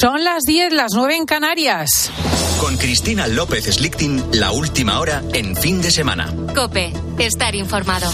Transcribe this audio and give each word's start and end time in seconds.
Son 0.00 0.24
las 0.24 0.44
10, 0.44 0.72
las 0.72 0.92
9 0.94 1.14
en 1.14 1.26
Canarias. 1.26 2.10
Con 2.58 2.78
Cristina 2.78 3.26
López 3.26 3.66
Slichting, 3.66 4.30
la 4.32 4.50
última 4.50 4.98
hora 4.98 5.22
en 5.34 5.54
fin 5.54 5.82
de 5.82 5.90
semana. 5.90 6.34
Cope, 6.54 6.94
estar 7.18 7.54
informado. 7.54 8.10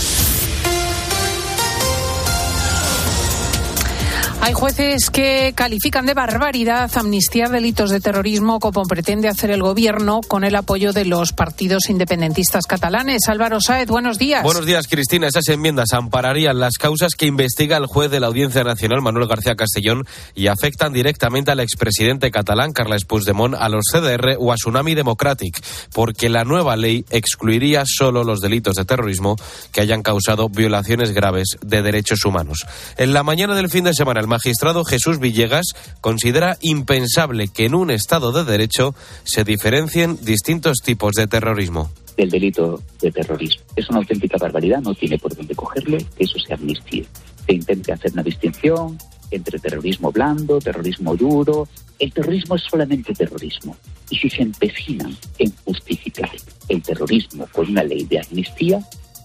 Hay 4.40 4.52
jueces 4.52 5.10
que 5.10 5.54
califican 5.56 6.06
de 6.06 6.14
barbaridad 6.14 6.90
amnistiar 6.96 7.50
delitos 7.50 7.90
de 7.90 8.00
terrorismo 8.00 8.60
como 8.60 8.82
pretende 8.82 9.28
hacer 9.28 9.50
el 9.50 9.62
gobierno 9.62 10.20
con 10.20 10.44
el 10.44 10.54
apoyo 10.54 10.92
de 10.92 11.04
los 11.04 11.32
partidos 11.32 11.88
independentistas 11.88 12.66
catalanes. 12.66 13.28
Álvaro 13.28 13.60
Saez, 13.60 13.88
buenos 13.88 14.18
días. 14.18 14.42
Buenos 14.42 14.66
días, 14.66 14.88
Cristina. 14.88 15.26
Esas 15.26 15.48
enmiendas 15.48 15.92
ampararían 15.94 16.60
las 16.60 16.74
causas 16.74 17.14
que 17.14 17.26
investiga 17.26 17.76
el 17.78 17.86
juez 17.86 18.10
de 18.10 18.20
la 18.20 18.26
Audiencia 18.28 18.62
Nacional, 18.62 19.00
Manuel 19.00 19.26
García 19.26 19.56
Castellón, 19.56 20.04
y 20.34 20.48
afectan 20.48 20.92
directamente 20.92 21.50
al 21.50 21.60
expresidente 21.60 22.30
catalán, 22.30 22.72
Carles 22.72 23.04
Puigdemont, 23.04 23.54
a 23.58 23.68
los 23.68 23.84
CDR 23.90 24.36
o 24.38 24.52
a 24.52 24.56
Tsunami 24.56 24.94
Democratic, 24.94 25.60
porque 25.92 26.28
la 26.28 26.44
nueva 26.44 26.76
ley 26.76 27.04
excluiría 27.10 27.84
solo 27.86 28.22
los 28.22 28.40
delitos 28.40 28.74
de 28.74 28.84
terrorismo 28.84 29.36
que 29.72 29.80
hayan 29.80 30.02
causado 30.02 30.48
violaciones 30.50 31.12
graves 31.12 31.56
de 31.62 31.82
derechos 31.82 32.24
humanos. 32.24 32.66
En 32.96 33.12
la 33.12 33.22
mañana 33.22 33.54
del 33.54 33.70
fin 33.70 33.84
de 33.84 33.94
semana, 33.94 34.25
el 34.26 34.30
magistrado 34.30 34.84
Jesús 34.84 35.20
Villegas 35.20 35.66
considera 36.00 36.58
impensable 36.60 37.46
que 37.46 37.64
en 37.64 37.76
un 37.76 37.92
Estado 37.92 38.32
de 38.32 38.42
Derecho 38.42 38.92
se 39.22 39.44
diferencien 39.44 40.18
distintos 40.20 40.78
tipos 40.84 41.12
de 41.12 41.28
terrorismo 41.28 41.92
del 42.16 42.30
delito 42.30 42.82
de 43.00 43.12
terrorismo. 43.12 43.62
Es 43.76 43.88
una 43.88 43.98
auténtica 43.98 44.36
barbaridad, 44.38 44.80
no 44.80 44.94
tiene 44.94 45.16
por 45.18 45.36
dónde 45.36 45.54
cogerle 45.54 45.98
que 46.16 46.24
eso 46.24 46.38
se 46.44 46.54
amnistíe. 46.54 47.06
Se 47.46 47.54
intente 47.54 47.92
hacer 47.92 48.10
una 48.14 48.24
distinción 48.24 48.98
entre 49.30 49.60
terrorismo 49.60 50.10
blando, 50.10 50.58
terrorismo 50.58 51.14
duro. 51.14 51.68
El 52.00 52.12
terrorismo 52.12 52.56
es 52.56 52.62
solamente 52.68 53.12
terrorismo. 53.12 53.76
Y 54.10 54.16
si 54.16 54.30
se 54.30 54.42
empecinan 54.42 55.16
en 55.38 55.52
justificar 55.64 56.30
el 56.68 56.82
terrorismo 56.82 57.46
con 57.52 57.68
una 57.68 57.84
ley 57.84 58.04
de 58.06 58.18
amnistía, 58.18 58.80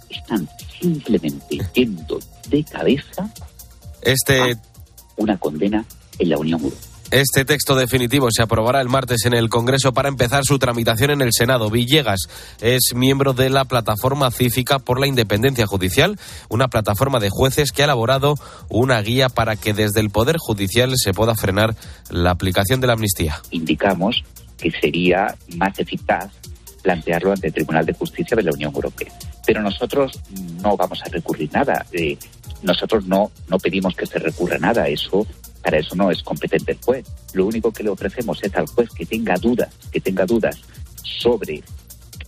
están 0.10 0.48
simplemente 0.80 1.58
yendo 1.74 2.20
de 2.50 2.64
cabeza 2.66 3.32
este 4.02 4.58
una 5.18 5.38
condena 5.38 5.86
en 6.20 6.30
la 6.30 6.38
Unión 6.38 6.62
Europea. 6.62 6.92
Este 7.12 7.44
texto 7.44 7.76
definitivo 7.76 8.30
se 8.32 8.42
aprobará 8.42 8.80
el 8.80 8.88
martes 8.88 9.26
en 9.26 9.34
el 9.34 9.50
Congreso 9.50 9.92
para 9.92 10.08
empezar 10.08 10.46
su 10.46 10.58
tramitación 10.60 11.12
en 11.12 11.22
el 11.22 11.34
Senado. 11.34 11.70
Villegas 11.70 12.30
es 12.62 12.94
miembro 12.96 13.34
de 13.34 13.50
la 13.50 13.66
Plataforma 13.66 14.32
Cívica 14.32 14.80
por 14.80 14.98
la 14.98 15.08
Independencia 15.08 15.66
Judicial, 15.66 16.18
una 16.48 16.70
plataforma 16.70 17.20
de 17.20 17.30
jueces 17.30 17.74
que 17.74 17.82
ha 17.82 17.86
elaborado 17.86 18.36
una 18.70 19.02
guía 19.02 19.28
para 19.28 19.58
que 19.58 19.74
desde 19.74 20.00
el 20.00 20.10
Poder 20.10 20.38
Judicial 20.40 20.94
se 20.96 21.12
pueda 21.12 21.36
frenar 21.36 21.76
la 22.10 22.32
aplicación 22.32 22.80
de 22.80 22.88
la 22.88 22.94
amnistía. 22.94 23.42
Indicamos 23.52 24.24
que 24.58 24.72
sería 24.72 25.36
más 25.58 25.78
eficaz 25.80 26.32
plantearlo 26.82 27.34
ante 27.34 27.48
el 27.48 27.54
Tribunal 27.54 27.86
de 27.86 27.94
Justicia 27.94 28.38
de 28.38 28.44
la 28.44 28.52
Unión 28.54 28.74
Europea. 28.74 29.12
Pero 29.46 29.62
nosotros 29.62 30.18
no 30.62 30.78
vamos 30.78 31.02
a 31.06 31.10
recurrir 31.10 31.52
nada. 31.52 31.86
Eh, 31.92 32.18
nosotros 32.64 33.06
no, 33.06 33.32
no 33.48 33.60
pedimos 33.60 33.96
que 33.96 34.06
se 34.06 34.20
recurra 34.20 34.58
nada. 34.58 34.88
Eso, 34.88 35.26
para 35.64 35.78
eso 35.78 35.96
no 35.96 36.12
es 36.12 36.24
competente 36.24 36.74
el 36.74 36.80
juez. 36.80 37.06
Lo 37.34 37.46
único 37.46 37.72
que 37.72 37.84
le 37.84 37.90
ofrecemos 37.90 38.40
es 38.44 38.56
al 38.56 38.68
juez 38.68 38.90
que 38.90 39.06
tenga 39.06 39.36
dudas, 39.36 39.74
que 39.92 40.00
tenga 40.00 40.26
dudas 40.26 40.58
sobre 41.04 41.64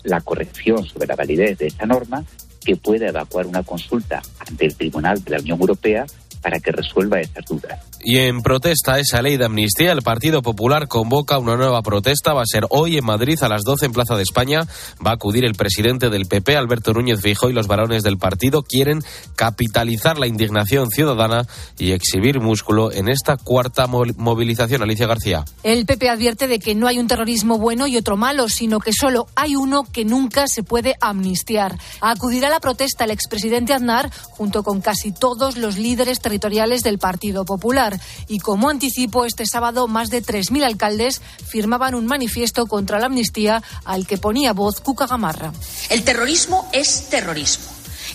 la 0.03 0.21
corrección, 0.21 0.85
sobre 0.85 1.07
la 1.07 1.15
validez 1.15 1.57
de 1.57 1.67
esta 1.67 1.85
norma, 1.85 2.23
que 2.63 2.75
pueda 2.75 3.07
evacuar 3.07 3.45
una 3.45 3.63
consulta 3.63 4.21
ante 4.47 4.65
el 4.65 4.75
Tribunal 4.75 5.23
de 5.23 5.31
la 5.31 5.39
Unión 5.39 5.59
Europea 5.59 6.05
para 6.41 6.59
que 6.59 6.71
resuelva 6.71 7.19
esas 7.19 7.45
dudas. 7.45 7.92
Y 8.05 8.17
en 8.17 8.41
protesta 8.41 8.95
a 8.95 8.99
esa 8.99 9.21
ley 9.21 9.37
de 9.37 9.45
amnistía, 9.45 9.93
el 9.93 10.01
Partido 10.01 10.41
Popular 10.41 10.89
convoca 10.89 11.37
una 11.37 11.55
nueva 11.55 11.81
protesta. 11.81 12.33
Va 12.33 12.41
a 12.41 12.45
ser 12.45 12.65
hoy 12.69 12.97
en 12.97 13.05
Madrid 13.05 13.41
a 13.41 13.47
las 13.47 13.63
12 13.63 13.85
en 13.85 13.93
Plaza 13.93 14.17
de 14.17 14.23
España. 14.23 14.67
Va 15.05 15.11
a 15.11 15.13
acudir 15.13 15.45
el 15.45 15.53
presidente 15.53 16.09
del 16.09 16.25
PP, 16.25 16.57
Alberto 16.57 16.91
Núñez 16.91 17.21
Fijó, 17.21 17.49
y 17.49 17.53
los 17.53 17.67
varones 17.67 18.03
del 18.03 18.17
partido 18.17 18.61
quieren 18.61 19.01
capitalizar 19.37 20.19
la 20.19 20.27
indignación 20.27 20.89
ciudadana 20.89 21.47
y 21.77 21.91
exhibir 21.91 22.41
músculo 22.41 22.91
en 22.91 23.07
esta 23.07 23.37
cuarta 23.37 23.87
movilización. 23.87 24.83
Alicia 24.83 25.07
García. 25.07 25.45
El 25.63 25.85
PP 25.85 26.09
advierte 26.09 26.47
de 26.47 26.59
que 26.59 26.75
no 26.75 26.87
hay 26.87 26.99
un 26.99 27.07
terrorismo 27.07 27.57
bueno 27.57 27.87
y 27.87 27.95
otro 27.95 28.17
malo, 28.17 28.49
sino 28.49 28.79
que 28.79 28.91
solo 28.91 29.27
hay 29.35 29.55
uno 29.55 29.83
que 29.83 30.03
nunca 30.03 30.47
se 30.47 30.63
puede 30.63 30.95
amnistiar. 30.99 31.77
Acudirá 32.01 32.47
a 32.47 32.51
la 32.51 32.59
protesta 32.59 33.05
el 33.05 33.11
expresidente 33.11 33.73
Aznar 33.73 34.11
junto 34.31 34.63
con 34.63 34.81
casi 34.81 35.13
todos 35.13 35.55
los 35.55 35.77
líderes 35.77 36.19
territoriales 36.19 36.83
del 36.83 36.99
Partido 36.99 37.45
Popular. 37.45 37.92
Y 38.27 38.39
como 38.39 38.69
anticipo, 38.69 39.25
este 39.25 39.45
sábado 39.45 39.87
más 39.87 40.09
de 40.09 40.23
3.000 40.23 40.63
alcaldes 40.63 41.21
firmaban 41.45 41.95
un 41.95 42.05
manifiesto 42.05 42.65
contra 42.65 42.99
la 42.99 43.07
amnistía 43.07 43.61
al 43.85 44.07
que 44.07 44.17
ponía 44.17 44.53
voz 44.53 44.79
Cuca 44.79 45.07
Gamarra. 45.07 45.53
El 45.89 46.03
terrorismo 46.03 46.69
es 46.73 47.09
terrorismo. 47.09 47.65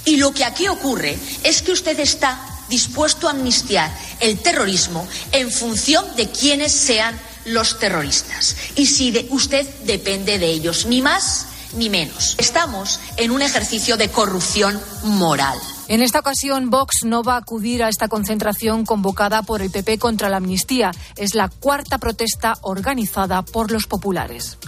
Y 0.05 0.17
lo 0.17 0.33
que 0.33 0.45
aquí 0.45 0.69
ocurre 0.69 1.19
es 1.45 1.63
que 1.63 1.73
usted 1.73 1.99
está 2.01 2.41
dispuesto 2.69 3.29
a 3.29 3.33
amnistiar 3.33 3.91
el 4.21 4.39
terrorismo 4.39 5.07
en 5.33 5.51
función 5.51 6.05
de 6.17 6.29
quiénes 6.29 6.73
sean 6.73 7.19
los 7.45 7.79
terroristas. 7.79 8.57
Y 8.77 8.87
si 8.87 9.27
usted 9.31 9.67
depende 9.85 10.39
de 10.39 10.47
ellos, 10.47 10.87
ni 10.87 11.03
más 11.03 11.47
ni 11.75 11.91
menos. 11.91 12.35
Estamos 12.39 13.01
en 13.17 13.31
un 13.31 13.43
ejercicio 13.43 13.97
de 13.97 14.09
corrupción 14.11 14.81
moral. 15.03 15.59
En 15.89 16.03
esta 16.03 16.19
ocasión, 16.19 16.69
Vox 16.69 16.97
no 17.07 17.23
va 17.23 17.37
a 17.37 17.39
acudir 17.39 17.83
a 17.83 17.89
esta 17.89 18.09
concentración 18.09 18.85
convocada 18.85 19.41
por 19.41 19.63
el 19.63 19.71
PP 19.71 19.99
contra 19.99 20.29
la 20.29 20.37
amnistía. 20.37 20.91
Es 21.17 21.35
la 21.35 21.49
cuarta 21.49 21.97
protesta 21.97 22.59
organizada 22.61 23.41
por 23.41 23.71
los 23.73 23.87
populares. 23.87 24.59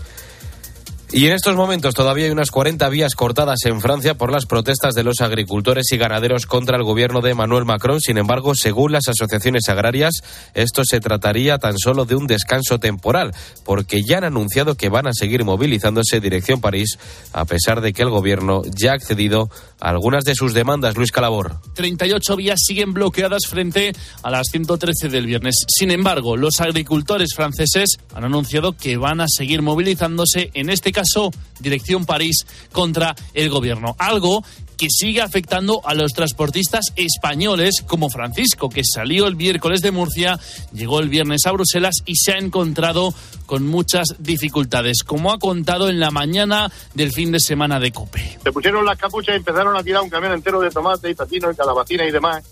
Y 1.13 1.27
en 1.27 1.33
estos 1.33 1.57
momentos 1.57 1.93
todavía 1.93 2.27
hay 2.27 2.31
unas 2.31 2.53
40 2.53 2.89
vías 2.89 3.17
cortadas 3.17 3.59
en 3.65 3.81
Francia 3.81 4.15
por 4.15 4.31
las 4.31 4.47
protestas 4.47 4.95
de 4.95 5.03
los 5.03 5.21
agricultores 5.21 5.91
y 5.91 5.97
ganaderos 5.97 6.47
contra 6.47 6.77
el 6.77 6.85
gobierno 6.85 7.21
de 7.21 7.33
Emmanuel 7.33 7.65
Macron. 7.65 8.01
Sin 8.01 8.17
embargo, 8.17 8.55
según 8.55 8.93
las 8.93 9.09
asociaciones 9.09 9.69
agrarias, 9.69 10.23
esto 10.55 10.85
se 10.85 11.01
trataría 11.01 11.59
tan 11.59 11.77
solo 11.79 12.05
de 12.05 12.15
un 12.15 12.29
descanso 12.29 12.79
temporal, 12.79 13.33
porque 13.65 14.03
ya 14.07 14.19
han 14.19 14.25
anunciado 14.25 14.77
que 14.77 14.89
van 14.89 15.09
a 15.09 15.13
seguir 15.13 15.45
movilizándose 15.45 16.21
dirección 16.21 16.61
París, 16.61 16.97
a 17.33 17.45
pesar 17.45 17.81
de 17.81 17.93
que 17.93 18.03
el 18.03 18.11
gobierno 18.11 18.63
ya 18.81 18.93
ha 18.93 18.95
accedido 18.95 19.51
a 19.81 19.89
algunas 19.89 20.25
de 20.25 20.37
sus 20.37 20.55
demandas. 20.55 20.97
Luis 20.97 21.11
Calabor. 21.11 21.57
38 21.75 22.37
vías 22.37 22.61
siguen 22.65 22.93
bloqueadas 22.93 23.49
frente 23.49 23.93
a 24.23 24.31
las 24.31 24.47
113 24.53 25.09
del 25.09 25.27
viernes. 25.27 25.57
Sin 25.67 25.91
embargo, 25.91 26.37
los 26.37 26.61
agricultores 26.61 27.35
franceses 27.35 27.97
han 28.15 28.23
anunciado 28.23 28.77
que 28.77 28.97
van 28.97 29.21
a 29.21 29.27
seguir 29.29 29.61
movilizándose 29.61 30.53
en 30.55 30.71
este 30.71 30.93
caso 30.93 31.00
caso, 31.01 31.31
Dirección 31.59 32.07
París 32.07 32.47
contra 32.73 33.15
el 33.35 33.51
gobierno. 33.51 33.97
Algo 33.99 34.43
que 34.77 34.89
sigue 34.89 35.21
afectando 35.21 35.83
a 35.85 35.93
los 35.93 36.13
transportistas 36.13 36.87
españoles 36.97 37.83
como 37.87 38.09
Francisco, 38.09 38.71
que 38.71 38.83
salió 38.83 39.27
el 39.27 39.37
miércoles 39.37 39.83
de 39.83 39.91
Murcia, 39.91 40.39
llegó 40.73 41.01
el 41.01 41.11
viernes 41.11 41.45
a 41.45 41.53
Bruselas 41.53 41.97
y 42.07 42.17
se 42.17 42.33
ha 42.33 42.39
encontrado 42.39 43.13
con 43.45 43.67
muchas 43.67 44.17
dificultades, 44.19 45.03
como 45.03 45.33
ha 45.33 45.39
contado 45.39 45.91
en 45.91 46.01
la 46.01 46.11
mañana 46.11 46.73
del 46.95 47.13
fin 47.13 47.31
de 47.31 47.41
semana 47.41 47.79
de 47.79 47.93
COPE. 47.93 48.39
Se 48.43 48.53
pusieron 48.53 48.87
las 48.87 48.99
capuchas 48.99 49.35
y 49.35 49.39
empezaron 49.39 49.77
a 49.77 49.83
tirar 49.83 50.03
un 50.03 50.09
camión 50.09 50.33
entero 50.33 50.61
de 50.61 50.71
tomate 50.71 51.11
y 51.11 51.15
pepino 51.15 51.51
y 51.51 51.57
calabacina 51.57 52.07
y 52.07 52.11
demás 52.11 52.43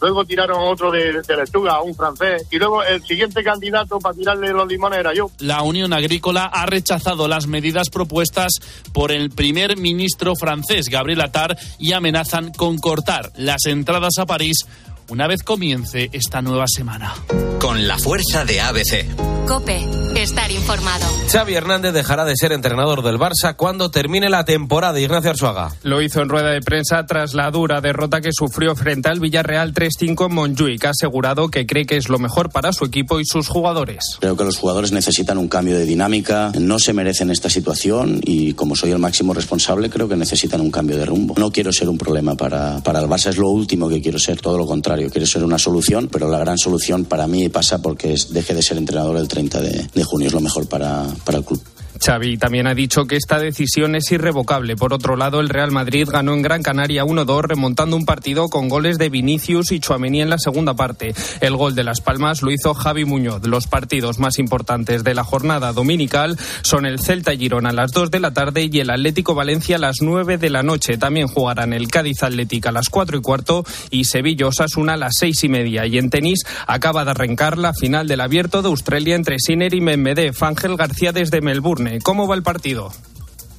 luego 0.00 0.24
tiraron 0.24 0.58
otro 0.60 0.90
de, 0.90 1.22
de 1.22 1.36
lechuga, 1.36 1.80
un 1.82 1.94
francés, 1.94 2.46
y 2.50 2.56
luego 2.56 2.82
el 2.82 3.02
siguiente 3.02 3.42
candidato 3.42 3.98
para 3.98 4.14
tirarle 4.14 4.52
los 4.52 4.68
limones 4.68 5.00
era 5.00 5.14
yo. 5.14 5.30
La 5.38 5.62
Unión 5.62 5.92
Agrícola 5.92 6.44
ha 6.44 6.66
rechazado 6.66 7.28
las 7.28 7.46
medidas 7.46 7.90
propuestas 7.90 8.52
por 8.92 9.12
el 9.12 9.30
primer 9.30 9.76
ministro 9.76 10.34
francés, 10.36 10.88
Gabriel 10.88 11.20
Attar, 11.20 11.56
y 11.78 11.92
amenazan 11.92 12.52
con 12.52 12.78
cortar 12.78 13.32
las 13.36 13.66
entradas 13.66 14.14
a 14.18 14.26
París 14.26 14.66
una 15.08 15.26
vez 15.26 15.42
comience 15.42 16.10
esta 16.12 16.42
nueva 16.42 16.66
semana. 16.66 17.14
Con 17.60 17.86
la 17.86 17.98
fuerza 17.98 18.44
de 18.44 18.60
ABC. 18.60 19.35
Cope, 19.46 19.80
estar 20.16 20.50
informado. 20.50 21.06
Xavi 21.30 21.54
Hernández 21.54 21.92
dejará 21.92 22.24
de 22.24 22.34
ser 22.36 22.50
entrenador 22.50 23.02
del 23.02 23.16
Barça 23.16 23.54
cuando 23.56 23.92
termine 23.92 24.28
la 24.28 24.44
temporada. 24.44 24.98
Ignacio 24.98 25.30
Arzuaga. 25.30 25.72
Lo 25.84 26.02
hizo 26.02 26.20
en 26.20 26.28
rueda 26.28 26.50
de 26.50 26.60
prensa 26.60 27.06
tras 27.06 27.32
la 27.32 27.50
dura 27.52 27.80
derrota 27.80 28.20
que 28.20 28.30
sufrió 28.32 28.74
frente 28.74 29.08
al 29.08 29.20
Villarreal 29.20 29.72
3-5 29.72 30.26
en 30.26 30.34
Montjuic. 30.34 30.84
Ha 30.86 30.90
asegurado 30.90 31.48
que 31.48 31.64
cree 31.64 31.86
que 31.86 31.96
es 31.96 32.08
lo 32.08 32.18
mejor 32.18 32.50
para 32.50 32.72
su 32.72 32.84
equipo 32.84 33.20
y 33.20 33.24
sus 33.24 33.46
jugadores. 33.46 34.18
Creo 34.18 34.36
que 34.36 34.44
los 34.44 34.56
jugadores 34.56 34.90
necesitan 34.90 35.38
un 35.38 35.48
cambio 35.48 35.76
de 35.76 35.84
dinámica, 35.84 36.50
no 36.58 36.80
se 36.80 36.92
merecen 36.92 37.30
esta 37.30 37.48
situación 37.48 38.20
y 38.24 38.54
como 38.54 38.74
soy 38.74 38.90
el 38.90 38.98
máximo 38.98 39.32
responsable 39.32 39.90
creo 39.90 40.08
que 40.08 40.16
necesitan 40.16 40.60
un 40.60 40.72
cambio 40.72 40.96
de 40.96 41.06
rumbo. 41.06 41.34
No 41.38 41.52
quiero 41.52 41.72
ser 41.72 41.88
un 41.88 41.98
problema 41.98 42.34
para, 42.34 42.80
para 42.80 42.98
el 42.98 43.06
Barça, 43.06 43.28
es 43.28 43.38
lo 43.38 43.50
último 43.50 43.88
que 43.88 44.00
quiero 44.00 44.18
ser, 44.18 44.40
todo 44.40 44.58
lo 44.58 44.66
contrario 44.66 45.08
quiero 45.10 45.26
ser 45.26 45.44
una 45.44 45.58
solución, 45.58 46.08
pero 46.10 46.28
la 46.28 46.38
gran 46.38 46.58
solución 46.58 47.04
para 47.04 47.28
mí 47.28 47.48
pasa 47.48 47.80
porque 47.80 48.16
deje 48.30 48.54
de 48.54 48.62
ser 48.62 48.76
entrenador 48.76 49.16
el 49.16 49.28
30 49.36 49.60
de, 49.60 50.04
junio, 50.04 50.28
es 50.28 50.32
lo 50.32 50.40
mejor 50.40 50.66
para, 50.66 51.04
para 51.24 51.36
el 51.36 51.44
club. 51.44 51.60
Xavi 52.04 52.36
también 52.36 52.66
ha 52.66 52.74
dicho 52.74 53.06
que 53.06 53.16
esta 53.16 53.38
decisión 53.38 53.94
es 53.94 54.10
irrevocable. 54.12 54.76
Por 54.76 54.92
otro 54.92 55.16
lado, 55.16 55.40
el 55.40 55.48
Real 55.48 55.70
Madrid 55.70 56.08
ganó 56.10 56.34
en 56.34 56.42
Gran 56.42 56.62
Canaria 56.62 57.04
1-2 57.04 57.42
remontando 57.42 57.96
un 57.96 58.04
partido 58.04 58.48
con 58.48 58.68
goles 58.68 58.98
de 58.98 59.08
Vinicius 59.08 59.72
y 59.72 59.80
Chuamení 59.80 60.22
en 60.22 60.30
la 60.30 60.38
segunda 60.38 60.74
parte. 60.74 61.14
El 61.40 61.56
gol 61.56 61.74
de 61.74 61.84
Las 61.84 62.00
Palmas 62.00 62.42
lo 62.42 62.50
hizo 62.50 62.74
Javi 62.74 63.04
Muñoz. 63.04 63.46
Los 63.46 63.66
partidos 63.66 64.18
más 64.18 64.38
importantes 64.38 65.04
de 65.04 65.14
la 65.14 65.24
jornada 65.24 65.72
dominical 65.72 66.38
son 66.62 66.86
el 66.86 67.00
Celta 67.00 67.32
Girona 67.32 67.70
a 67.70 67.72
las 67.72 67.92
2 67.92 68.10
de 68.10 68.20
la 68.20 68.32
tarde 68.32 68.68
y 68.70 68.80
el 68.80 68.90
Atlético 68.90 69.34
Valencia 69.34 69.76
a 69.76 69.80
las 69.80 69.96
9 70.00 70.38
de 70.38 70.50
la 70.50 70.62
noche. 70.62 70.98
También 70.98 71.28
jugarán 71.28 71.72
el 71.72 71.88
Cádiz 71.88 72.22
Atlético 72.22 72.68
a 72.68 72.72
las 72.72 72.88
4 72.88 73.18
y 73.18 73.20
cuarto 73.20 73.64
y 73.90 74.04
Sevilla 74.04 74.46
Osasuna 74.46 74.94
a 74.94 74.96
las 74.96 75.14
6 75.18 75.44
y 75.44 75.48
media. 75.48 75.86
Y 75.86 75.98
en 75.98 76.10
tenis 76.10 76.44
acaba 76.66 77.04
de 77.04 77.12
arrancar 77.12 77.58
la 77.58 77.72
final 77.74 78.08
del 78.08 78.20
Abierto 78.20 78.62
de 78.62 78.68
Australia 78.68 79.14
entre 79.14 79.38
Sinner 79.38 79.72
y 79.74 79.80
Medvedev. 79.80 80.36
Ángel 80.42 80.76
García 80.76 81.12
desde 81.12 81.40
Melbourne. 81.40 81.85
¿Cómo 82.02 82.26
va 82.26 82.34
el 82.34 82.42
partido? 82.42 82.92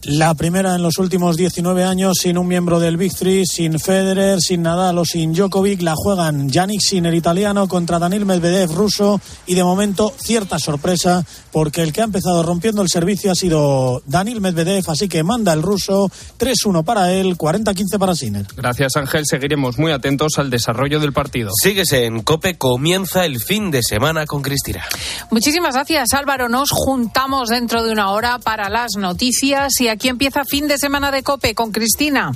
La 0.04 0.34
primera 0.36 0.76
en 0.76 0.84
los 0.84 1.00
últimos 1.00 1.36
19 1.36 1.84
años 1.84 2.18
sin 2.22 2.38
un 2.38 2.48
miembro 2.48 2.80
del 2.80 2.98
Big 2.98 3.14
Three, 3.14 3.46
sin 3.46 3.80
Federer, 3.80 4.40
sin 4.40 4.62
Nadal 4.62 4.98
o 4.98 5.06
sin 5.06 5.34
Djokovic. 5.34 5.82
La 5.82 5.96
juegan 5.96 6.50
Yannick 6.50 6.82
Sinner 6.82 7.14
italiano 7.14 7.68
contra 7.68 8.00
Daniel 8.00 8.26
Medvedev 8.26 8.72
ruso 8.72 9.20
y 9.46 9.56
de 9.56 9.64
momento 9.64 10.14
cierta 10.18 10.60
sorpresa 10.60 11.26
porque 11.52 11.82
el 11.82 11.92
que 11.92 12.02
ha 12.02 12.04
empezado 12.06 12.44
rompiendo 12.44 12.82
el 12.82 12.90
servicio 12.90 13.32
ha 13.32 13.36
sido 13.36 14.02
Daniel 14.06 14.42
Medvedev, 14.42 14.84
así 14.90 15.10
que 15.10 15.24
manda 15.24 15.54
el 15.54 15.62
ruso 15.62 16.12
3-1 16.38 16.84
para 16.84 17.12
él, 17.12 17.38
40-15 17.38 17.98
para 17.98 18.16
Sinner. 18.16 18.46
Gracias 18.56 18.96
Ángel, 18.96 19.24
seguiremos 19.26 19.78
muy 19.78 19.92
atentos 19.92 20.38
al 20.38 20.50
desarrollo 20.50 21.00
del 21.00 21.14
partido. 21.14 21.50
Síguese 21.60 22.06
en 22.06 22.22
Cope, 22.22 22.58
comienza 22.58 23.26
el 23.26 23.40
fin 23.40 23.72
de 23.72 23.82
semana 23.82 24.26
con 24.26 24.42
Cristina. 24.42 24.86
Muchísimas 25.32 25.74
gracias 25.74 26.14
Álvaro, 26.14 26.48
nos 26.48 26.70
juntamos 26.72 27.50
dentro 27.50 27.84
de 27.84 27.92
una 27.92 28.12
hora 28.12 28.38
para 28.40 28.70
las 28.70 28.92
noticias 28.98 29.82
y 29.82 29.87
aquí 29.90 30.10
empieza 30.10 30.46
fin 30.46 30.68
de 30.68 30.78
semana 30.78 31.12
de 31.12 31.24
Cope 31.24 31.56
con 31.56 31.72
Cristina. 31.72 32.32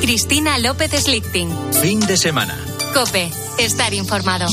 Cristina 0.00 0.58
López 0.58 0.92
Slichting. 0.92 1.50
Fin 1.80 2.00
de 2.00 2.16
semana. 2.16 2.56
Cope, 2.94 3.30
estar 3.58 3.92
informado. 3.92 4.46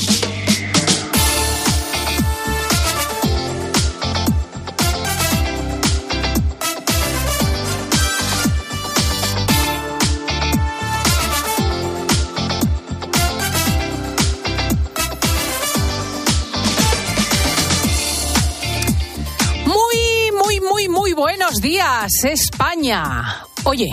Buenos 21.23 21.61
días, 21.61 22.25
España. 22.25 23.45
Oye, 23.63 23.87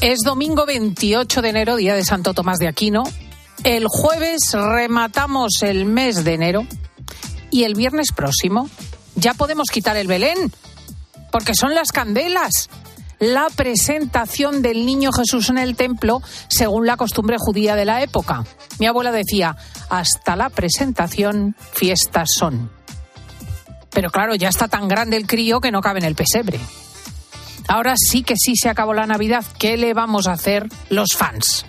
es 0.00 0.20
domingo 0.20 0.64
28 0.64 1.42
de 1.42 1.48
enero, 1.48 1.74
día 1.74 1.96
de 1.96 2.04
Santo 2.04 2.32
Tomás 2.32 2.58
de 2.58 2.68
Aquino. 2.68 3.02
El 3.64 3.88
jueves 3.88 4.52
rematamos 4.52 5.62
el 5.62 5.84
mes 5.84 6.22
de 6.22 6.34
enero 6.34 6.64
y 7.50 7.64
el 7.64 7.74
viernes 7.74 8.12
próximo 8.14 8.70
ya 9.16 9.34
podemos 9.34 9.66
quitar 9.68 9.96
el 9.96 10.06
Belén, 10.06 10.52
porque 11.32 11.56
son 11.56 11.74
las 11.74 11.90
candelas. 11.90 12.70
La 13.18 13.48
presentación 13.48 14.62
del 14.62 14.86
niño 14.86 15.10
Jesús 15.10 15.50
en 15.50 15.58
el 15.58 15.74
templo 15.74 16.22
según 16.46 16.86
la 16.86 16.96
costumbre 16.96 17.34
judía 17.36 17.74
de 17.74 17.84
la 17.84 18.00
época. 18.00 18.44
Mi 18.78 18.86
abuela 18.86 19.10
decía, 19.10 19.56
hasta 19.90 20.36
la 20.36 20.50
presentación 20.50 21.56
fiestas 21.72 22.28
son. 22.32 22.70
Pero 23.94 24.10
claro, 24.10 24.34
ya 24.34 24.48
está 24.48 24.68
tan 24.68 24.88
grande 24.88 25.16
el 25.16 25.26
crío 25.26 25.60
que 25.60 25.70
no 25.70 25.80
cabe 25.80 26.00
en 26.00 26.06
el 26.06 26.14
pesebre. 26.14 26.60
Ahora 27.68 27.94
sí 27.96 28.22
que 28.22 28.34
sí 28.36 28.56
se 28.56 28.68
acabó 28.68 28.92
la 28.92 29.06
Navidad. 29.06 29.44
¿Qué 29.58 29.76
le 29.76 29.94
vamos 29.94 30.26
a 30.26 30.32
hacer 30.32 30.68
los 30.90 31.14
fans? 31.16 31.64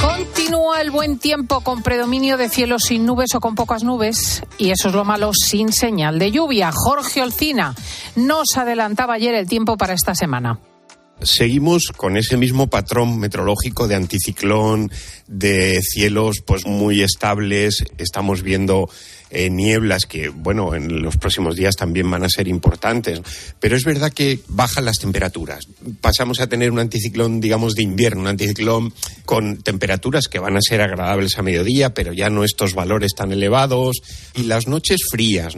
Continúa 0.00 0.80
el 0.80 0.90
buen 0.90 1.18
tiempo 1.18 1.62
con 1.62 1.82
predominio 1.82 2.36
de 2.36 2.48
cielos 2.48 2.82
sin 2.84 3.06
nubes 3.06 3.34
o 3.34 3.40
con 3.40 3.54
pocas 3.54 3.82
nubes. 3.82 4.42
Y 4.58 4.70
eso 4.70 4.88
es 4.88 4.94
lo 4.94 5.04
malo, 5.04 5.32
sin 5.34 5.72
señal 5.72 6.18
de 6.18 6.30
lluvia. 6.30 6.70
Jorge 6.72 7.22
Olcina 7.22 7.74
nos 8.16 8.56
adelantaba 8.56 9.14
ayer 9.14 9.34
el 9.34 9.48
tiempo 9.48 9.76
para 9.76 9.94
esta 9.94 10.14
semana 10.14 10.60
seguimos 11.22 11.92
con 11.96 12.16
ese 12.16 12.36
mismo 12.36 12.68
patrón 12.68 13.18
meteorológico 13.18 13.88
de 13.88 13.94
anticiclón, 13.94 14.90
de 15.26 15.80
cielos 15.82 16.42
pues 16.44 16.66
muy 16.66 17.02
estables. 17.02 17.84
Estamos 17.98 18.42
viendo 18.42 18.88
eh, 19.30 19.48
nieblas 19.50 20.06
que, 20.06 20.28
bueno, 20.28 20.74
en 20.74 21.02
los 21.02 21.16
próximos 21.16 21.56
días 21.56 21.76
también 21.76 22.10
van 22.10 22.24
a 22.24 22.28
ser 22.28 22.48
importantes. 22.48 23.22
Pero 23.60 23.76
es 23.76 23.84
verdad 23.84 24.12
que 24.12 24.40
bajan 24.48 24.84
las 24.84 24.98
temperaturas. 24.98 25.66
Pasamos 26.00 26.40
a 26.40 26.48
tener 26.48 26.70
un 26.70 26.80
anticiclón, 26.80 27.40
digamos, 27.40 27.74
de 27.74 27.82
invierno, 27.82 28.22
un 28.22 28.26
anticiclón 28.28 28.92
con 29.24 29.58
temperaturas 29.58 30.26
que 30.28 30.38
van 30.38 30.56
a 30.56 30.60
ser 30.60 30.80
agradables 30.80 31.38
a 31.38 31.42
mediodía, 31.42 31.94
pero 31.94 32.12
ya 32.12 32.28
no 32.30 32.44
estos 32.44 32.74
valores 32.74 33.14
tan 33.14 33.32
elevados. 33.32 34.00
Y 34.34 34.44
las 34.44 34.66
noches 34.66 35.00
frías. 35.10 35.56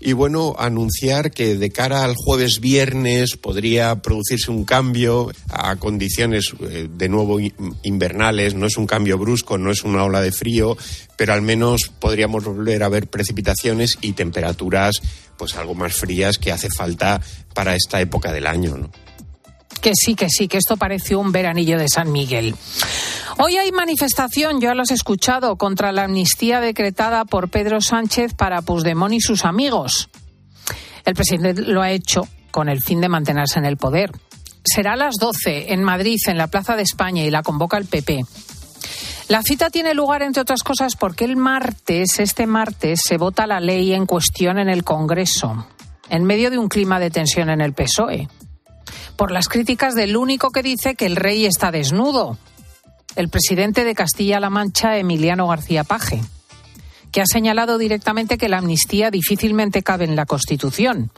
Y 0.00 0.12
bueno, 0.12 0.54
anunciar 0.58 1.30
que 1.30 1.56
de 1.56 1.70
cara 1.70 2.04
al 2.04 2.14
jueves 2.14 2.60
viernes 2.60 3.36
podría 3.36 3.96
producirse 4.02 4.50
un 4.50 4.64
cambio 4.64 5.30
a 5.48 5.76
condiciones 5.76 6.52
eh, 6.60 6.88
de 6.92 7.08
nuevo 7.08 7.38
invernales. 7.82 8.54
No 8.54 8.66
es 8.66 8.76
un 8.76 8.86
cambio 8.86 9.16
brusco, 9.16 9.56
no 9.56 9.70
es 9.70 9.82
una 9.82 10.04
ola 10.04 10.20
de 10.20 10.32
frío, 10.32 10.76
pero 11.16 11.32
al 11.32 11.42
menos 11.42 11.92
podríamos 11.98 12.44
volver 12.44 12.82
a 12.82 12.88
ver 12.88 13.08
precipitaciones 13.08 13.98
y 14.00 14.12
temperaturas 14.12 15.00
pues 15.36 15.56
algo 15.56 15.74
más 15.74 15.94
frías 15.94 16.38
que 16.38 16.52
hace 16.52 16.68
falta 16.70 17.20
para 17.54 17.74
esta 17.74 18.00
época 18.00 18.32
del 18.32 18.46
año, 18.46 18.76
¿no? 18.76 18.90
Que 19.80 19.92
sí, 19.94 20.14
que 20.14 20.28
sí, 20.30 20.48
que 20.48 20.58
esto 20.58 20.76
parece 20.76 21.16
un 21.16 21.32
veranillo 21.32 21.78
de 21.78 21.88
San 21.88 22.10
Miguel. 22.10 22.54
Hoy 23.38 23.56
hay 23.56 23.70
manifestación, 23.72 24.60
ya 24.60 24.74
lo 24.74 24.82
has 24.82 24.92
escuchado, 24.92 25.56
contra 25.56 25.92
la 25.92 26.04
amnistía 26.04 26.60
decretada 26.60 27.24
por 27.24 27.50
Pedro 27.50 27.80
Sánchez 27.80 28.32
para 28.34 28.62
Puigdemont 28.62 29.12
y 29.12 29.20
sus 29.20 29.44
amigos. 29.44 30.08
El 31.04 31.14
presidente 31.14 31.62
lo 31.62 31.82
ha 31.82 31.90
hecho 31.90 32.26
con 32.50 32.68
el 32.68 32.80
fin 32.80 33.00
de 33.00 33.08
mantenerse 33.08 33.58
en 33.58 33.66
el 33.66 33.76
poder. 33.76 34.12
Será 34.64 34.92
a 34.94 34.96
las 34.96 35.16
12 35.20 35.72
en 35.74 35.82
Madrid, 35.82 36.18
en 36.28 36.38
la 36.38 36.46
Plaza 36.46 36.76
de 36.76 36.82
España, 36.82 37.22
y 37.24 37.30
la 37.30 37.42
convoca 37.42 37.76
el 37.76 37.84
PP. 37.84 38.24
La 39.28 39.42
cita 39.42 39.70
tiene 39.70 39.94
lugar, 39.94 40.22
entre 40.22 40.42
otras 40.42 40.62
cosas, 40.62 40.96
porque 40.96 41.24
el 41.24 41.36
martes, 41.36 42.20
este 42.20 42.46
martes, 42.46 43.00
se 43.02 43.16
vota 43.16 43.46
la 43.46 43.58
ley 43.58 43.94
en 43.94 44.04
cuestión 44.04 44.58
en 44.58 44.68
el 44.68 44.84
Congreso, 44.84 45.66
en 46.10 46.24
medio 46.24 46.50
de 46.50 46.58
un 46.58 46.68
clima 46.68 47.00
de 47.00 47.10
tensión 47.10 47.48
en 47.48 47.62
el 47.62 47.72
PSOE, 47.72 48.28
por 49.16 49.30
las 49.30 49.48
críticas 49.48 49.94
del 49.94 50.18
único 50.18 50.50
que 50.50 50.62
dice 50.62 50.94
que 50.94 51.06
el 51.06 51.16
rey 51.16 51.46
está 51.46 51.70
desnudo, 51.70 52.36
el 53.16 53.30
presidente 53.30 53.84
de 53.84 53.94
Castilla-La 53.94 54.50
Mancha, 54.50 54.98
Emiliano 54.98 55.48
García 55.48 55.84
Paje, 55.84 56.20
que 57.10 57.22
ha 57.22 57.26
señalado 57.26 57.78
directamente 57.78 58.36
que 58.36 58.50
la 58.50 58.58
amnistía 58.58 59.10
difícilmente 59.10 59.82
cabe 59.82 60.04
en 60.04 60.16
la 60.16 60.26
Constitución 60.26 61.10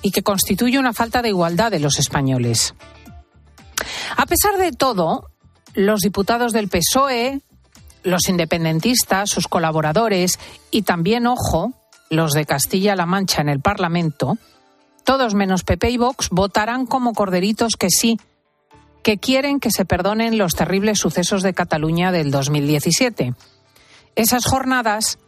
y 0.00 0.12
que 0.12 0.22
constituye 0.22 0.78
una 0.78 0.94
falta 0.94 1.20
de 1.20 1.28
igualdad 1.28 1.70
de 1.70 1.80
los 1.80 1.98
españoles. 1.98 2.74
A 4.16 4.24
pesar 4.24 4.56
de 4.56 4.72
todo, 4.72 5.30
los 5.74 6.00
diputados 6.00 6.52
del 6.52 6.68
PSOE, 6.68 7.40
los 8.02 8.28
independentistas, 8.28 9.30
sus 9.30 9.48
colaboradores 9.48 10.38
y 10.70 10.82
también, 10.82 11.26
ojo, 11.26 11.72
los 12.08 12.32
de 12.32 12.46
Castilla-La 12.46 13.06
Mancha 13.06 13.40
en 13.40 13.48
el 13.48 13.60
Parlamento, 13.60 14.38
todos 15.04 15.34
menos 15.34 15.64
PP 15.64 15.90
y 15.90 15.96
Vox, 15.96 16.28
votarán 16.30 16.86
como 16.86 17.12
corderitos 17.12 17.74
que 17.78 17.88
sí, 17.90 18.18
que 19.02 19.18
quieren 19.18 19.60
que 19.60 19.70
se 19.70 19.84
perdonen 19.84 20.38
los 20.38 20.54
terribles 20.54 20.98
sucesos 20.98 21.42
de 21.42 21.54
Cataluña 21.54 22.12
del 22.12 22.30
2017. 22.30 23.34
Esas 24.16 24.44
jornadas 24.44 25.18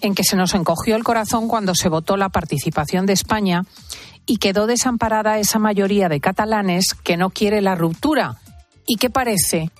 en 0.00 0.14
que 0.14 0.24
se 0.24 0.36
nos 0.36 0.54
encogió 0.54 0.96
el 0.96 1.04
corazón 1.04 1.48
cuando 1.48 1.74
se 1.74 1.88
votó 1.88 2.16
la 2.16 2.28
participación 2.28 3.06
de 3.06 3.12
España 3.12 3.64
y 4.26 4.36
quedó 4.36 4.66
desamparada 4.66 5.38
esa 5.38 5.58
mayoría 5.58 6.08
de 6.08 6.20
catalanes 6.20 6.94
que 6.94 7.16
no 7.16 7.30
quiere 7.30 7.60
la 7.60 7.74
ruptura 7.74 8.39
y 8.90 8.96
que 8.96 9.08
parece 9.08 9.70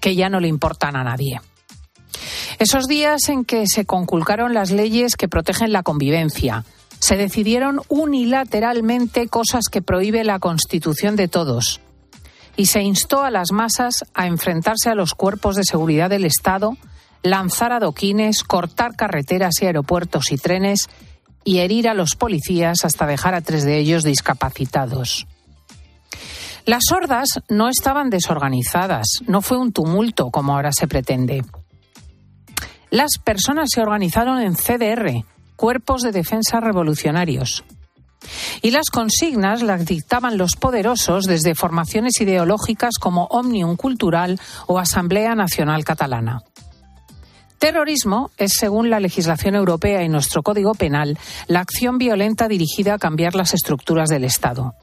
que 0.00 0.16
ya 0.16 0.30
no 0.30 0.40
le 0.40 0.48
importan 0.48 0.96
a 0.96 1.04
nadie. 1.04 1.42
Esos 2.58 2.86
días 2.86 3.28
en 3.28 3.44
que 3.44 3.66
se 3.66 3.84
conculcaron 3.84 4.54
las 4.54 4.70
leyes 4.70 5.16
que 5.16 5.28
protegen 5.28 5.70
la 5.70 5.82
convivencia, 5.82 6.64
se 6.98 7.18
decidieron 7.18 7.82
unilateralmente 7.88 9.28
cosas 9.28 9.66
que 9.70 9.82
prohíbe 9.82 10.24
la 10.24 10.38
Constitución 10.38 11.14
de 11.14 11.28
todos 11.28 11.82
y 12.56 12.66
se 12.66 12.80
instó 12.80 13.22
a 13.22 13.30
las 13.30 13.52
masas 13.52 14.06
a 14.14 14.26
enfrentarse 14.26 14.88
a 14.88 14.94
los 14.94 15.12
cuerpos 15.12 15.54
de 15.54 15.64
seguridad 15.64 16.08
del 16.08 16.24
Estado, 16.24 16.78
lanzar 17.22 17.72
adoquines, 17.72 18.44
cortar 18.44 18.96
carreteras 18.96 19.60
y 19.60 19.66
aeropuertos 19.66 20.32
y 20.32 20.38
trenes 20.38 20.88
y 21.44 21.58
herir 21.58 21.86
a 21.86 21.94
los 21.94 22.16
policías 22.16 22.86
hasta 22.86 23.06
dejar 23.06 23.34
a 23.34 23.42
tres 23.42 23.64
de 23.64 23.78
ellos 23.78 24.04
discapacitados. 24.04 25.26
Las 26.68 26.82
sordas 26.86 27.28
no 27.48 27.70
estaban 27.70 28.10
desorganizadas, 28.10 29.06
no 29.26 29.40
fue 29.40 29.56
un 29.56 29.72
tumulto 29.72 30.28
como 30.30 30.54
ahora 30.54 30.70
se 30.70 30.86
pretende. 30.86 31.42
Las 32.90 33.12
personas 33.24 33.70
se 33.72 33.80
organizaron 33.80 34.42
en 34.42 34.54
CDR, 34.54 35.24
Cuerpos 35.56 36.02
de 36.02 36.12
Defensa 36.12 36.60
Revolucionarios. 36.60 37.64
Y 38.60 38.70
las 38.72 38.90
consignas 38.90 39.62
las 39.62 39.86
dictaban 39.86 40.36
los 40.36 40.56
poderosos 40.56 41.24
desde 41.24 41.54
formaciones 41.54 42.20
ideológicas 42.20 42.98
como 43.00 43.24
Omnium 43.30 43.76
Cultural 43.76 44.38
o 44.66 44.78
Asamblea 44.78 45.34
Nacional 45.34 45.86
Catalana. 45.86 46.42
Terrorismo 47.58 48.30
es, 48.36 48.52
según 48.58 48.90
la 48.90 49.00
legislación 49.00 49.54
europea 49.54 50.02
y 50.02 50.10
nuestro 50.10 50.42
Código 50.42 50.74
Penal, 50.74 51.18
la 51.46 51.60
acción 51.60 51.96
violenta 51.96 52.46
dirigida 52.46 52.92
a 52.92 52.98
cambiar 52.98 53.34
las 53.34 53.54
estructuras 53.54 54.10
del 54.10 54.24
Estado. 54.24 54.74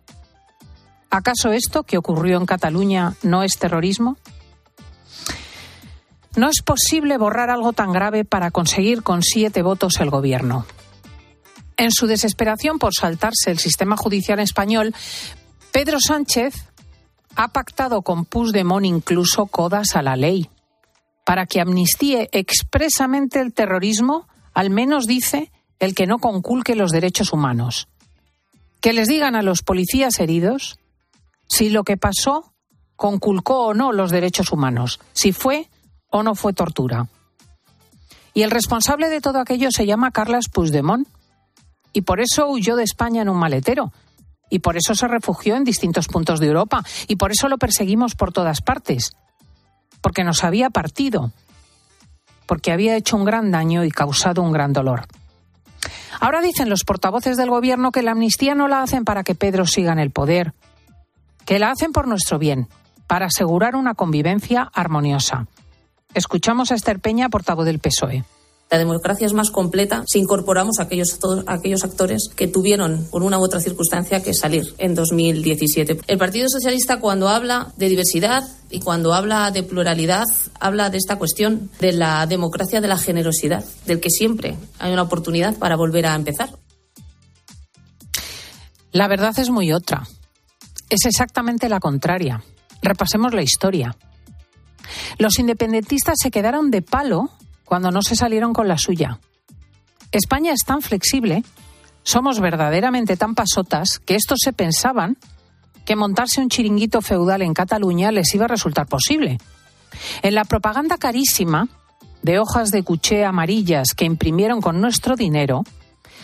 ¿Acaso 1.09 1.51
esto 1.51 1.83
que 1.83 1.97
ocurrió 1.97 2.37
en 2.37 2.45
Cataluña 2.45 3.15
no 3.23 3.43
es 3.43 3.57
terrorismo? 3.57 4.17
No 6.35 6.49
es 6.49 6.61
posible 6.61 7.17
borrar 7.17 7.49
algo 7.49 7.71
tan 7.71 7.93
grave 7.93 8.25
para 8.25 8.51
conseguir 8.51 9.03
con 9.03 9.23
siete 9.23 9.61
votos 9.61 9.99
el 10.01 10.09
gobierno. 10.09 10.65
En 11.77 11.91
su 11.91 12.07
desesperación 12.07 12.79
por 12.79 12.93
saltarse 12.93 13.51
el 13.51 13.59
sistema 13.59 13.95
judicial 13.95 14.39
español, 14.39 14.93
Pedro 15.71 15.99
Sánchez 15.99 16.55
ha 17.35 17.49
pactado 17.49 18.01
con 18.01 18.25
Puigdemont 18.25 18.85
incluso 18.85 19.45
codas 19.45 19.95
a 19.95 20.01
la 20.01 20.15
ley 20.15 20.49
para 21.25 21.47
que 21.47 21.59
amnistíe 21.59 22.29
expresamente 22.31 23.41
el 23.41 23.53
terrorismo, 23.53 24.27
al 24.53 24.69
menos 24.69 25.07
dice 25.07 25.51
el 25.79 25.95
que 25.95 26.05
no 26.05 26.19
conculque 26.19 26.75
los 26.75 26.91
derechos 26.91 27.33
humanos. 27.33 27.89
Que 28.79 28.93
les 28.93 29.07
digan 29.07 29.35
a 29.35 29.41
los 29.41 29.63
policías 29.63 30.19
heridos 30.19 30.77
si 31.47 31.69
lo 31.69 31.83
que 31.83 31.97
pasó 31.97 32.53
conculcó 32.95 33.67
o 33.67 33.73
no 33.73 33.91
los 33.91 34.11
derechos 34.11 34.51
humanos, 34.51 34.99
si 35.13 35.31
fue 35.31 35.69
o 36.09 36.23
no 36.23 36.35
fue 36.35 36.53
tortura. 36.53 37.07
Y 38.33 38.43
el 38.43 38.51
responsable 38.51 39.09
de 39.09 39.21
todo 39.21 39.39
aquello 39.39 39.69
se 39.71 39.85
llama 39.85 40.11
Carles 40.11 40.49
Puigdemont. 40.49 41.07
Y 41.93 42.01
por 42.01 42.19
eso 42.19 42.49
huyó 42.49 42.75
de 42.75 42.83
España 42.83 43.21
en 43.21 43.29
un 43.29 43.37
maletero. 43.37 43.93
Y 44.49 44.59
por 44.59 44.75
eso 44.75 44.93
se 44.93 45.07
refugió 45.07 45.55
en 45.55 45.63
distintos 45.63 46.07
puntos 46.07 46.41
de 46.41 46.47
Europa. 46.47 46.83
Y 47.07 47.15
por 47.15 47.31
eso 47.31 47.47
lo 47.47 47.57
perseguimos 47.57 48.15
por 48.15 48.33
todas 48.33 48.61
partes. 48.61 49.13
Porque 50.01 50.25
nos 50.25 50.43
había 50.43 50.69
partido. 50.69 51.31
Porque 52.45 52.73
había 52.73 52.97
hecho 52.97 53.15
un 53.15 53.23
gran 53.23 53.51
daño 53.51 53.85
y 53.85 53.91
causado 53.91 54.41
un 54.41 54.51
gran 54.51 54.73
dolor. 54.73 55.07
Ahora 56.19 56.41
dicen 56.41 56.69
los 56.69 56.83
portavoces 56.83 57.37
del 57.37 57.49
gobierno 57.49 57.91
que 57.91 58.03
la 58.03 58.11
amnistía 58.11 58.53
no 58.53 58.67
la 58.67 58.81
hacen 58.81 59.05
para 59.05 59.23
que 59.23 59.35
Pedro 59.35 59.65
siga 59.65 59.93
en 59.93 59.99
el 59.99 60.11
poder, 60.11 60.53
que 61.45 61.59
la 61.59 61.71
hacen 61.71 61.91
por 61.91 62.07
nuestro 62.07 62.39
bien, 62.39 62.67
para 63.07 63.27
asegurar 63.27 63.75
una 63.75 63.93
convivencia 63.93 64.69
armoniosa. 64.73 65.47
Escuchamos 66.13 66.71
a 66.71 66.75
Esther 66.75 66.99
Peña, 66.99 67.29
portavoz 67.29 67.65
del 67.65 67.79
PSOE. 67.79 68.23
La 68.71 68.79
democracia 68.79 69.27
es 69.27 69.33
más 69.33 69.51
completa 69.51 70.03
si 70.07 70.17
incorporamos 70.17 70.79
a 70.79 70.83
aquellos, 70.83 71.19
todos, 71.19 71.43
aquellos 71.45 71.83
actores 71.83 72.29
que 72.35 72.47
tuvieron, 72.47 73.07
por 73.11 73.21
una 73.21 73.37
u 73.37 73.43
otra 73.43 73.59
circunstancia, 73.59 74.23
que 74.23 74.33
salir 74.33 74.73
en 74.79 74.95
2017. 74.95 75.99
El 76.07 76.17
Partido 76.17 76.49
Socialista, 76.49 76.99
cuando 76.99 77.29
habla 77.29 77.73
de 77.77 77.89
diversidad 77.89 78.43
y 78.71 78.79
cuando 78.79 79.13
habla 79.13 79.51
de 79.51 79.61
pluralidad, 79.61 80.25
habla 80.59 80.89
de 80.89 80.97
esta 80.97 81.17
cuestión 81.17 81.69
de 81.79 81.93
la 81.93 82.25
democracia 82.25 82.81
de 82.81 82.87
la 82.87 82.97
generosidad, 82.97 83.63
del 83.85 83.99
que 83.99 84.09
siempre 84.09 84.57
hay 84.79 84.91
una 84.91 85.03
oportunidad 85.03 85.55
para 85.57 85.75
volver 85.75 86.07
a 86.07 86.15
empezar. 86.15 86.49
La 88.91 89.07
verdad 89.07 89.37
es 89.37 89.51
muy 89.51 89.73
otra. 89.73 90.07
Es 90.89 91.05
exactamente 91.05 91.69
la 91.69 91.79
contraria. 91.79 92.43
Repasemos 92.81 93.33
la 93.33 93.41
historia. 93.41 93.95
Los 95.17 95.39
independentistas 95.39 96.15
se 96.21 96.31
quedaron 96.31 96.69
de 96.69 96.81
palo 96.81 97.31
cuando 97.63 97.89
no 97.89 98.01
se 98.01 98.15
salieron 98.15 98.53
con 98.53 98.67
la 98.67 98.77
suya. 98.77 99.19
España 100.11 100.53
es 100.53 100.63
tan 100.63 100.81
flexible, 100.81 101.43
somos 102.03 102.39
verdaderamente 102.39 103.17
tan 103.17 103.33
pasotas, 103.33 103.99
que 103.99 104.15
estos 104.15 104.39
se 104.43 104.53
pensaban 104.53 105.17
que 105.85 105.95
montarse 105.95 106.41
un 106.41 106.49
chiringuito 106.49 107.01
feudal 107.01 107.41
en 107.41 107.53
Cataluña 107.53 108.11
les 108.11 108.33
iba 108.35 108.45
a 108.45 108.49
resultar 108.49 108.87
posible. 108.87 109.39
En 110.21 110.35
la 110.35 110.45
propaganda 110.45 110.97
carísima 110.97 111.67
de 112.21 112.39
hojas 112.39 112.69
de 112.71 112.83
cuché 112.83 113.25
amarillas 113.25 113.89
que 113.95 114.05
imprimieron 114.05 114.61
con 114.61 114.81
nuestro 114.81 115.15
dinero, 115.15 115.63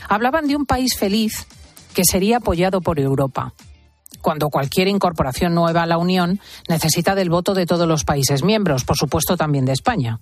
hablaban 0.08 0.48
de 0.48 0.56
un 0.56 0.66
país 0.66 0.96
feliz 0.96 1.48
que 1.94 2.04
sería 2.06 2.38
apoyado 2.38 2.82
por 2.82 3.00
Europa 3.00 3.54
cuando 4.22 4.50
cualquier 4.50 4.88
incorporación 4.88 5.56
nueva 5.56 5.84
a 5.84 5.88
la 5.88 5.98
Unión 5.98 6.40
necesita 6.68 7.16
del 7.16 7.30
voto 7.30 7.54
de 7.54 7.66
todos 7.66 7.88
los 7.88 8.04
países 8.04 8.44
miembros, 8.44 8.84
por 8.84 8.98
supuesto 8.98 9.38
también 9.38 9.66
de 9.66 9.74
España. 9.74 10.20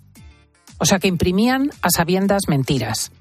O 0.77 0.85
sea 0.85 0.99
que 0.99 1.07
imprimían 1.07 1.71
a 1.81 1.89
sabiendas 1.89 2.43
mentiras. 2.47 3.11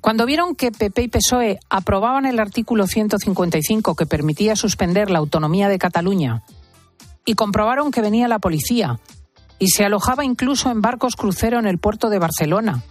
Cuando 0.00 0.26
vieron 0.26 0.54
que 0.54 0.70
PP 0.70 1.02
y 1.02 1.08
PSOE 1.08 1.58
aprobaban 1.70 2.24
el 2.26 2.38
artículo 2.38 2.86
155 2.86 3.96
que 3.96 4.06
permitía 4.06 4.54
suspender 4.54 5.10
la 5.10 5.18
autonomía 5.18 5.68
de 5.68 5.78
Cataluña 5.78 6.42
y 7.24 7.34
comprobaron 7.34 7.90
que 7.90 8.00
venía 8.00 8.28
la 8.28 8.38
policía 8.38 9.00
y 9.58 9.68
se 9.68 9.84
alojaba 9.84 10.24
incluso 10.24 10.70
en 10.70 10.80
barcos 10.80 11.16
crucero 11.16 11.58
en 11.58 11.66
el 11.66 11.78
puerto 11.78 12.10
de 12.10 12.20
Barcelona 12.20 12.82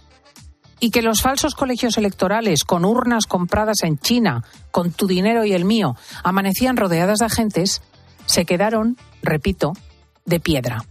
y 0.80 0.90
que 0.90 1.02
los 1.02 1.22
falsos 1.22 1.54
colegios 1.54 1.96
electorales 1.98 2.64
con 2.64 2.84
urnas 2.84 3.26
compradas 3.26 3.82
en 3.82 3.98
China, 3.98 4.44
con 4.70 4.92
tu 4.92 5.06
dinero 5.06 5.44
y 5.44 5.52
el 5.52 5.64
mío, 5.64 5.96
amanecían 6.22 6.76
rodeadas 6.76 7.18
de 7.18 7.26
agentes, 7.26 7.82
se 8.26 8.44
quedaron, 8.44 8.96
repito, 9.22 9.72
de 10.24 10.40
piedra. 10.40 10.84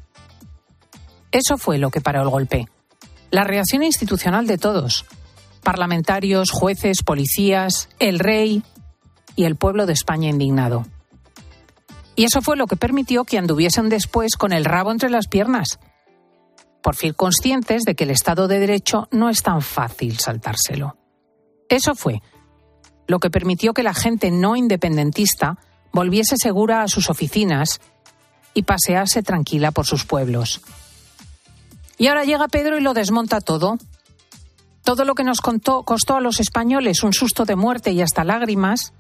Eso 1.32 1.58
fue 1.58 1.78
lo 1.78 1.92
que 1.92 2.02
paró 2.02 2.22
el 2.22 2.30
golpe. 2.30 2.68
La 3.30 3.44
reacción 3.44 3.84
institucional 3.84 4.48
de 4.48 4.58
todos, 4.58 5.06
parlamentarios, 5.64 6.52
jueces, 6.52 7.04
policías, 7.04 7.90
el 8.00 8.20
rey 8.20 8.64
y 9.36 9.44
el 9.44 9.56
pueblo 9.56 9.86
de 9.86 9.94
España 9.94 10.30
indignado. 10.30 10.86
Y 12.16 12.24
eso 12.24 12.42
fue 12.42 12.58
lo 12.58 12.66
que 12.66 12.78
permitió 12.78 13.26
que 13.26 13.38
anduviesen 13.38 13.90
después 13.90 14.36
con 14.38 14.52
el 14.52 14.66
rabo 14.66 14.92
entre 14.92 15.10
las 15.10 15.28
piernas, 15.28 15.80
por 16.82 16.96
fin 16.96 17.14
conscientes 17.14 17.84
de 17.84 17.96
que 17.96 18.06
el 18.06 18.12
Estado 18.12 18.48
de 18.48 18.60
Derecho 18.60 19.08
no 19.12 19.30
es 19.30 19.44
tan 19.44 19.62
fácil 19.62 20.18
saltárselo. 20.20 20.98
Eso 21.70 21.96
fue 21.96 22.22
lo 23.08 23.20
que 23.20 23.30
permitió 23.30 23.74
que 23.74 23.84
la 23.84 23.94
gente 23.94 24.32
no 24.32 24.56
independentista 24.56 25.58
volviese 25.92 26.36
segura 26.38 26.84
a 26.84 26.88
sus 26.88 27.10
oficinas 27.10 27.80
y 28.54 28.64
pasease 28.64 29.24
tranquila 29.24 29.72
por 29.72 29.86
sus 29.86 30.06
pueblos. 30.06 30.62
Y 31.98 32.08
ahora 32.08 32.26
llega 32.26 32.48
Pedro 32.48 32.78
y 32.78 32.82
lo 32.82 32.94
desmonta 32.94 33.42
todo. 33.42 33.78
Todo 34.84 35.04
lo 35.04 35.16
que 35.16 35.24
nos 35.24 35.42
contó, 35.42 35.84
costó 35.84 36.16
a 36.16 36.22
los 36.22 36.40
españoles 36.40 37.04
un 37.04 37.14
susto 37.14 37.46
de 37.46 37.56
muerte 37.56 37.92
y 37.92 38.02
hasta 38.02 38.24
lágrimas, 38.24 38.94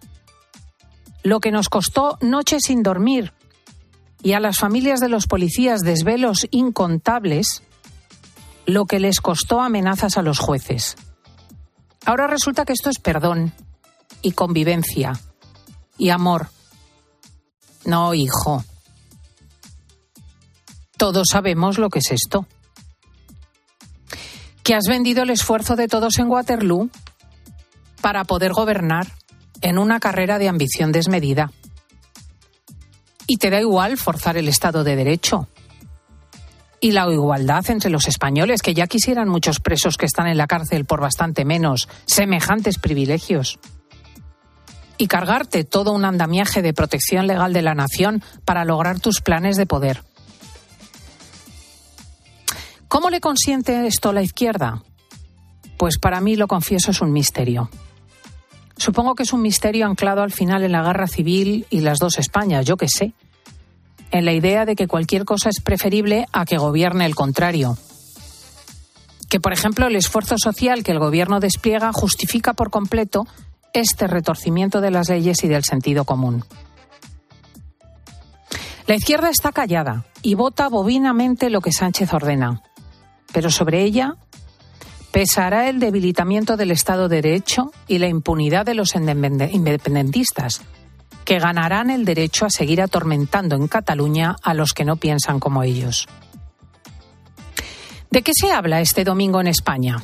lo 1.24 1.40
que 1.40 1.52
nos 1.52 1.70
costó 1.70 2.18
noches 2.22 2.64
sin 2.66 2.84
dormir 2.84 3.34
y 4.24 4.34
a 4.34 4.40
las 4.40 4.58
familias 4.58 5.00
de 5.00 5.10
los 5.10 5.28
policías 5.28 5.82
desvelos 5.82 6.48
incontables, 6.52 7.64
lo 8.68 8.86
que 8.86 9.00
les 9.00 9.22
costó 9.22 9.62
amenazas 9.62 10.18
a 10.18 10.22
los 10.22 10.40
jueces. 10.40 10.98
Ahora 12.06 12.28
resulta 12.28 12.66
que 12.66 12.74
esto 12.74 12.90
es 12.90 13.00
perdón 13.00 13.54
y 14.22 14.34
convivencia 14.34 15.14
y 15.98 16.10
amor. 16.10 16.50
No, 17.86 18.14
hijo. 18.14 18.64
Todos 20.98 21.28
sabemos 21.32 21.78
lo 21.78 21.90
que 21.90 22.00
es 22.00 22.12
esto. 22.12 22.46
Que 24.64 24.76
has 24.76 24.86
vendido 24.88 25.24
el 25.24 25.30
esfuerzo 25.30 25.78
de 25.78 25.88
todos 25.88 26.20
en 26.20 26.28
Waterloo 26.28 26.90
para 28.02 28.26
poder 28.26 28.52
gobernar 28.52 29.08
en 29.62 29.78
una 29.78 30.02
carrera 30.02 30.40
de 30.40 30.50
ambición 30.50 30.92
desmedida. 30.92 31.52
Y 33.28 33.38
te 33.38 33.50
da 33.50 33.62
igual 33.62 33.98
forzar 33.98 34.36
el 34.36 34.50
Estado 34.50 34.84
de 34.84 34.98
Derecho 34.98 35.48
y 36.80 36.92
la 36.92 37.12
igualdad 37.12 37.70
entre 37.70 37.90
los 37.90 38.08
españoles, 38.08 38.62
que 38.62 38.74
ya 38.74 38.88
quisieran 38.88 39.30
muchos 39.30 39.60
presos 39.60 39.98
que 39.98 40.06
están 40.06 40.28
en 40.28 40.38
la 40.38 40.48
cárcel 40.48 40.86
por 40.86 41.02
bastante 41.02 41.46
menos 41.46 41.90
semejantes 42.06 42.78
privilegios. 42.78 43.60
Y 44.98 45.08
cargarte 45.08 45.64
todo 45.64 45.94
un 45.94 46.06
andamiaje 46.06 46.62
de 46.62 46.74
protección 46.74 47.28
legal 47.28 47.54
de 47.54 47.62
la 47.62 47.76
nación 47.76 48.24
para 48.46 48.66
lograr 48.66 49.00
tus 49.00 49.22
planes 49.22 49.58
de 49.58 49.66
poder. 49.66 50.04
¿Cómo 52.88 53.10
le 53.10 53.20
consiente 53.20 53.86
esto 53.86 54.14
la 54.14 54.22
izquierda? 54.22 54.84
Pues 55.78 56.00
para 56.00 56.22
mí, 56.22 56.36
lo 56.36 56.48
confieso, 56.48 56.92
es 56.92 57.02
un 57.02 57.12
misterio. 57.12 57.70
Supongo 58.78 59.14
que 59.14 59.24
es 59.24 59.34
un 59.34 59.42
misterio 59.42 59.86
anclado 59.86 60.22
al 60.22 60.32
final 60.32 60.64
en 60.64 60.72
la 60.72 60.84
guerra 60.84 61.08
civil 61.08 61.66
y 61.70 61.82
las 61.82 62.00
dos 62.00 62.18
Españas, 62.18 62.66
yo 62.66 62.78
qué 62.78 62.88
sé 62.88 63.14
en 64.12 64.26
la 64.26 64.34
idea 64.34 64.66
de 64.66 64.76
que 64.76 64.88
cualquier 64.88 65.26
cosa 65.26 65.50
es 65.50 65.62
preferible 65.62 66.26
a 66.32 66.46
que 66.46 66.58
gobierne 66.58 67.06
el 67.06 67.16
contrario. 67.16 67.78
Que, 69.30 69.40
por 69.40 69.54
ejemplo, 69.54 69.88
el 69.88 69.96
esfuerzo 69.96 70.36
social 70.38 70.84
que 70.84 70.92
el 70.92 71.00
Gobierno 71.00 71.40
despliega 71.40 71.92
justifica 71.94 72.54
por 72.54 72.70
completo 72.70 73.28
este 73.74 74.08
retorcimiento 74.08 74.82
de 74.82 74.92
las 74.92 75.10
leyes 75.10 75.44
y 75.44 75.48
del 75.48 75.64
sentido 75.64 76.06
común. 76.06 76.44
La 78.88 78.96
izquierda 78.96 79.30
está 79.30 79.52
callada 79.52 80.06
y 80.22 80.36
vota 80.36 80.70
bovinamente 80.70 81.50
lo 81.50 81.60
que 81.60 81.74
Sánchez 81.74 82.14
ordena, 82.14 82.62
pero 83.34 83.50
sobre 83.50 83.84
ella 83.84 84.16
pesará 85.12 85.68
el 85.68 85.80
debilitamiento 85.80 86.56
del 86.56 86.72
Estado 86.72 87.10
de 87.10 87.22
Derecho 87.22 87.72
y 87.88 87.98
la 87.98 88.08
impunidad 88.08 88.66
de 88.66 88.76
los 88.76 88.96
independentistas, 88.96 90.62
que 91.28 91.40
ganarán 91.40 91.90
el 91.90 92.06
derecho 92.06 92.46
a 92.46 92.50
seguir 92.50 92.82
atormentando 92.82 93.58
en 93.58 93.68
Cataluña 93.68 94.38
a 94.42 94.54
los 94.54 94.72
que 94.72 94.86
no 94.86 94.96
piensan 94.96 95.42
como 95.42 95.62
ellos. 95.62 96.08
¿De 98.10 98.22
qué 98.22 98.32
se 98.34 98.54
habla 98.54 98.80
este 98.80 99.04
domingo 99.04 99.42
en 99.42 99.48
España? 99.48 100.02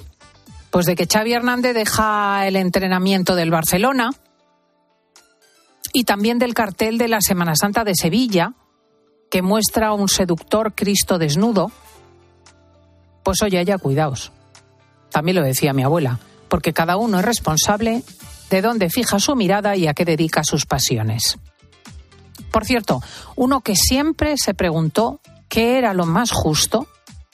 Pues 0.70 0.86
de 0.86 0.98
que 0.98 1.08
Xavi 1.08 1.32
Hernández 1.32 1.76
deja 1.76 2.46
el 2.46 2.58
entrenamiento 2.58 3.36
del 3.36 3.52
Barcelona 3.52 4.10
y 5.94 6.04
también 6.04 6.40
del 6.40 6.54
cartel 6.54 6.98
de 6.98 7.08
la 7.08 7.22
Semana 7.22 7.56
Santa 7.56 7.86
de 7.86 7.96
Sevilla, 7.96 8.52
que 9.32 9.42
muestra 9.42 9.94
un 9.94 10.10
seductor 10.10 10.74
Cristo 10.76 11.20
desnudo. 11.20 11.72
Pues 13.24 13.42
oye, 13.42 13.64
ya 13.64 13.78
cuidaos. 13.78 14.34
También 15.10 15.38
lo 15.38 15.44
decía 15.44 15.72
mi 15.72 15.84
abuela, 15.84 16.20
porque 16.50 16.74
cada 16.74 16.98
uno 16.98 17.20
es 17.20 17.26
responsable 17.26 18.04
de 18.54 18.62
dónde 18.62 18.92
fija 18.92 19.20
su 19.20 19.36
mirada 19.36 19.76
y 19.76 19.88
a 19.88 19.96
qué 19.96 20.06
dedica 20.06 20.44
sus 20.44 20.68
pasiones. 20.68 21.40
Por 22.52 22.66
cierto, 22.66 23.02
uno 23.36 23.62
que 23.62 23.76
siempre 23.76 24.36
se 24.38 24.54
preguntó 24.54 25.22
qué 25.50 25.80
era 25.80 25.96
lo 25.96 26.06
más 26.06 26.30
justo 26.32 26.86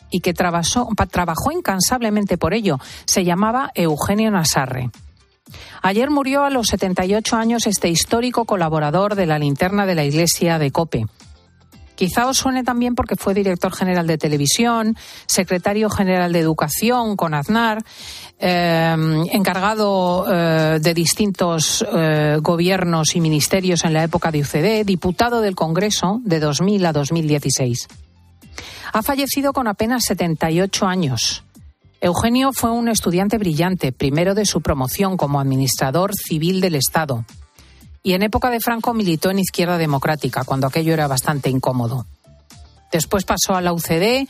y 0.09 0.21
que 0.21 0.33
trabajó, 0.33 1.51
incansablemente 1.51 2.37
por 2.37 2.53
ello, 2.53 2.79
se 3.03 3.25
llamaba 3.25 3.69
Eugenio 3.75 4.31
Nasarre. 4.31 4.91
Ayer 5.81 6.09
murió 6.09 6.45
a 6.45 6.49
los 6.49 6.67
78 6.67 7.35
años 7.35 7.67
este 7.67 7.89
histórico 7.89 8.45
colaborador 8.45 9.15
de 9.15 9.25
la 9.25 9.39
linterna 9.39 9.85
de 9.85 9.95
la 9.95 10.05
iglesia 10.05 10.57
de 10.57 10.71
Cope. 10.71 11.05
Quizá 11.99 12.27
os 12.27 12.37
suene 12.37 12.63
también 12.63 12.95
porque 12.95 13.17
fue 13.17 13.33
director 13.33 13.75
general 13.75 14.07
de 14.07 14.17
televisión, 14.17 14.95
secretario 15.25 15.89
general 15.89 16.31
de 16.31 16.39
educación 16.39 17.17
con 17.17 17.33
Aznar, 17.33 17.83
eh, 18.39 18.95
encargado 19.33 20.25
eh, 20.31 20.79
de 20.79 20.93
distintos 20.93 21.85
eh, 21.91 22.37
gobiernos 22.39 23.17
y 23.17 23.19
ministerios 23.19 23.83
en 23.83 23.91
la 23.91 24.05
época 24.05 24.31
de 24.31 24.39
UCD, 24.39 24.85
diputado 24.85 25.41
del 25.41 25.55
Congreso 25.55 26.21
de 26.23 26.39
2000 26.39 26.85
a 26.85 26.93
2016. 26.93 27.89
Ha 28.93 29.01
fallecido 29.01 29.51
con 29.51 29.67
apenas 29.67 30.05
78 30.05 30.87
años. 30.87 31.43
Eugenio 31.99 32.53
fue 32.53 32.71
un 32.71 32.87
estudiante 32.87 33.37
brillante, 33.37 33.91
primero 33.91 34.35
de 34.35 34.45
su 34.45 34.61
promoción 34.61 35.17
como 35.17 35.41
administrador 35.41 36.11
civil 36.15 36.61
del 36.61 36.75
Estado 36.75 37.25
y 38.03 38.13
en 38.13 38.23
época 38.23 38.49
de 38.49 38.59
Franco 38.59 38.93
militó 38.93 39.29
en 39.29 39.39
Izquierda 39.39 39.77
Democrática, 39.77 40.43
cuando 40.43 40.67
aquello 40.67 40.93
era 40.93 41.07
bastante 41.07 41.49
incómodo. 41.49 42.05
Después 42.91 43.25
pasó 43.25 43.55
a 43.55 43.61
la 43.61 43.73
UCD 43.73 44.27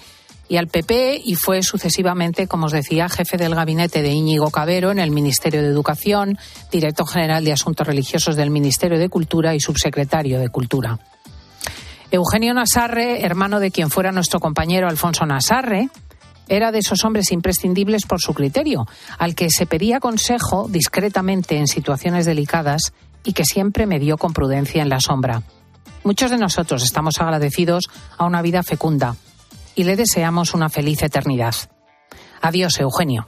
y 0.50 0.58
al 0.58 0.68
PP 0.68 1.22
y 1.24 1.36
fue 1.36 1.62
sucesivamente, 1.62 2.48
como 2.48 2.66
os 2.66 2.72
decía, 2.72 3.08
jefe 3.08 3.38
del 3.38 3.56
gabinete 3.56 4.02
de 4.02 4.12
Íñigo 4.12 4.50
Cabero 4.50 4.92
en 4.92 5.00
el 5.00 5.12
Ministerio 5.12 5.62
de 5.62 5.68
Educación, 5.68 6.38
director 6.72 7.08
general 7.08 7.46
de 7.46 7.54
Asuntos 7.54 7.86
Religiosos 7.86 8.36
del 8.36 8.50
Ministerio 8.50 8.98
de 8.98 9.10
Cultura 9.10 9.54
y 9.54 9.60
subsecretario 9.60 10.40
de 10.40 10.50
Cultura. 10.50 11.00
Eugenio 12.12 12.56
Nasarre, 12.56 13.24
hermano 13.24 13.60
de 13.60 13.70
quien 13.70 13.92
fuera 13.92 14.12
nuestro 14.12 14.40
compañero 14.40 14.90
Alfonso 14.90 15.28
Nasarre, 15.28 15.90
era 16.48 16.72
de 16.72 16.80
esos 16.80 17.06
hombres 17.06 17.32
imprescindibles 17.32 18.08
por 18.08 18.20
su 18.20 18.34
criterio, 18.34 18.88
al 19.20 19.36
que 19.36 19.50
se 19.52 19.68
pedía 19.68 20.00
consejo 20.00 20.68
discretamente 20.68 21.58
en 21.58 21.68
situaciones 21.68 22.26
delicadas 22.26 22.92
y 23.24 23.34
que 23.34 23.46
siempre 23.46 23.86
me 23.86 24.00
dio 24.00 24.18
con 24.18 24.34
prudencia 24.34 24.82
en 24.82 24.90
la 24.90 25.00
sombra. 25.00 25.44
Muchos 26.04 26.32
de 26.32 26.38
nosotros 26.38 26.84
estamos 26.84 27.20
agradecidos 27.20 27.90
a 28.18 28.26
una 28.26 28.42
vida 28.42 28.64
fecunda 28.64 29.16
y 29.76 29.84
le 29.84 29.96
deseamos 29.96 30.54
una 30.54 30.70
feliz 30.70 31.04
eternidad. 31.04 31.56
Adiós, 32.42 32.80
Eugenio. 32.80 33.28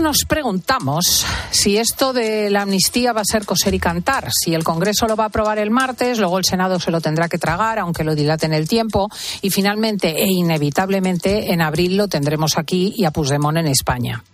Nos 0.00 0.24
preguntamos 0.26 1.26
si 1.50 1.76
esto 1.76 2.12
de 2.12 2.50
la 2.50 2.62
amnistía 2.62 3.12
va 3.12 3.22
a 3.22 3.24
ser 3.24 3.44
coser 3.44 3.74
y 3.74 3.78
cantar, 3.78 4.30
si 4.32 4.54
el 4.54 4.64
Congreso 4.64 5.06
lo 5.06 5.16
va 5.16 5.24
a 5.24 5.26
aprobar 5.26 5.58
el 5.58 5.70
martes, 5.70 6.18
luego 6.18 6.38
el 6.38 6.44
Senado 6.44 6.78
se 6.78 6.90
lo 6.90 7.00
tendrá 7.00 7.28
que 7.28 7.38
tragar, 7.38 7.78
aunque 7.78 8.04
lo 8.04 8.14
dilate 8.14 8.46
en 8.46 8.54
el 8.54 8.68
tiempo, 8.68 9.08
y 9.40 9.50
finalmente 9.50 10.22
e 10.22 10.30
inevitablemente 10.30 11.52
en 11.52 11.62
abril 11.62 11.96
lo 11.96 12.08
tendremos 12.08 12.58
aquí 12.58 12.94
y 12.96 13.04
a 13.04 13.10
Puigdemont 13.10 13.58
en 13.58 13.66
España. 13.66 14.24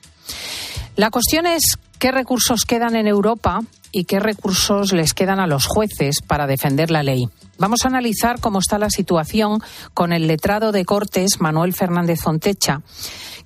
La 0.96 1.10
cuestión 1.10 1.46
es 1.46 1.78
qué 1.98 2.12
recursos 2.12 2.64
quedan 2.66 2.94
en 2.94 3.06
Europa 3.06 3.60
y 3.90 4.04
qué 4.04 4.20
recursos 4.20 4.92
les 4.92 5.14
quedan 5.14 5.40
a 5.40 5.46
los 5.46 5.66
jueces 5.66 6.16
para 6.26 6.46
defender 6.46 6.90
la 6.90 7.02
ley. 7.02 7.28
Vamos 7.58 7.84
a 7.84 7.88
analizar 7.88 8.40
cómo 8.40 8.58
está 8.58 8.78
la 8.78 8.90
situación 8.90 9.60
con 9.94 10.12
el 10.12 10.26
letrado 10.26 10.72
de 10.72 10.84
Cortes, 10.84 11.40
Manuel 11.40 11.72
Fernández 11.74 12.20
Fontecha. 12.20 12.82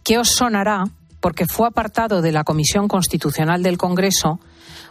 ¿Qué 0.03 0.19
os 0.19 0.31
sonará 0.31 0.85
porque 1.23 1.47
fue 1.47 1.69
apartado 1.69 2.21
de 2.21 2.33
la 2.33 2.45
Comisión 2.45 2.89
Constitucional 2.89 3.63
del 3.63 3.79
Congreso 3.79 4.41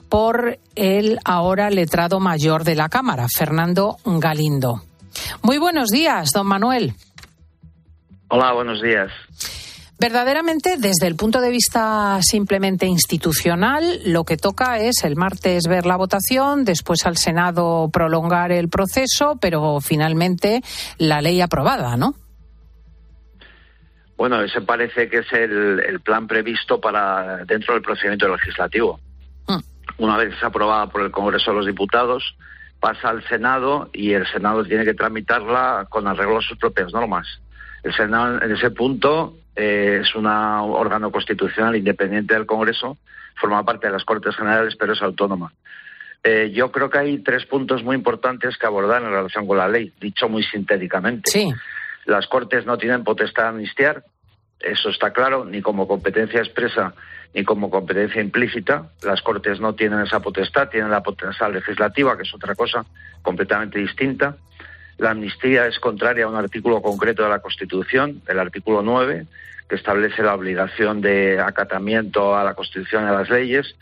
por 0.09 0.57
el 0.75 1.19
ahora 1.25 1.69
letrado 1.69 2.19
mayor 2.19 2.63
de 2.63 2.75
la 2.75 2.89
Cámara, 2.89 3.27
Fernando 3.29 3.97
Galindo. 4.05 4.81
Muy 5.43 5.57
buenos 5.57 5.89
días, 5.89 6.31
don 6.33 6.47
Manuel. 6.47 6.95
Hola, 8.29 8.53
buenos 8.53 8.81
días. 8.81 9.11
Verdaderamente, 9.99 10.77
desde 10.77 11.05
el 11.05 11.15
punto 11.15 11.41
de 11.41 11.51
vista 11.51 12.17
simplemente 12.21 12.87
institucional, 12.87 14.01
lo 14.05 14.23
que 14.23 14.35
toca 14.35 14.79
es 14.79 15.03
el 15.03 15.15
martes 15.15 15.67
ver 15.67 15.85
la 15.85 15.95
votación, 15.95 16.63
después 16.65 17.05
al 17.05 17.17
Senado 17.17 17.87
prolongar 17.93 18.51
el 18.51 18.67
proceso, 18.67 19.37
pero 19.39 19.79
finalmente 19.79 20.63
la 20.97 21.21
ley 21.21 21.39
aprobada, 21.39 21.97
¿no? 21.97 22.15
Bueno, 24.21 24.39
ese 24.43 24.61
parece 24.61 25.09
que 25.09 25.17
es 25.17 25.33
el, 25.33 25.99
plan 26.01 26.27
previsto 26.27 26.79
para 26.79 27.37
dentro 27.37 27.73
del 27.73 27.81
procedimiento 27.81 28.27
legislativo. 28.27 28.99
Mm. 29.47 29.57
Una 29.97 30.15
vez 30.15 30.35
aprobada 30.43 30.85
por 30.91 31.01
el 31.01 31.09
Congreso 31.09 31.49
de 31.49 31.57
los 31.57 31.65
Diputados, 31.65 32.35
pasa 32.79 33.09
al 33.09 33.27
Senado 33.27 33.89
y 33.93 34.13
el 34.13 34.27
Senado 34.27 34.63
tiene 34.63 34.85
que 34.85 34.93
tramitarla 34.93 35.87
con 35.89 36.05
arreglo 36.05 36.37
a 36.37 36.41
sus 36.43 36.55
propias 36.59 36.93
normas. 36.93 37.41
El 37.81 37.95
Senado, 37.95 38.39
en 38.43 38.51
ese 38.51 38.69
punto, 38.69 39.37
eh, 39.55 40.01
es 40.03 40.13
un 40.13 40.27
órgano 40.27 41.11
constitucional 41.11 41.75
independiente 41.75 42.35
del 42.35 42.45
Congreso, 42.45 42.99
forma 43.37 43.65
parte 43.65 43.87
de 43.87 43.93
las 43.93 44.05
Cortes 44.05 44.35
Generales, 44.35 44.75
pero 44.77 44.93
es 44.93 45.01
autónoma. 45.01 45.51
Eh, 46.23 46.51
yo 46.53 46.71
creo 46.71 46.91
que 46.91 46.99
hay 46.99 47.17
tres 47.23 47.47
puntos 47.47 47.83
muy 47.83 47.95
importantes 47.95 48.55
que 48.55 48.67
abordar 48.67 49.01
en 49.01 49.09
relación 49.09 49.47
con 49.47 49.57
la 49.57 49.67
ley, 49.67 49.91
dicho 49.99 50.29
muy 50.29 50.43
sintéticamente. 50.43 51.31
Sí. 51.31 51.51
Las 52.05 52.27
Cortes 52.27 52.67
no 52.67 52.77
tienen 52.77 53.03
potestad 53.03 53.43
de 53.43 53.49
amnistiar, 53.49 54.03
eso 54.63 54.89
está 54.89 55.11
claro, 55.11 55.45
ni 55.45 55.61
como 55.61 55.87
competencia 55.87 56.39
expresa 56.39 56.93
ni 57.33 57.43
como 57.43 57.69
competencia 57.69 58.21
implícita. 58.21 58.89
Las 59.03 59.21
Cortes 59.21 59.59
no 59.59 59.73
tienen 59.73 60.01
esa 60.01 60.19
potestad, 60.19 60.69
tienen 60.69 60.91
la 60.91 61.01
potestad 61.01 61.51
legislativa, 61.51 62.17
que 62.17 62.23
es 62.23 62.33
otra 62.33 62.55
cosa 62.55 62.85
completamente 63.21 63.79
distinta. 63.79 64.35
La 64.97 65.11
amnistía 65.11 65.65
es 65.67 65.79
contraria 65.79 66.25
a 66.25 66.27
un 66.27 66.35
artículo 66.35 66.81
concreto 66.81 67.23
de 67.23 67.29
la 67.29 67.39
Constitución, 67.39 68.21
el 68.27 68.39
artículo 68.39 68.81
9, 68.81 69.25
que 69.69 69.75
establece 69.75 70.21
la 70.21 70.35
obligación 70.35 71.01
de 71.01 71.39
acatamiento 71.39 72.35
a 72.35 72.43
la 72.43 72.53
Constitución 72.53 73.05
y 73.05 73.07
a 73.07 73.13
las 73.13 73.29
leyes. 73.29 73.75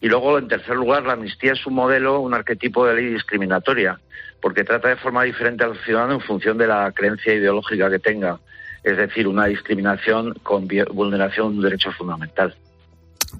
Y 0.00 0.08
luego, 0.08 0.38
en 0.38 0.48
tercer 0.48 0.74
lugar, 0.76 1.04
la 1.04 1.12
amnistía 1.12 1.52
es 1.52 1.66
un 1.66 1.74
modelo, 1.74 2.20
un 2.20 2.34
arquetipo 2.34 2.86
de 2.86 2.94
ley 2.94 3.06
discriminatoria, 3.06 4.00
porque 4.40 4.64
trata 4.64 4.88
de 4.88 4.96
forma 4.96 5.22
diferente 5.22 5.64
al 5.64 5.78
ciudadano 5.78 6.14
en 6.14 6.20
función 6.20 6.58
de 6.58 6.66
la 6.66 6.90
creencia 6.92 7.34
ideológica 7.34 7.90
que 7.90 7.98
tenga 7.98 8.38
es 8.84 8.96
decir, 8.96 9.26
una 9.26 9.46
discriminación 9.46 10.34
con 10.42 10.68
vulneración 10.92 11.50
de 11.52 11.56
un 11.56 11.62
derecho 11.62 11.90
fundamental. 11.92 12.54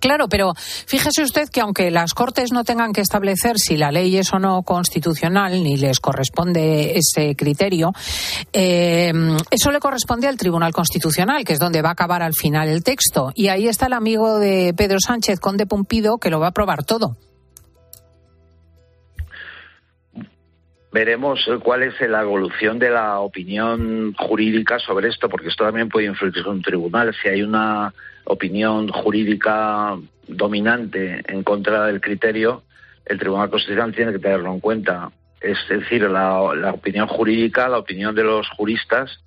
Claro, 0.00 0.28
pero 0.28 0.52
fíjese 0.56 1.22
usted 1.22 1.48
que 1.48 1.60
aunque 1.60 1.90
las 1.90 2.14
Cortes 2.14 2.52
no 2.52 2.64
tengan 2.64 2.92
que 2.92 3.00
establecer 3.00 3.56
si 3.58 3.76
la 3.76 3.92
ley 3.92 4.16
es 4.16 4.32
o 4.32 4.38
no 4.38 4.62
constitucional, 4.62 5.62
ni 5.62 5.76
les 5.76 6.00
corresponde 6.00 6.98
ese 6.98 7.36
criterio, 7.36 7.92
eh, 8.52 9.12
eso 9.50 9.70
le 9.70 9.80
corresponde 9.80 10.26
al 10.26 10.36
Tribunal 10.36 10.72
Constitucional, 10.72 11.44
que 11.44 11.52
es 11.52 11.58
donde 11.58 11.82
va 11.82 11.90
a 11.90 11.92
acabar 11.92 12.22
al 12.22 12.34
final 12.34 12.68
el 12.68 12.82
texto. 12.82 13.30
Y 13.34 13.48
ahí 13.48 13.68
está 13.68 13.86
el 13.86 13.92
amigo 13.92 14.38
de 14.38 14.74
Pedro 14.76 14.98
Sánchez, 15.00 15.40
Conde 15.40 15.66
Pumpido, 15.66 16.18
que 16.18 16.30
lo 16.30 16.40
va 16.40 16.46
a 16.46 16.50
aprobar 16.50 16.84
todo. 16.84 17.16
Veremos 20.94 21.44
cuál 21.60 21.82
es 21.82 22.00
la 22.08 22.22
evolución 22.22 22.78
de 22.78 22.88
la 22.88 23.18
opinión 23.18 24.14
jurídica 24.14 24.78
sobre 24.78 25.08
esto, 25.08 25.28
porque 25.28 25.48
esto 25.48 25.64
también 25.64 25.88
puede 25.88 26.06
influir 26.06 26.38
en 26.38 26.46
un 26.46 26.62
tribunal. 26.62 27.12
Si 27.20 27.26
hay 27.28 27.42
una 27.42 27.92
opinión 28.26 28.86
jurídica 28.86 29.96
dominante 30.28 31.20
en 31.26 31.42
contra 31.42 31.86
del 31.86 32.00
criterio, 32.00 32.62
el 33.06 33.18
Tribunal 33.18 33.50
Constitucional 33.50 33.92
tiene 33.92 34.12
que 34.12 34.20
tenerlo 34.20 34.52
en 34.52 34.60
cuenta. 34.60 35.10
Es 35.40 35.58
decir, 35.68 36.02
la, 36.02 36.54
la 36.54 36.70
opinión 36.70 37.08
jurídica, 37.08 37.68
la 37.68 37.78
opinión 37.78 38.14
de 38.14 38.22
los 38.22 38.48
juristas, 38.50 39.18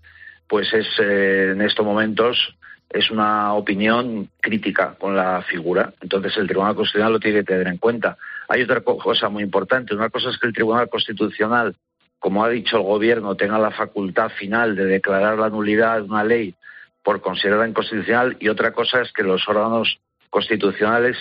pues 0.47 0.73
es 0.73 0.87
eh, 0.99 1.51
en 1.51 1.61
estos 1.61 1.85
momentos 1.85 2.55
es 2.89 3.11
una 3.11 3.53
opinión 3.53 4.29
crítica 4.39 4.95
con 4.97 5.17
la 5.17 5.41
figura. 5.41 5.91
Entonces 6.01 6.37
el 6.37 6.47
Tribunal 6.47 6.75
Constitucional 6.75 7.11
lo 7.11 7.19
tiene 7.19 7.39
que 7.39 7.43
tener 7.43 7.67
en 7.67 7.77
cuenta. 7.77 8.17
Hay 8.47 8.61
otra 8.61 8.81
cosa 8.81 9.29
muy 9.29 9.43
importante. 9.43 9.93
Una 9.93 10.09
cosa 10.09 10.29
es 10.29 10.37
que 10.37 10.47
el 10.47 10.53
Tribunal 10.53 10.89
Constitucional, 10.89 11.75
como 12.19 12.43
ha 12.43 12.49
dicho 12.49 12.77
el 12.77 12.83
Gobierno, 12.83 13.35
tenga 13.35 13.59
la 13.59 13.71
facultad 13.71 14.29
final 14.29 14.75
de 14.75 14.85
declarar 14.85 15.37
la 15.37 15.49
nulidad 15.49 15.97
de 15.97 16.03
una 16.03 16.23
ley 16.23 16.55
por 17.03 17.21
considerarla 17.21 17.67
inconstitucional 17.67 18.37
y 18.39 18.49
otra 18.49 18.71
cosa 18.71 19.01
es 19.01 19.11
que 19.13 19.23
los 19.23 19.47
órganos 19.47 19.99
constitucionales 20.29 21.17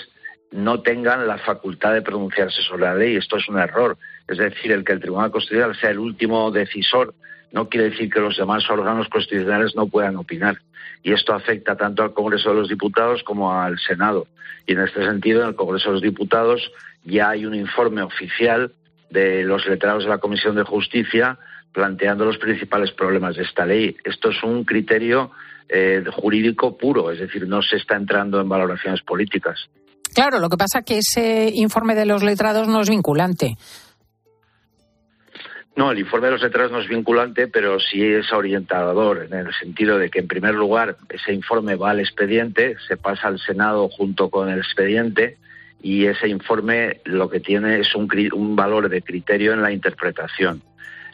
no 0.51 0.83
tengan 0.83 1.27
la 1.27 1.39
facultad 1.39 1.93
de 1.93 2.03
pronunciarse 2.03 2.63
sobre 2.63 2.83
la 2.83 2.95
ley. 2.95 3.17
Esto 3.17 3.37
es 3.37 3.49
un 3.49 3.59
error. 3.59 3.99
Es 4.27 4.39
decir, 4.39 4.73
el 4.73 4.85
que 4.85 4.93
el 4.93 5.01
Tribunal 5.01 5.31
Constitucional 5.31 5.77
sea 5.77 5.91
el 5.91 5.99
último 5.99 6.51
decisor 6.51 7.15
no 7.53 7.69
quiere 7.69 7.91
decir 7.91 8.11
que 8.11 8.21
los 8.21 8.37
demás 8.37 8.69
órganos 8.69 9.09
constitucionales 9.09 9.75
no 9.77 9.87
puedan 9.87 10.17
opinar. 10.17 10.57
Y 11.03 11.13
esto 11.13 11.35
afecta 11.35 11.77
tanto 11.77 12.03
al 12.03 12.15
Congreso 12.15 12.51
de 12.51 12.57
los 12.57 12.69
Diputados 12.69 13.23
como 13.23 13.53
al 13.53 13.79
Senado. 13.79 14.27
Y 14.67 14.73
en 14.73 14.81
este 14.81 15.05
sentido, 15.05 15.43
en 15.43 15.49
el 15.49 15.57
Congreso 15.57 15.89
de 15.89 15.95
los 15.95 16.03
Diputados 16.03 16.73
ya 17.05 17.31
hay 17.31 17.47
un 17.47 17.55
informe 17.55 18.03
oficial 18.03 18.73
de 19.11 19.45
los 19.45 19.67
letrados 19.67 20.05
de 20.05 20.11
la 20.11 20.19
Comisión 20.19 20.57
de 20.57 20.65
Justicia 20.65 21.39
planteando 21.73 22.25
los 22.25 22.39
principales 22.39 22.91
problemas 22.93 23.37
de 23.37 23.43
esta 23.43 23.67
ley. 23.67 23.97
Esto 24.03 24.31
es 24.31 24.43
un 24.43 24.65
criterio 24.65 25.31
eh, 25.69 26.03
jurídico 26.13 26.77
puro, 26.77 27.11
es 27.11 27.19
decir, 27.19 27.47
no 27.47 27.61
se 27.63 27.77
está 27.77 27.97
entrando 27.97 28.41
en 28.41 28.49
valoraciones 28.49 29.03
políticas. 29.03 29.69
Claro, 30.15 30.39
lo 30.39 30.49
que 30.49 30.57
pasa 30.57 30.79
es 30.79 30.85
que 30.87 30.99
ese 30.99 31.51
informe 31.53 31.95
de 31.95 32.07
los 32.07 32.23
letrados 32.23 32.67
no 32.69 32.81
es 32.81 32.89
vinculante. 32.89 33.57
No, 35.77 35.93
el 35.93 35.99
informe 35.99 36.29
de 36.29 36.33
los 36.33 36.43
letrados 36.43 36.73
no 36.73 36.81
es 36.81 36.89
vinculante, 36.89 37.49
pero 37.49 37.79
sí 37.79 38.03
es 38.03 38.33
orientador, 38.33 39.29
en 39.31 39.39
el 39.39 39.53
sentido 39.53 39.99
de 39.99 40.09
que, 40.09 40.21
en 40.21 40.27
primer 40.27 40.55
lugar, 40.55 40.97
ese 41.11 41.35
informe 41.35 41.77
va 41.77 41.91
al 41.91 42.01
expediente, 42.01 42.77
se 42.89 42.97
pasa 42.97 43.29
al 43.29 43.39
Senado 43.39 43.91
junto 43.91 44.31
con 44.31 44.49
el 44.49 44.59
expediente, 44.59 45.37
y 45.83 46.07
ese 46.07 46.29
informe 46.29 47.03
lo 47.05 47.29
que 47.29 47.41
tiene 47.41 47.79
es 47.79 47.95
un, 47.95 48.09
un 48.33 48.57
valor 48.57 48.89
de 48.89 49.03
criterio 49.03 49.53
en 49.53 49.61
la 49.61 49.71
interpretación. 49.71 50.63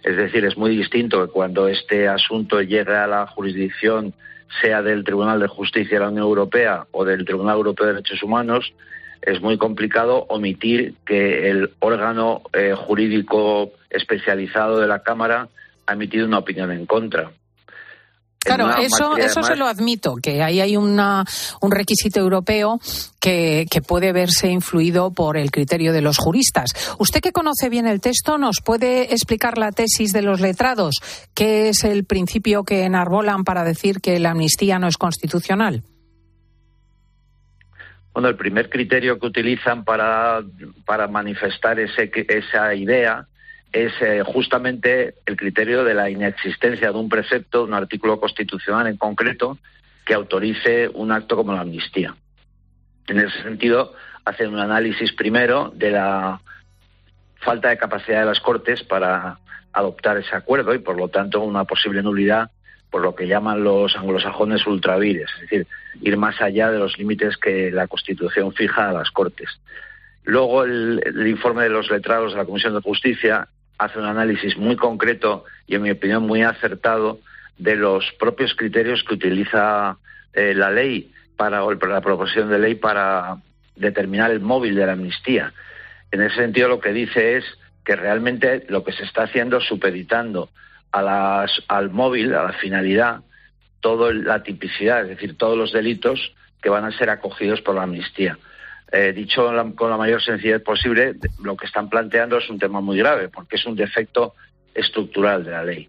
Es 0.05 0.17
decir, 0.17 0.45
es 0.45 0.57
muy 0.57 0.77
distinto 0.77 1.27
que 1.27 1.33
cuando 1.33 1.67
este 1.67 2.07
asunto 2.07 2.63
llega 2.63 3.03
a 3.03 3.09
la 3.09 3.27
jurisdicción, 3.27 4.15
sea 4.61 4.81
del 4.81 5.03
Tribunal 5.03 5.41
de 5.41 5.49
Justicia 5.49 5.99
de 5.99 6.05
la 6.05 6.11
Unión 6.11 6.25
Europea 6.25 6.87
o 6.93 7.05
del 7.05 7.25
Tribunal 7.25 7.57
Europeo 7.57 7.87
de 7.87 7.95
Derechos 7.95 8.23
Humanos, 8.23 8.73
es 9.23 9.41
muy 9.41 9.57
complicado 9.57 10.27
omitir 10.29 10.95
que 11.07 11.51
el 11.51 11.71
órgano 11.79 12.43
eh, 12.53 12.75
jurídico 12.77 13.71
especializado 13.89 14.81
de 14.81 14.89
la 14.89 15.03
Cámara 15.03 15.49
ha 15.87 15.93
emitido 15.93 16.27
una 16.27 16.39
opinión 16.39 16.71
en 16.73 16.87
contra. 16.87 17.31
Claro, 18.45 18.77
eso, 18.77 19.17
eso 19.17 19.43
se 19.45 19.55
lo 19.55 19.67
admito, 19.67 20.17
que 20.17 20.43
ahí 20.43 20.61
hay 20.61 20.77
una, 20.77 21.25
un 21.61 21.71
requisito 21.71 22.19
europeo 22.19 22.81
que, 23.21 23.67
que, 23.71 23.83
puede 23.83 24.13
verse 24.13 24.49
influido 24.49 25.13
por 25.13 25.37
el 25.37 25.53
criterio 25.53 25.93
de 25.93 26.03
los 26.03 26.19
juristas. 26.19 26.71
Usted 26.99 27.21
que 27.21 27.31
conoce 27.31 27.69
bien 27.69 27.87
el 27.87 28.01
texto, 28.01 28.39
¿nos 28.39 28.57
puede 28.61 29.15
explicar 29.15 29.59
la 29.59 29.71
tesis 29.71 30.13
de 30.13 30.23
los 30.23 30.41
letrados? 30.41 30.97
¿Qué 31.35 31.69
es 31.69 31.85
el 31.85 32.05
principio 32.05 32.65
que 32.65 32.83
enarbolan 32.83 33.45
para 33.45 33.63
decir 33.63 34.01
que 34.01 34.19
la 34.19 34.33
amnistía 34.33 34.81
no 34.81 34.89
es 34.89 34.97
constitucional? 34.97 35.85
Bueno, 38.13 38.29
el 38.29 38.37
primer 38.37 38.69
criterio 38.69 39.19
que 39.19 39.27
utilizan 39.27 39.85
para, 39.85 40.43
para 40.85 41.09
manifestar 41.09 41.81
ese, 41.81 42.11
esa 42.29 42.75
idea 42.75 43.27
es 43.73 43.93
eh, 44.03 44.23
justamente 44.25 45.15
el 45.25 45.37
criterio 45.37 45.83
de 45.83 45.95
la 45.95 46.11
inexistencia 46.11 46.93
de 46.93 46.99
un 46.99 47.09
precepto, 47.09 47.65
un 47.65 47.73
artículo 47.73 48.21
constitucional 48.21 48.87
en 48.87 48.99
concreto, 48.99 49.57
que 50.05 50.13
autorice 50.13 50.89
un 50.89 51.11
acto 51.11 51.37
como 51.37 51.55
la 51.55 51.63
amnistía. 51.63 52.15
En 53.07 53.19
ese 53.19 53.43
sentido, 53.43 53.95
hacen 54.25 54.53
un 54.53 54.59
análisis 54.59 55.13
primero 55.13 55.73
de 55.75 55.93
la 55.93 56.41
falta 57.41 57.71
de 57.71 57.79
capacidad 57.79 58.21
de 58.21 58.27
las 58.27 58.41
Cortes 58.41 58.83
para 58.85 59.39
adoptar 59.73 60.19
ese 60.19 60.37
acuerdo 60.37 60.75
y, 60.75 60.79
por 60.79 60.97
lo 60.97 61.09
tanto, 61.09 61.41
una 61.41 61.65
posible 61.65 62.03
nulidad 62.03 62.51
por 62.93 63.03
lo 63.03 63.15
que 63.15 63.27
llaman 63.27 63.65
los 63.65 63.97
anglosajones 63.97 64.67
ultravires, 64.67 65.31
es 65.37 65.41
decir, 65.41 65.67
ir 66.03 66.17
más 66.19 66.41
allá 66.43 66.71
de 66.71 66.79
los 66.79 66.99
límites 66.99 67.39
que 67.39 67.71
la 67.71 67.89
Constitución 67.89 68.53
fija 68.53 68.91
a 68.91 68.93
las 68.93 69.11
Cortes. 69.11 69.49
Luego 70.25 70.63
el, 70.63 71.27
informe 71.27 71.63
de 71.65 71.71
los 71.71 71.91
letrados 71.91 72.33
de 72.33 72.39
la 72.39 72.45
Comisión 72.45 72.75
de 72.75 72.83
Justicia 72.83 73.49
hace 73.79 73.99
un 73.99 74.05
análisis 74.05 74.59
muy 74.59 74.77
concreto 74.77 75.47
y, 75.67 75.75
en 75.75 75.83
mi 75.83 75.91
opinión, 75.91 76.25
muy 76.25 76.43
acertado 76.43 77.19
de 77.57 77.77
los 77.77 78.05
propios 78.19 78.55
criterios 78.55 79.03
que 79.05 79.15
utiliza 79.15 79.97
eh, 80.35 80.53
la 80.55 80.71
ley 80.71 81.11
para, 81.35 81.65
o 81.65 81.73
la 81.73 82.01
proposición 82.03 82.51
de 82.51 82.59
ley 82.59 82.75
para 82.75 83.39
determinar 83.75 84.31
el 84.31 84.41
móvil 84.41 84.75
de 84.75 84.87
la 84.87 84.93
amnistía. 84.93 85.55
En 86.11 86.21
ese 86.21 86.37
sentido, 86.37 86.69
lo 86.69 86.79
que 86.79 86.93
dice 86.93 87.39
es 87.39 87.45
que 87.87 87.97
realmente 87.97 88.67
lo 88.69 88.85
que 88.85 88.93
se 88.93 89.05
está 89.05 89.23
haciendo 89.23 89.57
es 89.57 89.65
supeditando 89.65 90.51
a 90.93 91.03
las, 91.03 91.63
al 91.69 91.91
móvil, 91.91 92.35
a 92.35 92.45
la 92.45 92.53
finalidad, 92.53 93.21
toda 93.81 94.13
la 94.13 94.43
tipicidad, 94.43 95.03
es 95.03 95.09
decir, 95.09 95.37
todos 95.37 95.57
los 95.57 95.73
delitos 95.73 96.33
que 96.63 96.71
van 96.71 96.85
a 96.85 96.97
ser 96.97 97.11
acogidos 97.11 97.61
por 97.63 97.75
la 97.75 97.83
amnistía. 97.83 98.39
Eh, 98.93 99.13
dicho 99.15 99.51
con 99.75 99.91
la 99.91 99.97
mayor 99.97 100.23
sencillez 100.23 100.63
posible, 100.63 101.15
lo 101.43 101.57
que 101.57 101.67
están 101.67 101.89
planteando 101.89 102.37
es 102.37 102.49
un 102.51 102.59
tema 102.59 102.81
muy 102.81 102.99
grave, 102.99 103.29
porque 103.29 103.57
es 103.57 103.65
un 103.65 103.75
defecto 103.75 104.35
estructural 104.75 105.45
de 105.45 105.51
la 105.51 105.65
ley. 105.65 105.89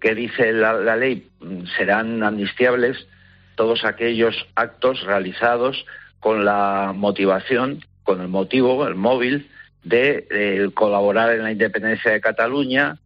¿Qué 0.00 0.14
dice 0.14 0.52
la, 0.52 0.96
ley? 0.96 1.28
Mm, 1.40 1.64
serán 1.76 2.22
amnistiables 2.22 3.06
todos 3.54 3.84
aquellos 3.84 4.46
actos 4.54 5.02
realizados 5.02 5.86
con 6.20 6.44
la 6.44 6.92
motivación, 6.94 7.84
con 8.02 8.20
el 8.20 8.28
motivo, 8.28 8.86
el 8.86 8.96
móvil, 8.96 9.48
de 9.82 10.70
colaborar 10.74 11.32
en 11.32 11.42
la 11.42 11.52
independencia 11.52 12.12
de 12.12 12.20
Cataluña, 12.20 12.98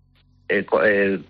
el, 0.48 1.24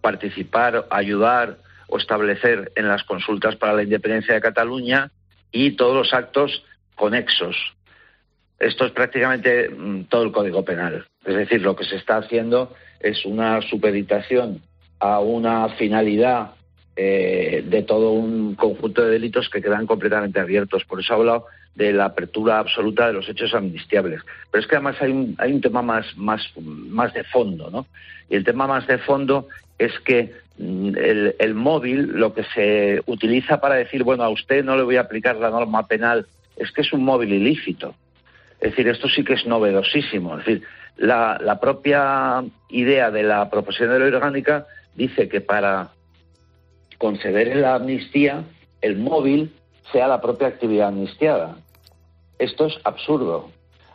participar, 0.00 0.86
ayudar 0.90 1.58
o 1.88 1.98
establecer 1.98 2.72
en 2.76 2.88
las 2.88 3.04
consultas 3.04 3.56
para 3.56 3.72
la 3.72 3.82
independencia 3.82 4.34
de 4.34 4.40
Cataluña 4.40 5.10
y 5.50 5.72
todos 5.72 5.94
los 5.94 6.14
actos 6.14 6.62
conexos. 6.94 7.56
Esto 8.58 8.86
es 8.86 8.92
prácticamente 8.92 9.68
mm, 9.70 10.04
todo 10.04 10.24
el 10.24 10.32
Código 10.32 10.64
Penal. 10.64 11.06
Es 11.24 11.36
decir, 11.36 11.62
lo 11.62 11.76
que 11.76 11.84
se 11.84 11.96
está 11.96 12.18
haciendo 12.18 12.74
es 13.00 13.24
una 13.24 13.60
supeditación 13.62 14.62
a 14.98 15.20
una 15.20 15.68
finalidad 15.70 16.52
eh, 16.96 17.62
de 17.64 17.82
todo 17.84 18.10
un 18.10 18.56
conjunto 18.56 19.04
de 19.04 19.12
delitos 19.12 19.48
que 19.48 19.62
quedan 19.62 19.86
completamente 19.86 20.40
abiertos. 20.40 20.84
Por 20.84 21.00
eso 21.00 21.12
he 21.12 21.16
hablado 21.16 21.46
de 21.76 21.92
la 21.92 22.06
apertura 22.06 22.58
absoluta 22.58 23.06
de 23.06 23.12
los 23.12 23.28
hechos 23.28 23.54
amnistiables. 23.54 24.20
Pero 24.50 24.62
es 24.62 24.68
que 24.68 24.74
además 24.74 24.96
hay 25.00 25.12
un, 25.12 25.36
hay 25.38 25.52
un 25.52 25.60
tema 25.60 25.80
más, 25.80 26.16
más, 26.16 26.42
más 26.56 27.14
de 27.14 27.22
fondo, 27.22 27.70
¿no? 27.70 27.86
Y 28.28 28.34
el 28.34 28.42
tema 28.42 28.66
más 28.66 28.86
de 28.88 28.98
fondo 28.98 29.46
es 29.78 29.98
que 30.00 30.32
mm, 30.58 30.94
el, 31.38 31.54
móvil, 31.54 32.12
lo 32.12 32.34
que 32.34 32.44
se 32.44 33.02
utiliza 33.06 33.60
para 33.60 33.76
decir, 33.76 34.02
bueno, 34.02 34.24
a 34.24 34.28
usted 34.28 34.64
no 34.64 34.76
le 34.76 34.82
voy 34.82 34.96
a 34.96 35.02
aplicar 35.02 35.36
la 35.36 35.50
norma 35.50 35.86
penal, 35.86 36.26
es 36.56 36.72
que 36.72 36.82
es 36.82 36.92
un 36.92 37.04
móvil 37.04 37.32
ilícito. 37.32 37.94
Es 38.60 38.70
decir, 38.70 38.88
esto 38.88 39.08
sí 39.08 39.24
que 39.24 39.34
es 39.34 39.46
novedosísimo. 39.46 40.38
Es 40.38 40.44
decir, 40.44 40.62
la, 40.96 41.38
la 41.40 41.60
propia 41.60 42.44
idea 42.68 43.10
de 43.10 43.22
la 43.22 43.48
proposición 43.50 43.90
de 43.90 44.00
ley 44.00 44.12
orgánica 44.12 44.66
dice 44.96 45.28
que 45.28 45.40
para 45.40 45.90
conceder 46.98 47.54
la 47.56 47.76
amnistía, 47.76 48.42
el 48.80 48.96
móvil 48.96 49.52
sea 49.92 50.08
la 50.08 50.20
propia 50.20 50.48
actividad 50.48 50.88
amnistiada. 50.88 51.56
Esto 52.38 52.66
es 52.66 52.74
absurdo. 52.84 53.50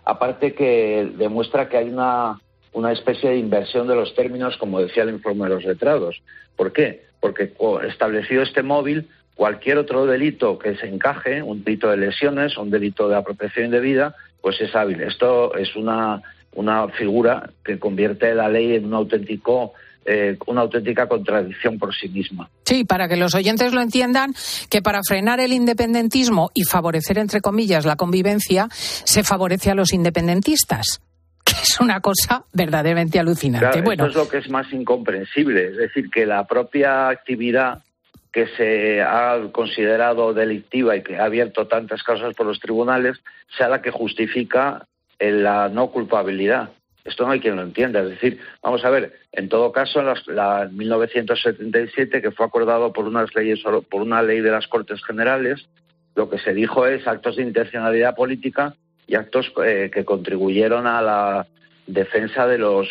Aparte 0.06 0.54
que 0.54 1.12
demuestra 1.18 1.70
que 1.70 1.78
hay 1.78 1.90
una, 1.90 2.40
una 2.74 2.92
especie 2.92 3.30
de 3.30 3.38
inversión 3.38 3.88
de 3.88 3.96
los 3.96 4.14
términos, 4.16 4.58
como 4.58 4.82
decía 4.82 5.04
el 5.04 5.10
informe 5.10 5.46
de 5.46 5.56
los 5.56 5.64
letrados. 5.64 6.22
¿Por 6.56 6.74
qué? 6.74 7.04
Porque 7.20 7.54
establecido 7.88 8.44
este 8.44 8.64
móvil, 8.64 9.08
cualquier 9.36 9.78
otro 9.78 10.06
delito 10.06 10.60
que 10.60 10.76
se 10.76 10.88
encaje, 10.88 11.42
un 11.42 11.64
delito 11.64 11.90
de 11.90 11.98
lesiones, 11.98 12.58
un 12.58 12.70
delito 12.70 13.08
de 13.08 13.16
apropiación 13.16 13.66
indebida, 13.66 14.16
pues 14.42 14.60
es 14.62 14.76
hábil. 14.76 15.02
Esto 15.02 15.56
es 15.56 15.76
una, 15.76 16.22
una 16.54 16.88
figura 16.90 17.50
que 17.64 17.80
convierte 17.80 18.34
la 18.34 18.50
ley 18.50 18.76
en 18.76 18.86
un 18.86 18.94
auténtico 18.94 19.74
eh, 20.06 20.38
una 20.48 20.62
auténtica 20.62 21.08
contradicción 21.08 21.80
por 21.80 21.96
sí 21.96 22.10
misma. 22.10 22.50
Sí, 22.66 22.84
para 22.84 23.08
que 23.08 23.16
los 23.16 23.36
oyentes 23.36 23.74
lo 23.74 23.82
entiendan, 23.82 24.34
que 24.70 24.82
para 24.82 25.00
frenar 25.08 25.40
el 25.40 25.54
independentismo 25.54 26.52
y 26.54 26.66
favorecer, 26.66 27.18
entre 27.20 27.40
comillas, 27.40 27.86
la 27.86 27.96
convivencia, 27.96 28.68
se 28.72 29.24
favorece 29.24 29.72
a 29.72 29.76
los 29.76 29.94
independentistas. 29.94 31.02
Que 31.44 31.54
es 31.54 31.80
una 31.80 32.00
cosa 32.00 32.44
verdaderamente 32.54 33.20
alucinante. 33.20 33.82
bueno, 33.82 34.06
es 34.06 34.16
lo 34.16 34.28
que 34.28 34.38
es 34.38 34.50
más 34.50 34.72
incomprensible. 34.72 35.68
Es 35.68 35.78
decir, 35.78 36.10
que 36.10 36.26
la 36.26 36.46
propia 36.48 37.10
actividad 37.10 37.84
que 38.32 38.48
se 38.58 39.02
ha 39.02 39.40
considerado 39.52 40.34
delictiva 40.34 40.96
y 40.96 41.04
que 41.04 41.18
ha 41.18 41.26
abierto 41.26 41.68
tantas 41.68 42.02
causas 42.02 42.34
por 42.34 42.48
los 42.48 42.60
tribunales 42.60 43.22
sea 43.58 43.70
la 43.70 43.82
que 43.82 43.92
justifica 43.92 44.88
la 45.20 45.70
no 45.70 45.92
culpabilidad. 45.92 46.72
Esto 47.06 47.26
no 47.26 47.32
hay 47.32 47.40
quien 47.40 47.56
lo 47.56 47.62
entienda. 47.62 48.02
Es 48.02 48.10
decir, 48.10 48.40
vamos 48.62 48.84
a 48.86 48.90
ver, 48.90 49.20
en 49.32 49.50
todo 49.50 49.72
caso, 49.72 50.00
en 50.00 50.36
la, 50.36 50.70
1977, 50.72 52.22
que 52.22 52.32
fue 52.32 52.46
acordado 52.46 52.94
por, 52.94 53.06
unas 53.06 53.34
leyes, 53.36 53.62
por 53.62 54.02
una 54.02 54.22
ley 54.22 54.40
de 54.40 54.52
las 54.52 54.68
Cortes 54.68 55.04
Generales, 55.04 55.68
lo 56.16 56.30
que 56.30 56.40
se 56.40 56.54
dijo 56.54 56.88
es 56.88 57.08
actos 57.08 57.36
de 57.36 57.44
intencionalidad 57.44 58.16
política 58.16 58.76
y 59.14 59.16
actos 59.16 59.54
eh, 59.64 59.92
que 59.94 60.04
contribuyeron 60.04 60.88
a 60.88 61.02
la 61.02 61.48
defensa 61.86 62.48
de 62.48 62.58
los 62.58 62.88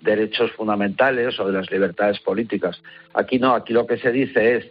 derechos 0.00 0.52
fundamentales 0.52 1.38
o 1.40 1.46
de 1.48 1.52
las 1.52 1.70
libertades 1.70 2.20
políticas. 2.20 2.80
Aquí 3.12 3.38
no, 3.40 3.54
aquí 3.54 3.72
lo 3.72 3.86
que 3.86 3.98
se 3.98 4.12
dice 4.12 4.56
es 4.56 4.66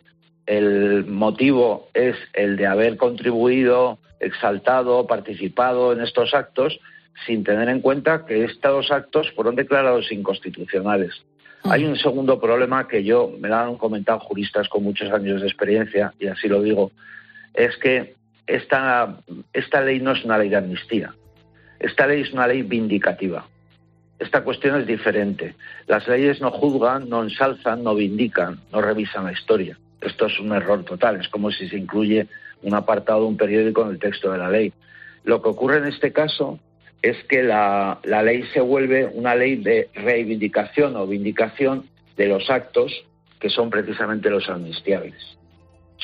el 0.46 1.06
motivo 1.06 1.90
es 1.94 2.16
el 2.34 2.56
de 2.56 2.68
haber 2.68 2.96
contribuido, 2.96 3.98
exaltado, 4.20 5.06
participado 5.08 5.92
en 5.92 6.02
estos 6.02 6.34
actos 6.34 6.80
sin 7.26 7.44
tener 7.44 7.68
en 7.68 7.82
cuenta 7.82 8.26
que 8.26 8.46
estos 8.46 8.90
actos 8.92 9.30
fueron 9.32 9.56
declarados 9.56 10.12
inconstitucionales. 10.12 11.22
Hay 11.64 11.84
un 11.86 11.98
segundo 11.98 12.40
problema 12.40 12.88
que 12.88 13.04
yo 13.04 13.32
me 13.40 13.50
lo 13.50 13.56
han 13.56 13.78
comentado 13.78 14.20
juristas 14.20 14.70
con 14.70 14.84
muchos 14.84 15.12
años 15.12 15.42
de 15.42 15.48
experiencia, 15.48 16.14
y 16.20 16.28
así 16.28 16.48
lo 16.48 16.62
digo, 16.62 16.92
es 17.54 17.76
que 17.78 18.16
esta, 18.48 19.18
ley 19.84 20.00
no 20.00 20.12
es 20.12 20.24
una 20.26 20.38
ley 20.38 20.50
de 20.50 20.58
amnistía. 20.58 21.14
Esta 21.80 22.08
ley 22.08 22.22
es 22.22 22.32
una 22.34 22.48
ley 22.48 22.62
vindicativa. 22.62 23.46
Esta 24.20 24.44
cuestión 24.44 24.80
es 24.80 24.88
diferente. 24.88 25.56
Las 25.88 26.08
leyes 26.08 26.40
no 26.40 26.52
juzgan, 26.52 27.10
no 27.10 27.24
ensalzan, 27.24 27.84
no 27.84 27.96
vindican, 27.96 28.60
no 28.72 28.82
revisan 28.82 29.26
la 29.26 29.34
historia. 29.34 29.78
Esto 30.02 30.28
es 30.28 30.40
un 30.40 30.54
error 30.54 30.84
total. 30.84 31.20
Es 31.20 31.28
como 31.30 31.52
si 31.52 31.68
se 31.68 31.78
incluye 31.78 32.28
un 32.62 32.74
apartado 32.74 33.22
de 33.22 33.28
un 33.28 33.38
periódico 33.38 33.84
en 33.84 33.90
el 33.90 34.00
texto 34.00 34.32
de 34.32 34.38
la 34.38 34.50
ley. 34.50 34.74
Lo 35.24 35.42
que 35.42 35.50
ocurre 35.50 35.78
en 35.78 35.86
este 35.86 36.12
caso 36.12 36.60
es 37.02 37.22
que 37.26 37.44
la, 37.44 38.00
ley 38.04 38.44
se 38.54 38.62
vuelve 38.62 39.06
una 39.06 39.36
ley 39.36 39.58
de 39.58 39.90
reivindicación 39.94 40.96
o 40.96 41.06
vindicación 41.06 41.86
de 42.16 42.28
los 42.28 42.50
actos 42.50 43.06
que 43.40 43.50
son 43.50 43.70
precisamente 43.70 44.30
los 44.30 44.50
amnistiables. 44.50 45.38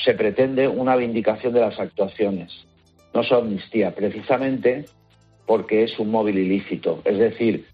Se 0.04 0.14
pretende 0.14 0.68
una 0.68 0.96
vindicación 0.96 1.54
de 1.54 1.62
las 1.62 1.80
actuaciones, 1.80 2.66
no 3.14 3.24
su 3.24 3.36
amnistía, 3.36 3.94
precisamente 3.94 4.86
porque 5.46 5.84
es 5.84 5.98
un 6.00 6.12
móvil 6.12 6.38
ilícito. 6.38 7.02
Es 7.06 7.18
decir, 7.18 7.66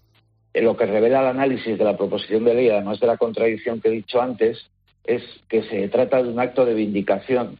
lo 0.54 0.76
que 0.76 0.86
revela 0.86 1.20
el 1.20 1.26
análisis 1.26 1.76
de 1.78 1.84
la 1.84 1.96
proposición 1.96 2.44
de 2.44 2.54
ley, 2.54 2.70
además 2.70 3.00
de 3.00 3.06
la 3.06 3.16
contradicción 3.16 3.80
que 3.80 3.88
he 3.88 3.92
dicho 3.92 4.20
antes, 4.20 4.70
es 5.04 5.22
que 5.48 5.62
se 5.64 5.88
trata 5.88 6.22
de 6.22 6.28
un 6.28 6.40
acto 6.40 6.64
de 6.64 6.74
vindicación, 6.74 7.58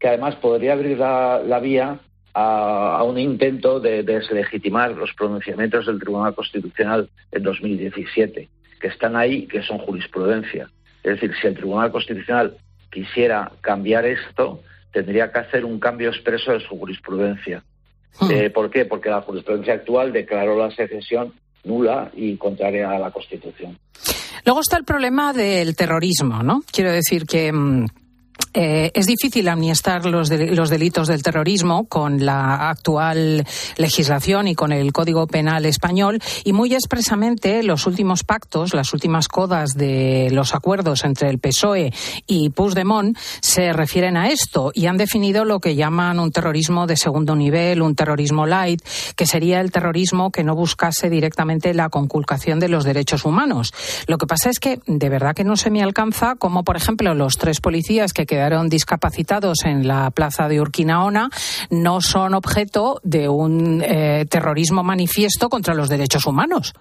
que 0.00 0.08
además 0.08 0.36
podría 0.36 0.72
abrir 0.72 0.98
la 0.98 1.60
vía 1.62 2.00
a, 2.34 3.02
un 3.04 3.18
intento 3.18 3.80
de 3.80 4.02
deslegitimar 4.02 4.92
los 4.92 5.12
pronunciamientos 5.14 5.86
del 5.86 5.98
Tribunal 5.98 6.34
Constitucional 6.34 7.08
en 7.32 7.42
2017, 7.42 8.48
que 8.80 8.86
están 8.86 9.16
ahí 9.16 9.46
que 9.46 9.62
son 9.62 9.78
jurisprudencia. 9.78 10.70
Es 11.02 11.14
decir, 11.14 11.32
si 11.40 11.46
el 11.48 11.54
Tribunal 11.54 11.90
Constitucional 11.90 12.56
quisiera 12.90 13.52
cambiar 13.60 14.06
esto, 14.06 14.62
tendría 14.92 15.30
que 15.32 15.40
hacer 15.40 15.64
un 15.64 15.78
cambio 15.78 16.10
expreso 16.10 16.52
de 16.52 16.60
su 16.60 16.78
jurisprudencia. 16.78 17.62
Hmm. 18.20 18.30
Eh, 18.30 18.50
¿Por 18.50 18.70
qué? 18.70 18.84
Porque 18.84 19.10
la 19.10 19.22
jurisprudencia 19.22 19.74
actual 19.74 20.12
declaró 20.12 20.56
la 20.56 20.70
secesión 20.74 21.34
nula 21.64 22.10
y 22.14 22.36
contraria 22.36 22.90
a 22.90 22.98
la 22.98 23.10
Constitución. 23.10 23.78
Luego 24.44 24.60
está 24.60 24.76
el 24.78 24.84
problema 24.84 25.32
del 25.32 25.76
terrorismo, 25.76 26.42
¿no? 26.42 26.62
Quiero 26.72 26.90
decir 26.92 27.26
que 27.26 27.52
mm, 27.52 27.86
eh, 28.60 28.90
es 28.92 29.06
difícil 29.06 29.46
amniestar 29.46 30.04
los, 30.04 30.30
los, 30.30 30.68
delitos 30.68 31.06
del 31.06 31.22
terrorismo 31.22 31.86
con 31.86 32.26
la 32.26 32.68
actual 32.70 33.46
legislación 33.76 34.48
y 34.48 34.56
con 34.56 34.72
el 34.72 34.92
Código 34.92 35.28
Penal 35.28 35.64
español 35.64 36.18
y 36.42 36.52
muy 36.52 36.74
expresamente 36.74 37.62
los 37.62 37.86
últimos 37.86 38.24
pactos, 38.24 38.74
las 38.74 38.92
últimas 38.92 39.28
codas 39.28 39.74
de 39.76 40.30
los 40.32 40.56
acuerdos 40.56 41.04
entre 41.04 41.30
el 41.30 41.38
PSOE 41.38 41.92
y 42.26 42.50
Puigdemont 42.50 43.16
se 43.40 43.72
refieren 43.72 44.16
a 44.16 44.28
esto 44.28 44.72
y 44.74 44.86
han 44.86 44.96
definido 44.96 45.44
lo 45.44 45.60
que 45.60 45.76
llaman 45.76 46.18
un 46.18 46.32
terrorismo 46.32 46.88
de 46.88 46.96
segundo 46.96 47.36
nivel, 47.36 47.80
un 47.80 47.94
terrorismo 47.94 48.44
light, 48.44 48.82
que 49.14 49.26
sería 49.26 49.60
el 49.60 49.70
terrorismo 49.70 50.32
que 50.32 50.42
no 50.42 50.56
buscase 50.56 51.10
directamente 51.10 51.74
la 51.74 51.90
conculcación 51.90 52.58
de 52.58 52.70
los 52.70 52.82
derechos 52.82 53.24
humanos. 53.24 53.72
Lo 54.08 54.18
que 54.18 54.26
pasa 54.26 54.50
es 54.50 54.58
que 54.58 54.80
de 54.84 55.08
verdad 55.08 55.36
que 55.36 55.44
no 55.44 55.56
se 55.56 55.70
me 55.70 55.80
alcanza 55.80 56.34
como, 56.34 56.64
por 56.64 56.76
ejemplo, 56.76 57.14
los 57.14 57.38
tres 57.38 57.60
policías 57.60 58.12
que 58.12 58.26
quedaron 58.26 58.47
discapacitados 58.68 59.64
en 59.64 59.86
la 59.86 60.10
plaza 60.10 60.48
de 60.48 60.60
Urquinaona 60.60 61.28
no 61.70 62.00
son 62.00 62.34
objeto 62.34 63.00
de 63.04 63.28
un 63.28 63.82
eh, 63.82 64.24
terrorismo 64.28 64.82
manifiesto 64.82 65.48
contra 65.48 65.74
los 65.74 65.88
derechos 65.88 66.26
humanos. 66.26 66.74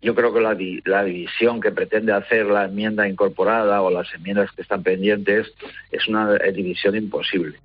Yo 0.00 0.14
creo 0.14 0.32
que 0.32 0.40
la, 0.40 0.56
la, 0.84 1.04
división 1.04 1.60
que 1.60 1.72
pretende 1.72 2.12
hacer 2.12 2.46
la 2.46 2.66
enmienda 2.66 3.08
incorporada 3.08 3.82
o 3.82 3.90
las 3.90 4.06
enmiendas 4.14 4.50
que 4.52 4.62
están 4.62 4.82
pendientes 4.82 5.52
es 5.90 6.06
una 6.06 6.34
división 6.54 6.94
imposible, 6.94 7.58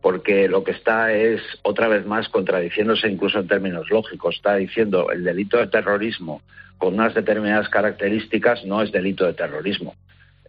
porque 0.00 0.46
lo 0.46 0.62
que 0.62 0.70
está 0.70 1.12
es 1.12 1.40
otra 1.62 1.88
vez 1.88 2.06
más 2.06 2.28
contradiciéndose 2.28 3.08
incluso 3.08 3.40
en 3.40 3.48
términos 3.48 3.90
lógicos. 3.90 4.36
Está 4.36 4.54
diciendo 4.56 5.10
el 5.10 5.24
delito 5.24 5.56
de 5.56 5.66
terrorismo 5.66 6.42
con 6.80 6.94
unas 6.94 7.14
determinadas 7.14 7.68
características 7.68 8.64
no 8.64 8.80
es 8.82 8.90
delito 8.90 9.26
de 9.26 9.34
terrorismo. 9.34 9.94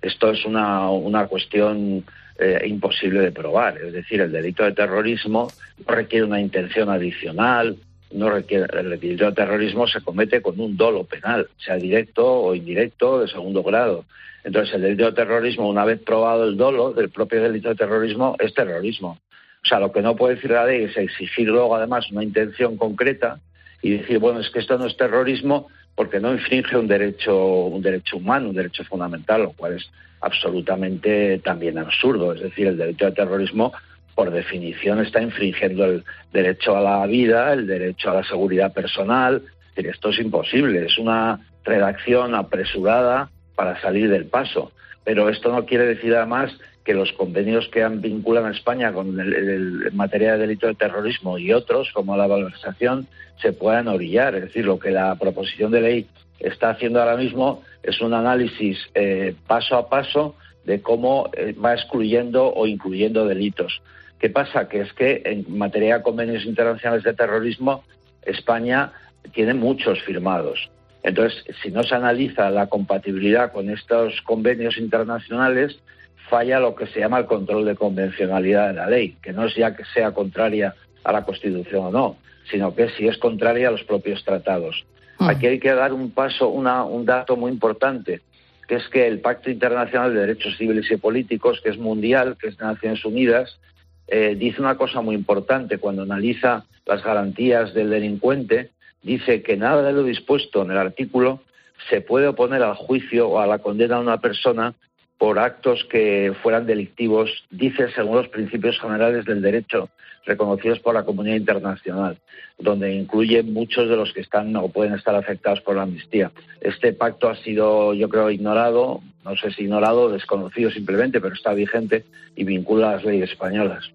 Esto 0.02 0.32
es 0.32 0.46
una, 0.46 0.90
una 0.90 1.28
cuestión 1.28 2.04
eh, 2.40 2.62
imposible 2.66 3.20
de 3.22 3.32
probar. 3.32 3.78
Es 3.78 3.94
decir, 3.94 4.22
el 4.22 4.32
delito 4.32 4.64
de 4.64 4.72
terrorismo 4.72 5.52
no 5.88 5.96
requiere 5.96 6.26
una 6.26 6.42
intención 6.42 6.90
adicional, 6.90 7.78
no 8.12 8.30
requiere, 8.30 8.66
el 8.80 8.90
delito 8.90 9.26
de 9.26 9.34
terrorismo 9.34 9.88
se 9.88 10.02
comete 10.02 10.42
con 10.42 10.60
un 10.60 10.76
dolo 10.76 11.04
penal, 11.04 11.48
sea 11.58 11.76
directo 11.76 12.26
o 12.26 12.56
indirecto 12.56 13.22
de 13.22 13.28
segundo 13.28 13.64
grado. 13.64 14.06
Entonces, 14.44 14.74
el 14.76 14.82
delito 14.82 15.06
de 15.06 15.12
terrorismo, 15.12 15.70
una 15.70 15.86
vez 15.86 16.02
probado 16.02 16.46
el 16.46 16.58
dolo 16.58 16.94
del 16.94 17.10
propio 17.10 17.44
delito 17.44 17.70
de 17.70 17.76
terrorismo, 17.76 18.36
es 18.40 18.54
terrorismo. 18.54 19.20
O 19.64 19.68
sea, 19.68 19.80
lo 19.80 19.92
que 19.92 20.02
no 20.02 20.16
puede 20.16 20.36
decir 20.36 20.52
la 20.52 20.66
ley 20.66 20.86
es 20.86 20.98
exigir 20.98 21.48
luego, 21.48 21.76
además, 21.76 22.10
una 22.12 22.24
intención 22.24 22.76
concreta 22.78 23.40
y 23.84 23.92
decir, 23.92 24.18
bueno, 24.18 24.40
es 24.40 24.50
que 24.50 24.60
esto 24.60 24.78
no 24.78 24.88
es 24.88 24.98
terrorismo 24.98 25.68
porque 25.96 26.20
no 26.20 26.34
infringe 26.34 26.78
un 26.78 26.88
derecho, 26.88 27.66
un 27.66 27.82
derecho 27.82 28.18
humano, 28.18 28.50
un 28.50 28.56
derecho 28.56 28.84
fundamental, 28.86 29.44
lo 29.44 29.52
cual 29.52 29.74
es 29.74 29.90
absolutamente 30.22 31.40
también 31.40 31.78
absurdo. 31.78 32.34
Es 32.34 32.42
decir, 32.42 32.68
el 32.68 32.78
derecho 32.78 33.06
de 33.06 33.12
terrorismo, 33.12 33.74
por 34.16 34.32
definición, 34.32 35.00
está 35.00 35.22
infringiendo 35.22 35.86
el 35.86 36.04
derecho 36.32 36.76
a 36.78 36.82
la 36.82 37.06
vida, 37.06 37.54
el 37.54 37.68
derecho 37.68 38.12
a 38.12 38.16
la 38.16 38.24
seguridad 38.24 38.74
personal. 38.74 39.44
esto 39.76 40.10
es 40.10 40.20
imposible, 40.20 40.86
es 40.86 40.98
una 40.98 41.40
redacción 41.64 42.36
apresurada 42.36 43.30
para 43.56 43.80
salir 43.82 44.10
del 44.10 44.26
paso. 44.26 44.72
Pero 45.04 45.30
esto 45.30 45.52
no 45.52 45.66
quiere 45.66 45.86
decir 45.86 46.16
además 46.16 46.56
que 46.84 46.94
los 46.94 47.12
convenios 47.14 47.68
que 47.68 47.84
han 47.84 48.02
vinculan 48.02 48.46
a 48.46 48.52
España 48.52 48.92
con 48.92 49.20
el, 49.20 49.88
en 49.88 49.96
materia 49.96 50.34
de 50.34 50.40
delito 50.40 50.68
de 50.68 50.76
terrorismo 50.76 51.38
y 51.38 51.54
otros, 51.54 51.92
como 51.94 52.18
la 52.18 52.28
valorización, 52.28 53.08
se 53.42 53.54
puedan 53.54 53.88
orillar. 53.88 54.36
Es 54.36 54.44
decir, 54.46 54.66
lo 54.66 54.80
que 54.80 54.92
la 54.92 55.16
proposición 55.16 55.72
de 55.72 55.82
ley 55.82 56.08
está 56.40 56.72
haciendo 56.72 57.00
ahora 57.00 57.18
mismo 57.18 57.62
es 57.84 58.02
un 58.02 58.14
análisis 58.14 58.80
eh, 58.96 59.36
paso 59.48 59.76
a 59.76 59.90
paso 59.90 60.36
de 60.66 60.82
cómo 60.82 61.30
eh, 61.34 61.54
va 61.54 61.74
excluyendo 61.74 62.52
o 62.54 62.66
incluyendo 62.68 63.28
delitos. 63.28 63.82
¿Qué 64.20 64.30
pasa? 64.30 64.68
Que 64.68 64.82
es 64.82 64.94
que 64.94 65.22
en 65.26 65.58
materia 65.58 65.98
de 65.98 66.04
convenios 66.04 66.46
internacionales 66.46 67.04
de 67.04 67.14
terrorismo, 67.14 67.84
España 68.24 68.92
tiene 69.34 69.54
muchos 69.54 70.02
firmados. 70.04 70.70
Entonces, 71.04 71.44
si 71.64 71.72
no 71.72 71.84
se 71.84 71.96
analiza 71.96 72.52
la 72.52 72.68
compatibilidad 72.68 73.52
con 73.52 73.70
estos 73.70 74.22
convenios 74.22 74.78
internacionales, 74.78 75.80
falla 76.30 76.60
lo 76.60 76.76
que 76.76 76.88
se 76.88 77.00
llama 77.00 77.20
el 77.20 77.26
control 77.26 77.66
de 77.66 77.76
convencionalidad 77.76 78.70
de 78.70 78.74
la 78.74 78.88
ley, 78.88 79.18
que 79.22 79.34
no 79.34 79.46
es 79.46 79.56
ya 79.56 79.76
que 79.76 79.84
sea 79.94 80.12
contraria 80.12 80.76
a 81.04 81.12
la 81.12 81.24
Constitución 81.24 81.86
o 81.86 81.92
no, 81.92 82.18
sino 82.50 82.76
que 82.76 82.90
si 82.90 83.08
es 83.08 83.18
contraria 83.18 83.68
a 83.68 83.72
los 83.72 83.84
propios 83.84 84.24
tratados. 84.24 84.86
Mm. 85.20 85.30
Aquí 85.30 85.48
hay 85.48 85.60
que 85.60 85.74
dar 85.74 85.94
un 85.94 86.12
paso, 86.12 86.50
un 86.50 87.06
dato 87.06 87.36
muy 87.36 87.52
importante, 87.52 88.22
que 88.68 88.76
es 88.76 88.88
que 88.88 89.08
el 89.08 89.20
Pacto 89.20 89.50
Internacional 89.50 90.14
de 90.14 90.22
Derechos 90.22 90.58
Civiles 90.58 90.90
y 90.92 90.98
Políticos, 90.98 91.60
que 91.64 91.70
es 91.70 91.78
mundial, 91.78 92.38
que 92.40 92.48
es 92.48 92.58
de 92.58 92.66
Naciones 92.66 93.04
Unidas, 93.04 93.60
eh, 94.08 94.36
dice 94.38 94.62
una 94.62 94.76
cosa 94.76 95.02
muy 95.02 95.16
importante 95.16 95.78
cuando 95.78 96.04
analiza 96.04 96.66
las 96.86 97.04
garantías 97.04 97.74
del 97.74 97.90
delincuente, 97.90 98.72
dice 99.04 99.42
que 99.42 99.58
nada 99.58 99.84
de 99.84 99.94
lo 99.94 100.04
dispuesto 100.04 100.64
en 100.64 100.72
el 100.72 100.78
artículo 100.78 101.42
se 101.90 102.02
puede 102.02 102.28
oponer 102.28 102.62
al 102.62 102.76
juicio 102.76 103.30
o 103.30 103.40
a 103.40 103.48
la 103.48 103.60
condena 103.60 103.96
de 103.96 104.02
una 104.02 104.20
persona 104.20 104.74
por 105.22 105.38
actos 105.38 105.86
que 105.88 106.34
fueran 106.42 106.66
delictivos, 106.66 107.30
dice 107.52 107.92
según 107.92 108.16
los 108.18 108.30
principios 108.30 108.80
generales 108.80 109.24
del 109.24 109.40
derecho 109.40 109.90
reconocidos 110.26 110.80
por 110.80 110.96
la 110.96 111.04
comunidad 111.04 111.36
internacional, 111.36 112.18
donde 112.58 112.96
incluye 112.96 113.44
muchos 113.44 113.88
de 113.88 113.98
los 113.98 114.12
que 114.14 114.22
están 114.22 114.56
o 114.56 114.70
pueden 114.70 114.96
estar 114.96 115.14
afectados 115.14 115.62
por 115.62 115.76
la 115.76 115.84
amnistía. 115.84 116.32
Este 116.60 116.92
pacto 116.94 117.30
ha 117.30 117.36
sido, 117.36 117.94
yo 117.94 118.10
creo, 118.10 118.32
ignorado, 118.32 119.02
no 119.24 119.36
sé 119.36 119.52
si 119.52 119.62
ignorado 119.62 120.06
o 120.06 120.10
desconocido 120.10 120.72
simplemente, 120.72 121.22
pero 121.22 121.36
está 121.36 121.54
vigente 121.54 122.04
y 122.36 122.44
vincula 122.44 122.90
a 122.90 122.96
las 122.96 123.06
leyes 123.06 123.30
españolas. 123.30 123.92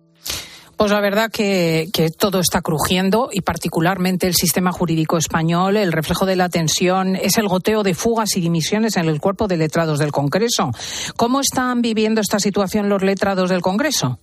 Pues 0.76 0.90
la 0.90 1.00
verdad 1.00 1.30
que, 1.30 1.88
todo 2.18 2.40
está 2.40 2.60
crujiendo 2.60 3.30
y 3.32 3.40
particularmente 3.40 4.26
el 4.26 4.34
sistema 4.34 4.72
jurídico 4.72 5.16
español, 5.16 5.76
el 5.76 5.90
reflejo 5.90 6.26
de 6.26 6.36
la 6.36 6.50
tensión, 6.50 7.16
es 7.16 7.38
el 7.38 7.48
goteo 7.48 7.82
de 7.82 7.94
fugas 7.94 8.36
y 8.36 8.40
dimisiones 8.40 8.96
en 8.96 9.08
el 9.08 9.20
cuerpo 9.20 9.48
de 9.48 9.56
letrados 9.56 9.98
del 9.98 10.12
Congreso. 10.12 10.70
¿Cómo 11.16 11.40
están 11.40 11.80
viviendo 11.80 12.20
esta 12.20 12.38
situación 12.38 12.90
los 12.90 13.02
letrados 13.02 13.48
del 13.48 13.62
Congreso? 13.62 14.18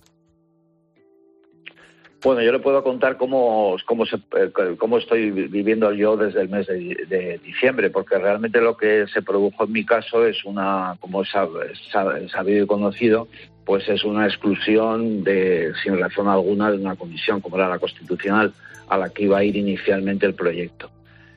Bueno, 2.24 2.40
yo 2.40 2.52
le 2.52 2.58
puedo 2.58 2.82
contar 2.82 3.18
cómo, 3.18 3.76
cómo, 3.84 4.04
eh, 4.04 4.76
cómo 4.78 4.96
estoy 4.96 5.30
viviendo 5.30 5.92
yo 5.92 6.16
desde 6.16 6.40
el 6.40 6.48
mes 6.48 6.66
de, 6.66 7.38
diciembre, 7.44 7.90
porque 7.90 8.16
realmente 8.16 8.62
lo 8.62 8.78
que 8.78 9.06
se 9.12 9.20
produjo 9.20 9.64
en 9.64 9.72
mi 9.72 9.84
caso 9.84 10.24
es 10.24 10.42
una, 10.46 10.96
como 11.00 11.20
es 11.20 11.28
sabido 11.28 12.64
y 12.64 12.66
conocido, 12.66 13.28
pues 13.66 13.86
es 13.90 14.04
una 14.04 14.24
exclusión 14.26 15.22
de, 15.22 15.74
sin 15.82 15.98
razón 15.98 16.26
alguna 16.28 16.70
de 16.70 16.78
una 16.78 16.96
comisión 16.96 17.42
como 17.42 17.56
era 17.56 17.68
la 17.68 17.78
constitucional 17.78 18.54
a 18.88 18.96
la 18.96 19.10
que 19.10 19.24
iba 19.24 19.36
a 19.36 19.44
ir 19.44 19.56
inicialmente 19.56 20.24
el 20.24 20.34
proyecto. 20.34 20.90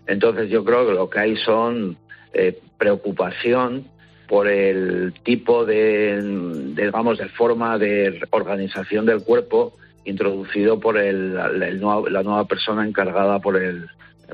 Entonces 0.08 0.50
yo 0.50 0.64
creo 0.64 0.88
que 0.88 0.94
lo 0.94 1.10
que 1.10 1.20
hay 1.20 1.36
son 1.36 1.98
eh, 2.34 2.58
preocupación 2.78 3.88
por 4.30 4.48
el 4.48 5.14
tipo 5.24 5.66
de, 5.66 6.22
digamos, 6.78 7.18
de 7.18 7.28
forma 7.28 7.78
de 7.78 8.22
organización 8.30 9.06
del 9.06 9.22
cuerpo 9.24 9.74
introducido 10.08 10.80
por 10.80 10.98
el, 10.98 11.36
la 11.36 12.24
nueva 12.24 12.46
persona 12.46 12.88
encargada 12.88 13.40
por 13.40 13.58
el 13.58 13.88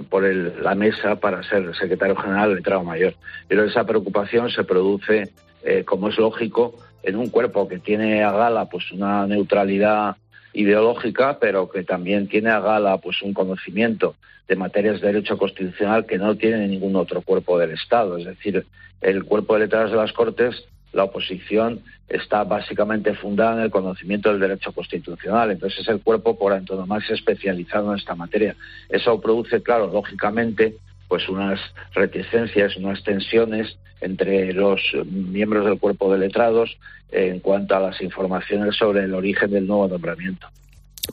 por 0.09 0.23
la 0.23 0.73
mesa 0.73 1.17
para 1.17 1.43
ser 1.43 1.75
secretario 1.75 2.15
general 2.15 2.49
del 2.49 2.57
letrado 2.57 2.83
mayor. 2.83 3.13
Pero 3.47 3.63
esa 3.63 3.85
preocupación 3.85 4.49
se 4.49 4.63
produce, 4.63 5.29
eh, 5.63 5.83
como 5.83 6.09
es 6.09 6.17
lógico, 6.17 6.75
en 7.03 7.15
un 7.15 7.29
cuerpo 7.29 7.67
que 7.67 7.79
tiene 7.79 8.23
a 8.23 8.31
gala 8.31 8.65
pues 8.65 8.91
una 8.91 9.27
neutralidad 9.27 10.15
ideológica, 10.53 11.37
pero 11.39 11.69
que 11.69 11.83
también 11.83 12.27
tiene 12.27 12.49
a 12.49 12.59
gala 12.59 12.97
pues 12.97 13.21
un 13.21 13.33
conocimiento 13.33 14.15
de 14.47 14.55
materias 14.55 14.99
de 14.99 15.07
derecho 15.07 15.37
constitucional 15.37 16.05
que 16.05 16.17
no 16.17 16.35
tiene 16.35 16.67
ningún 16.67 16.95
otro 16.95 17.21
cuerpo 17.21 17.59
del 17.59 17.71
Estado. 17.71 18.17
Es 18.17 18.25
decir, 18.25 18.65
el 19.01 19.23
cuerpo 19.25 19.53
de 19.53 19.61
letrados 19.61 19.91
de 19.91 19.97
las 19.97 20.13
Cortes 20.13 20.65
la 20.93 21.03
oposición 21.03 21.81
está 22.07 22.43
básicamente 22.43 23.13
fundada 23.15 23.57
en 23.57 23.63
el 23.63 23.71
conocimiento 23.71 24.29
del 24.29 24.39
derecho 24.39 24.71
constitucional. 24.71 25.51
Entonces 25.51 25.79
es 25.79 25.87
el 25.87 26.01
cuerpo 26.01 26.37
por 26.37 26.53
antonomasia 26.53 27.15
especializado 27.15 27.91
en 27.91 27.97
esta 27.97 28.15
materia. 28.15 28.55
Eso 28.89 29.19
produce, 29.19 29.61
claro, 29.61 29.87
lógicamente, 29.91 30.75
pues 31.07 31.27
unas 31.27 31.59
reticencias, 31.93 32.77
unas 32.77 33.03
tensiones 33.03 33.77
entre 34.01 34.53
los 34.53 34.81
miembros 35.05 35.65
del 35.65 35.79
cuerpo 35.79 36.11
de 36.11 36.19
letrados 36.19 36.77
en 37.11 37.39
cuanto 37.39 37.75
a 37.75 37.79
las 37.79 38.01
informaciones 38.01 38.75
sobre 38.75 39.03
el 39.03 39.13
origen 39.13 39.51
del 39.51 39.67
nuevo 39.67 39.87
nombramiento. 39.87 40.47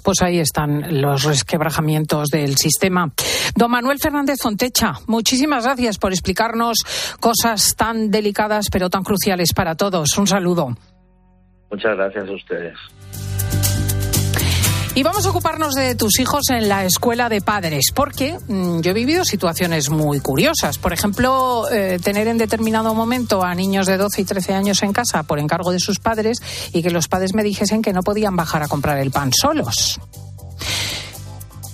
Pues 0.03 0.23
ahí 0.23 0.39
están 0.39 1.01
los 1.01 1.25
resquebrajamientos 1.25 2.29
del 2.29 2.57
sistema. 2.57 3.13
Don 3.57 3.71
Manuel 3.71 3.99
Fernández 3.99 4.39
Fontecha, 4.41 4.93
muchísimas 5.07 5.65
gracias 5.65 5.99
por 5.99 6.13
explicarnos 6.13 6.79
cosas 7.19 7.75
tan 7.77 8.11
delicadas 8.11 8.67
pero 8.71 8.89
tan 8.89 9.03
cruciales 9.03 9.53
para 9.55 9.75
todos. 9.75 10.17
Un 10.17 10.27
saludo. 10.27 10.77
Muchas 11.71 11.97
gracias 11.97 12.29
a 12.29 12.33
ustedes. 12.33 12.79
Y 14.93 15.05
vamos 15.05 15.25
a 15.25 15.31
ocuparnos 15.31 15.75
de 15.75 15.95
tus 15.95 16.19
hijos 16.19 16.51
en 16.51 16.69
la 16.69 16.85
escuela 16.85 17.29
de 17.29 17.41
padres, 17.41 17.93
porque 17.95 18.37
mm, 18.49 18.81
yo 18.81 18.91
he 18.91 18.95
vivido 18.95 19.25
situaciones 19.25 19.89
muy 19.89 20.19
curiosas. 20.19 20.79
Por 20.79 20.93
ejemplo, 20.93 21.71
eh, 21.71 22.01
tener 22.03 22.27
en 22.27 22.39
determinado 22.39 22.93
momento 22.93 23.45
a 23.45 23.55
niños 23.55 23.87
de 23.87 23.97
12 23.97 24.23
y 24.23 24.25
13 24.25 24.55
años 24.55 24.83
en 24.83 24.93
casa 24.93 25.23
por 25.23 25.39
encargo 25.39 25.71
de 25.71 25.79
sus 25.79 26.01
padres 26.01 26.43
y 26.73 26.83
que 26.83 26.91
los 26.91 27.07
padres 27.07 27.35
me 27.35 27.45
dijesen 27.45 27.83
que 27.83 27.93
no 27.93 28.03
podían 28.03 28.35
bajar 28.35 28.65
a 28.65 28.69
comprar 28.69 28.99
el 28.99 29.13
pan 29.13 29.31
solos. 29.33 30.01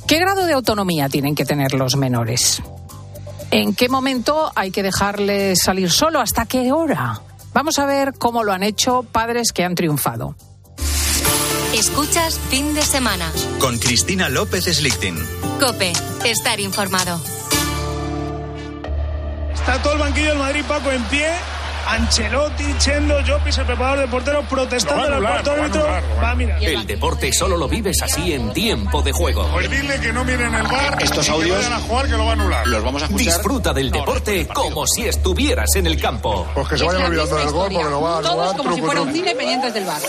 ¿Qué 0.06 0.18
grado 0.20 0.44
de 0.44 0.52
autonomía 0.52 1.08
tienen 1.08 1.34
que 1.34 1.46
tener 1.46 1.72
los 1.72 1.96
menores? 1.96 2.62
¿En 3.50 3.74
qué 3.74 3.88
momento 3.88 4.52
hay 4.54 4.70
que 4.70 4.82
dejarles 4.82 5.60
salir 5.62 5.90
solo? 5.90 6.20
¿Hasta 6.20 6.44
qué 6.44 6.70
hora? 6.70 7.22
Vamos 7.54 7.78
a 7.78 7.86
ver 7.86 8.12
cómo 8.18 8.44
lo 8.44 8.52
han 8.52 8.62
hecho 8.62 9.04
padres 9.10 9.52
que 9.52 9.64
han 9.64 9.74
triunfado. 9.74 10.36
Escuchas 11.76 12.40
fin 12.48 12.74
de 12.74 12.80
semana. 12.80 13.30
Con 13.60 13.76
Cristina 13.78 14.30
López 14.30 14.64
Slichting. 14.64 15.14
Cope, 15.60 15.92
estar 16.24 16.58
informado. 16.58 17.20
Está 19.52 19.82
todo 19.82 19.92
el 19.92 19.98
banquillo 19.98 20.30
del 20.30 20.38
Madrid, 20.38 20.64
Paco, 20.66 20.90
en 20.90 21.04
pie 21.04 21.28
Ancelotti, 21.86 22.74
Chendo, 22.78 23.16
Jopis, 23.26 23.58
el 23.58 23.66
preparador 23.66 24.00
de 24.00 24.08
portero, 24.08 24.42
protestando 24.42 25.06
en 25.06 25.12
el 25.14 25.22
cuarto 25.22 25.52
árbitro. 25.52 25.86
Va. 26.22 26.32
El 26.60 26.86
deporte 26.86 27.32
solo 27.32 27.56
lo 27.56 27.68
vives 27.68 28.02
así 28.02 28.32
en 28.32 28.52
tiempo 28.52 29.02
de 29.02 29.12
juego. 29.12 29.48
Pues 29.52 29.70
dile 29.70 30.00
que 30.00 30.12
no 30.12 30.24
miren 30.24 30.54
el 30.54 30.62
bar. 30.64 30.98
Estos 31.00 31.28
audios. 31.28 31.64
Que 31.64 31.72
a 31.72 31.78
jugar, 31.78 32.06
que 32.06 32.12
lo 32.12 32.24
va 32.24 32.30
a 32.30 32.32
anular. 32.32 32.66
Los 32.66 32.84
vamos 32.84 33.02
a 33.02 33.04
escuchar. 33.06 33.34
Disfruta 33.34 33.72
del 33.72 33.90
deporte 33.90 34.46
como 34.48 34.86
si 34.86 35.06
estuvieras 35.06 35.74
en 35.76 35.86
el 35.86 36.00
campo. 36.00 36.46
Pues 36.54 36.68
que 36.68 36.78
se 36.78 36.84
vayan 36.84 37.04
olvidando 37.04 37.36
del 37.36 37.50
gol 37.50 37.70
porque 37.72 37.90
lo 37.90 38.00
va 38.00 38.14
a 38.14 38.18
anular. 38.18 38.34
Todos 38.34 38.56
como 38.56 38.74
si 38.74 38.82
fuera 38.82 39.00
un 39.02 39.12
cine 39.12 39.34
pendientes 39.34 39.74
del 39.74 39.84
bar. 39.84 40.00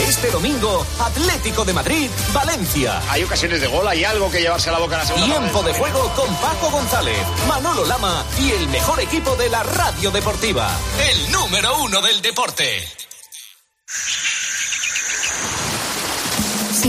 Este 0.00 0.30
domingo, 0.30 0.86
Atlético 1.00 1.64
de 1.64 1.72
Madrid, 1.72 2.10
Valencia. 2.32 3.00
Hay 3.10 3.22
ocasiones 3.22 3.60
de 3.60 3.66
gol, 3.66 3.86
hay 3.86 4.04
algo 4.04 4.30
que 4.30 4.40
llevarse 4.40 4.70
a 4.70 4.72
la 4.72 4.78
boca 4.78 4.94
en 4.94 5.00
la 5.00 5.06
segunda 5.06 5.26
Tiempo 5.26 5.62
de 5.62 5.74
juego 5.74 6.12
con 6.14 6.34
Paco 6.36 6.70
González, 6.70 7.18
Manolo 7.46 7.84
Lama 7.84 8.24
y 8.40 8.50
el 8.52 8.68
mejor 8.68 9.00
equipo 9.00 9.36
de 9.36 9.48
la 9.48 9.62
radio 9.62 10.10
deportiva. 10.10 10.68
El 10.98 11.32
número 11.32 11.82
uno 11.82 12.00
del 12.00 12.22
deporte. 12.22 13.03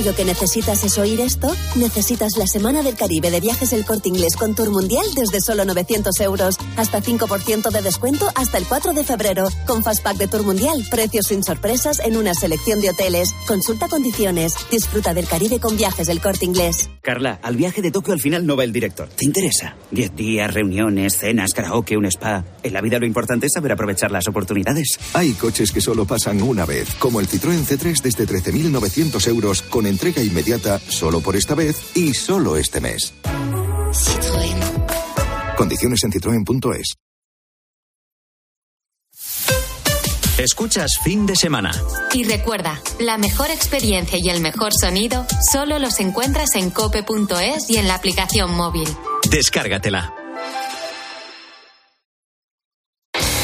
Lo 0.05 0.13
que 0.13 0.23
necesitas 0.23 0.83
es 0.83 0.99
oír 0.99 1.19
esto, 1.19 1.51
necesitas 1.75 2.37
la 2.37 2.45
Semana 2.45 2.83
del 2.83 2.93
Caribe 2.93 3.31
de 3.31 3.39
Viajes 3.39 3.73
El 3.73 3.85
Corte 3.85 4.09
Inglés 4.09 4.35
con 4.35 4.53
Tour 4.53 4.69
Mundial 4.69 5.03
desde 5.15 5.41
solo 5.41 5.65
900 5.65 6.19
euros. 6.19 6.57
Hasta 6.77 7.01
5% 7.01 7.71
de 7.71 7.81
descuento 7.81 8.29
hasta 8.35 8.59
el 8.59 8.65
4 8.65 8.93
de 8.93 9.03
febrero. 9.03 9.47
Con 9.65 9.81
Fastpack 9.81 10.17
de 10.17 10.27
Tour 10.27 10.43
Mundial, 10.43 10.85
precios 10.91 11.25
sin 11.25 11.43
sorpresas 11.43 11.99
en 12.05 12.17
una 12.17 12.35
selección 12.35 12.81
de 12.81 12.91
hoteles. 12.91 13.33
Consulta 13.47 13.87
condiciones. 13.87 14.53
Disfruta 14.69 15.15
del 15.15 15.27
Caribe 15.27 15.59
con 15.59 15.75
Viajes 15.75 16.07
El 16.07 16.21
Corte 16.21 16.45
Inglés. 16.45 16.87
Carla, 17.01 17.39
al 17.41 17.55
viaje 17.55 17.81
de 17.81 17.89
Tokio 17.89 18.13
al 18.13 18.21
final 18.21 18.45
no 18.45 18.55
va 18.55 18.63
el 18.63 18.73
director. 18.73 19.09
¿Te 19.09 19.25
interesa? 19.25 19.75
Diez 19.89 20.15
días, 20.15 20.53
reuniones, 20.53 21.17
cenas, 21.17 21.51
karaoke, 21.51 21.97
un 21.97 22.05
spa. 22.05 22.45
En 22.61 22.73
la 22.73 22.81
vida 22.81 22.99
lo 22.99 23.07
importante 23.07 23.47
es 23.47 23.53
saber 23.53 23.71
aprovechar 23.71 24.11
las 24.11 24.27
oportunidades. 24.27 24.99
Hay 25.13 25.33
coches 25.33 25.71
que 25.71 25.81
solo 25.81 26.05
pasan 26.05 26.43
una 26.43 26.65
vez, 26.65 26.93
como 26.99 27.19
el 27.19 27.27
Citroën 27.27 27.65
C3 27.65 28.01
desde 28.03 28.27
13.900 28.27 29.27
euros 29.27 29.63
con 29.63 29.94
entrega 29.95 30.21
inmediata 30.21 30.77
solo 30.79 31.21
por 31.21 31.37
esta 31.37 31.55
vez 31.55 31.95
y 31.95 32.13
solo 32.13 32.57
este 32.57 32.81
mes. 32.81 33.13
Citroën. 33.23 34.59
Condiciones 35.55 36.03
en 36.03 36.11
citroen.es. 36.11 36.95
Escuchas 40.37 40.99
fin 41.01 41.25
de 41.25 41.37
semana. 41.37 41.71
Y 42.13 42.25
recuerda, 42.25 42.81
la 42.99 43.17
mejor 43.17 43.49
experiencia 43.51 44.19
y 44.21 44.29
el 44.29 44.41
mejor 44.41 44.73
sonido 44.77 45.25
solo 45.49 45.79
los 45.79 46.01
encuentras 46.01 46.55
en 46.55 46.71
cope.es 46.71 47.69
y 47.69 47.77
en 47.77 47.87
la 47.87 47.95
aplicación 47.95 48.53
móvil. 48.53 48.89
Descárgatela. 49.31 50.13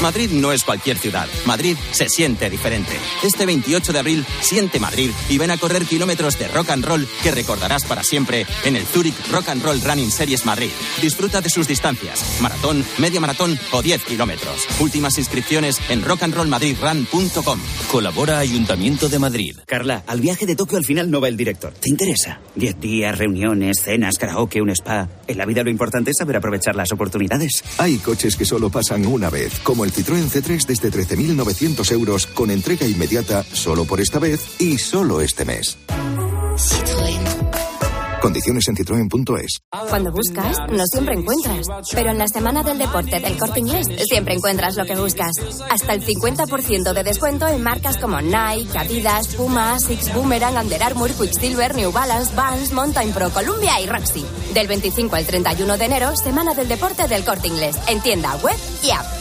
Madrid 0.01 0.31
no 0.31 0.51
es 0.51 0.63
cualquier 0.63 0.97
ciudad. 0.97 1.27
Madrid 1.45 1.77
se 1.91 2.09
siente 2.09 2.49
diferente. 2.49 2.93
Este 3.23 3.45
28 3.45 3.93
de 3.93 3.99
abril, 3.99 4.25
siente 4.41 4.79
Madrid 4.79 5.11
y 5.29 5.37
ven 5.37 5.51
a 5.51 5.57
correr 5.57 5.85
kilómetros 5.85 6.39
de 6.39 6.47
rock 6.47 6.71
and 6.71 6.83
roll 6.83 7.07
que 7.23 7.31
recordarás 7.31 7.85
para 7.85 8.03
siempre 8.03 8.45
en 8.65 8.75
el 8.75 8.85
Zurich 8.85 9.15
Rock 9.31 9.49
and 9.49 9.63
Roll 9.63 9.81
Running 9.81 10.11
Series 10.11 10.45
Madrid. 10.45 10.71
Disfruta 11.01 11.41
de 11.41 11.49
sus 11.49 11.67
distancias, 11.67 12.41
maratón, 12.41 12.83
media 12.97 13.19
maratón 13.19 13.57
o 13.71 13.81
10 13.81 14.03
kilómetros. 14.03 14.67
Últimas 14.79 15.17
inscripciones 15.17 15.77
en 15.89 16.03
rockandrollmadridrun.com. 16.03 17.59
Colabora 17.91 18.39
Ayuntamiento 18.39 19.07
de 19.07 19.19
Madrid. 19.19 19.57
Carla, 19.67 20.03
al 20.07 20.19
viaje 20.19 20.45
de 20.45 20.55
Tokio 20.55 20.77
al 20.77 20.85
final 20.85 21.11
no 21.11 21.21
va 21.21 21.27
el 21.27 21.37
director. 21.37 21.73
¿Te 21.73 21.89
interesa? 21.89 22.39
Diez 22.55 22.79
días, 22.79 23.17
reuniones, 23.17 23.81
cenas, 23.83 24.17
karaoke, 24.17 24.61
un 24.61 24.71
spa. 24.71 25.07
En 25.27 25.37
la 25.37 25.45
vida 25.45 25.63
lo 25.63 25.69
importante 25.69 26.11
es 26.11 26.17
saber 26.17 26.37
aprovechar 26.37 26.75
las 26.75 26.91
oportunidades. 26.91 27.63
Hay 27.77 27.97
coches 27.97 28.35
que 28.35 28.45
solo 28.45 28.69
pasan 28.69 29.05
una 29.05 29.29
vez, 29.29 29.59
como 29.63 29.85
el 29.85 29.90
Citroën 29.91 30.29
C3 30.29 30.65
desde 30.65 30.91
13.900 30.91 31.91
euros 31.91 32.27
con 32.27 32.51
entrega 32.51 32.85
inmediata 32.85 33.43
solo 33.53 33.85
por 33.85 34.01
esta 34.01 34.19
vez 34.19 34.59
y 34.59 34.77
solo 34.77 35.21
este 35.21 35.45
mes. 35.45 35.77
Condiciones 38.21 38.67
en 38.67 38.75
citroen.es. 38.75 39.61
Cuando 39.89 40.11
buscas, 40.11 40.57
no 40.71 40.85
siempre 40.85 41.15
encuentras. 41.15 41.65
Pero 41.91 42.11
en 42.11 42.19
la 42.19 42.27
semana 42.27 42.61
del 42.61 42.77
deporte 42.77 43.19
del 43.19 43.35
corte 43.35 43.59
inglés, 43.59 43.87
siempre 44.05 44.35
encuentras 44.35 44.75
lo 44.75 44.85
que 44.85 44.95
buscas. 44.95 45.31
Hasta 45.71 45.93
el 45.93 46.05
50% 46.05 46.93
de 46.93 47.03
descuento 47.03 47.47
en 47.47 47.63
marcas 47.63 47.97
como 47.97 48.21
Nike, 48.21 48.77
Adidas, 48.77 49.29
Puma, 49.29 49.79
Six 49.79 50.13
Boomerang, 50.13 50.55
Under 50.55 50.83
Armour, 50.83 51.09
Quicksilver, 51.09 51.75
New 51.75 51.91
Balance, 51.91 52.35
Vans, 52.35 52.71
Mountain 52.73 53.11
Pro, 53.11 53.31
Columbia 53.31 53.81
y 53.81 53.87
Roxy. 53.87 54.23
Del 54.53 54.67
25 54.67 55.15
al 55.15 55.25
31 55.25 55.77
de 55.77 55.85
enero, 55.85 56.15
semana 56.15 56.53
del 56.53 56.67
deporte 56.67 57.07
del 57.07 57.25
corte 57.25 57.47
inglés. 57.47 57.75
En 57.87 58.01
tienda 58.01 58.35
web 58.37 58.57
y 58.83 58.91
app. 58.91 59.20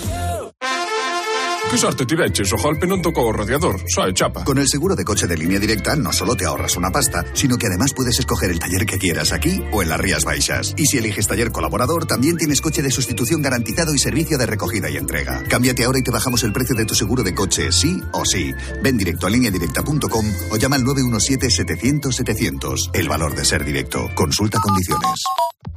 Ti 1.70 1.78
legge, 2.16 2.44
so 2.44 2.56
golpe 2.58 2.84
non 2.84 2.98
tocó 2.98 3.22
o 3.22 3.30
radiador, 3.30 3.78
sai, 3.86 4.10
chapa. 4.10 4.42
Con 4.42 4.58
el 4.58 4.66
seguro 4.66 4.98
de 4.98 5.04
coche 5.04 5.28
de 5.28 5.36
línea 5.38 5.60
directa 5.60 5.94
no 5.94 6.12
solo 6.12 6.34
te 6.34 6.44
ahorras 6.44 6.76
una 6.76 6.90
pasta, 6.90 7.24
sino 7.32 7.56
que 7.56 7.68
además 7.68 7.92
puedes 7.94 8.18
escoger 8.18 8.50
el 8.50 8.58
taller 8.58 8.84
que 8.84 8.98
quieras 8.98 9.30
aquí 9.30 9.62
o 9.70 9.80
en 9.80 9.88
las 9.88 10.00
Rías 10.00 10.24
Baixas. 10.24 10.74
Y 10.76 10.86
si 10.86 10.98
eliges 10.98 11.28
taller 11.28 11.52
colaborador, 11.52 12.06
también 12.06 12.36
tienes 12.36 12.60
coche 12.60 12.82
de 12.82 12.90
sustitución 12.90 13.40
garantizado 13.40 13.94
y 13.94 14.00
servicio 14.00 14.36
de 14.36 14.46
recogida 14.46 14.90
y 14.90 14.96
entrega. 14.96 15.44
Cámbiate 15.48 15.84
ahora 15.84 16.00
y 16.00 16.02
te 16.02 16.10
bajamos 16.10 16.42
el 16.42 16.52
precio 16.52 16.74
de 16.74 16.86
tu 16.86 16.96
seguro 16.96 17.22
de 17.22 17.36
coche, 17.36 17.70
sí 17.70 18.00
o 18.14 18.24
sí. 18.24 18.50
Ven 18.82 18.98
directo 18.98 19.28
a 19.28 19.30
lineadirecta.com 19.30 20.26
o 20.50 20.56
llama 20.56 20.74
al 20.74 20.82
917-700-700. 20.82 22.90
El 22.94 23.08
valor 23.08 23.36
de 23.36 23.44
ser 23.44 23.64
directo. 23.64 24.10
Consulta 24.16 24.58
condiciones. 24.58 25.22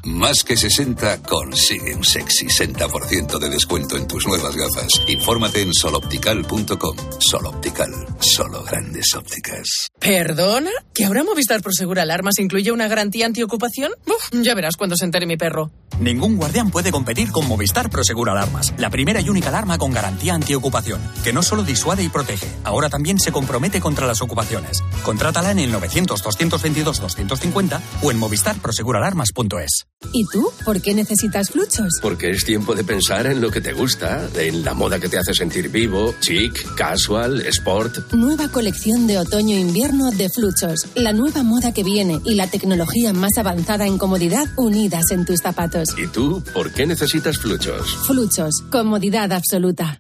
Más 0.06 0.44
que 0.44 0.58
60 0.58 1.24
consigue 1.24 1.96
un 1.96 2.04
sexy 2.04 2.48
60% 2.48 3.40
de 3.40 3.50
descuento 3.50 3.96
en 3.96 4.06
tus 4.06 4.28
nuevas 4.28 4.54
gafas. 4.54 5.02
Infórmate 5.08 5.62
en 5.62 5.74
soloptical.com. 5.84 6.96
Soloptical, 7.20 7.92
solo 8.20 8.64
grandes 8.64 9.14
ópticas. 9.16 9.90
¿Perdona? 10.00 10.70
¿Que 10.94 11.04
ahora 11.04 11.26
Movistar 11.26 11.62
Prosegur 11.62 12.00
Alarmas 12.00 12.40
incluye 12.40 12.72
una 12.72 12.88
garantía 12.88 13.26
antiocupación? 13.26 13.92
Uf, 14.06 14.30
ya 14.32 14.56
verás 14.56 14.78
cuando 14.78 14.96
se 14.96 15.04
entere 15.04 15.26
mi 15.26 15.36
perro. 15.36 15.72
Ningún 16.00 16.38
guardián 16.38 16.72
puede 16.72 16.92
competir 16.92 17.32
con 17.32 17.48
Movistar 17.48 17.90
Prosegur 17.90 18.30
Alarmas, 18.30 18.74
la 18.78 18.90
primera 18.90 19.20
y 19.20 19.28
única 19.30 19.50
alarma 19.50 19.78
con 19.78 19.92
garantía 19.92 20.34
antiocupación, 20.34 21.02
que 21.24 21.34
no 21.34 21.44
solo 21.44 21.64
disuade 21.64 22.02
y 22.02 22.10
protege, 22.10 22.48
ahora 22.64 22.90
también 22.90 23.20
se 23.20 23.34
compromete 23.34 23.82
contra 23.82 24.08
las 24.08 24.22
ocupaciones. 24.22 24.82
Contrátala 25.04 25.52
en 25.52 25.60
el 25.60 25.74
900-222-250 25.74 27.82
o 28.02 28.10
en 28.10 28.20
movistarproseguralarmas.es. 28.20 29.86
¿Y 30.14 30.26
tú? 30.28 30.50
¿Por 30.66 30.82
qué 30.82 30.94
necesitas 30.94 31.52
fluchos? 31.52 32.00
Porque 32.02 32.32
es 32.32 32.44
tiempo 32.44 32.74
de 32.74 32.84
pensar 32.84 33.28
en 33.28 33.42
lo 33.42 33.52
que 33.52 33.62
te 33.62 33.74
gusta, 33.74 34.28
en 34.36 34.64
la 34.64 34.74
moda 34.74 35.00
que 35.00 35.10
te 35.10 35.18
hace 35.18 35.34
sentir 35.34 35.70
vivo, 35.74 36.14
chic, 36.22 36.76
casual, 36.76 37.42
sport. 37.48 38.14
Nueva 38.14 38.48
colección 38.48 39.08
de 39.08 39.18
otoño-invierno 39.18 40.12
de 40.12 40.30
fluchos. 40.30 40.88
La 40.96 41.12
nueva 41.12 41.44
moda 41.44 41.74
que 41.74 41.84
viene 41.84 42.22
y 42.24 42.36
la 42.36 42.48
tecnología 42.48 43.12
más 43.12 43.38
avanzada 43.38 43.88
en 43.88 43.98
comodidad 43.98 44.46
unidas 44.56 45.12
en 45.12 45.26
tus 45.26 45.42
zapatos. 45.42 45.90
¿Y 45.98 46.08
tú 46.08 46.42
por 46.54 46.72
qué 46.72 46.86
necesitas 46.86 47.38
fluchos? 47.40 47.98
Fluchos. 48.06 48.64
Comodidad 48.72 49.34
absoluta. 49.34 50.00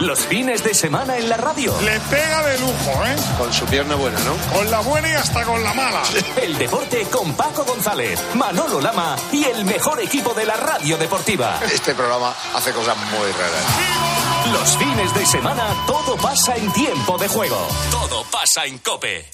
Los 0.00 0.18
fines 0.26 0.62
de 0.62 0.74
semana 0.74 1.16
en 1.16 1.28
la 1.28 1.36
radio. 1.36 1.72
Le 1.80 1.98
pega 2.10 2.46
de 2.46 2.58
lujo, 2.58 2.90
¿eh? 3.06 3.16
Con 3.38 3.52
su 3.52 3.64
pierna 3.64 3.94
buena, 3.94 4.18
¿no? 4.20 4.36
Con 4.54 4.70
la 4.70 4.80
buena 4.80 5.08
y 5.08 5.12
hasta 5.12 5.44
con 5.44 5.62
la 5.62 5.72
mala. 5.72 6.02
El 6.42 6.58
deporte 6.58 7.06
con 7.10 7.32
Paco 7.34 7.64
González, 7.64 8.20
Manolo 8.34 8.80
Lama 8.80 9.16
y 9.32 9.44
el 9.44 9.64
mejor 9.64 10.00
equipo 10.02 10.34
de 10.34 10.44
la 10.44 10.56
radio 10.56 10.98
deportiva. 10.98 11.60
Este 11.72 11.94
programa 11.94 12.34
hace 12.54 12.72
cosas 12.72 12.96
muy 12.96 13.30
raras. 13.32 14.23
Los 14.52 14.76
fines 14.76 15.14
de 15.14 15.26
semana 15.26 15.64
todo 15.86 16.16
pasa 16.16 16.56
en 16.56 16.72
tiempo 16.72 17.16
de 17.18 17.28
juego. 17.28 17.66
Todo 17.90 18.24
pasa 18.30 18.66
en 18.66 18.78
Cope. 18.78 19.24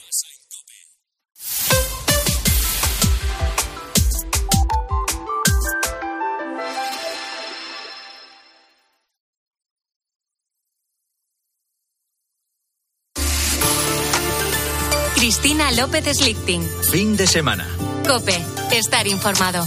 Cristina 15.17 15.71
López 15.73 16.17
Slichting. 16.17 16.67
Fin 16.91 17.17
de 17.17 17.27
semana. 17.27 17.67
Cope, 18.07 18.43
estar 18.73 19.07
informado. 19.07 19.67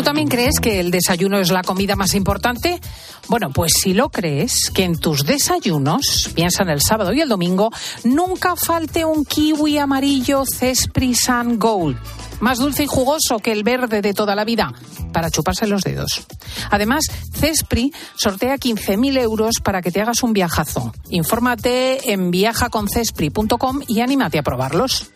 ¿Tú 0.00 0.04
también 0.04 0.28
crees 0.28 0.60
que 0.60 0.80
el 0.80 0.90
desayuno 0.90 1.38
es 1.40 1.50
la 1.50 1.62
comida 1.62 1.94
más 1.94 2.14
importante? 2.14 2.80
Bueno, 3.28 3.50
pues 3.50 3.72
si 3.82 3.92
lo 3.92 4.08
crees, 4.08 4.70
que 4.72 4.84
en 4.84 4.98
tus 4.98 5.26
desayunos, 5.26 6.30
piensa 6.34 6.62
en 6.62 6.70
el 6.70 6.80
sábado 6.80 7.12
y 7.12 7.20
el 7.20 7.28
domingo, 7.28 7.68
nunca 8.04 8.56
falte 8.56 9.04
un 9.04 9.26
kiwi 9.26 9.76
amarillo 9.76 10.44
Cespri 10.46 11.14
Sun 11.14 11.58
Gold. 11.58 11.98
Más 12.40 12.56
dulce 12.56 12.84
y 12.84 12.86
jugoso 12.86 13.40
que 13.40 13.52
el 13.52 13.62
verde 13.62 14.00
de 14.00 14.14
toda 14.14 14.34
la 14.34 14.46
vida, 14.46 14.72
para 15.12 15.30
chuparse 15.30 15.66
los 15.66 15.82
dedos. 15.82 16.26
Además, 16.70 17.04
Cespri 17.34 17.92
sortea 18.16 18.56
15.000 18.56 19.18
euros 19.18 19.56
para 19.62 19.82
que 19.82 19.90
te 19.90 20.00
hagas 20.00 20.22
un 20.22 20.32
viajazo. 20.32 20.94
Infórmate 21.10 22.10
en 22.10 22.30
viajaconcespri.com 22.30 23.82
y 23.86 24.00
anímate 24.00 24.38
a 24.38 24.42
probarlos. 24.42 25.10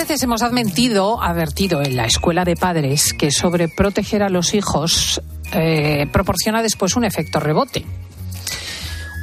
Veces 0.00 0.22
hemos 0.22 0.42
admitido, 0.42 1.22
advertido 1.22 1.82
en 1.82 1.94
la 1.94 2.06
escuela 2.06 2.46
de 2.46 2.56
padres 2.56 3.12
que 3.12 3.30
sobreproteger 3.30 4.22
a 4.22 4.30
los 4.30 4.54
hijos 4.54 5.20
eh, 5.52 6.06
proporciona 6.10 6.62
después 6.62 6.96
un 6.96 7.04
efecto 7.04 7.38
rebote? 7.38 7.84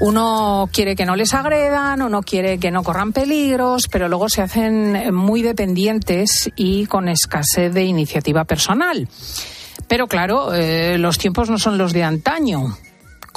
Uno 0.02 0.70
quiere 0.72 0.96
que 0.96 1.08
no 1.08 1.16
les 1.16 1.34
agredan, 1.34 2.04
uno 2.04 2.22
quiere 2.22 2.60
que 2.60 2.70
no 2.70 2.84
corran 2.84 3.12
peligros, 3.12 3.88
pero 3.92 4.08
luego 4.08 4.30
se 4.30 4.44
hacen 4.44 5.16
muy 5.16 5.42
dependientes 5.42 6.52
y 6.56 6.86
con 6.86 7.10
escasez 7.10 7.74
de 7.74 7.84
iniciativa 7.84 8.44
personal. 8.44 9.10
Pero 9.88 10.06
claro, 10.06 10.54
eh, 10.54 11.00
los 11.00 11.18
tiempos 11.18 11.50
no 11.50 11.58
son 11.58 11.80
los 11.80 11.92
de 11.92 12.04
antaño. 12.04 12.78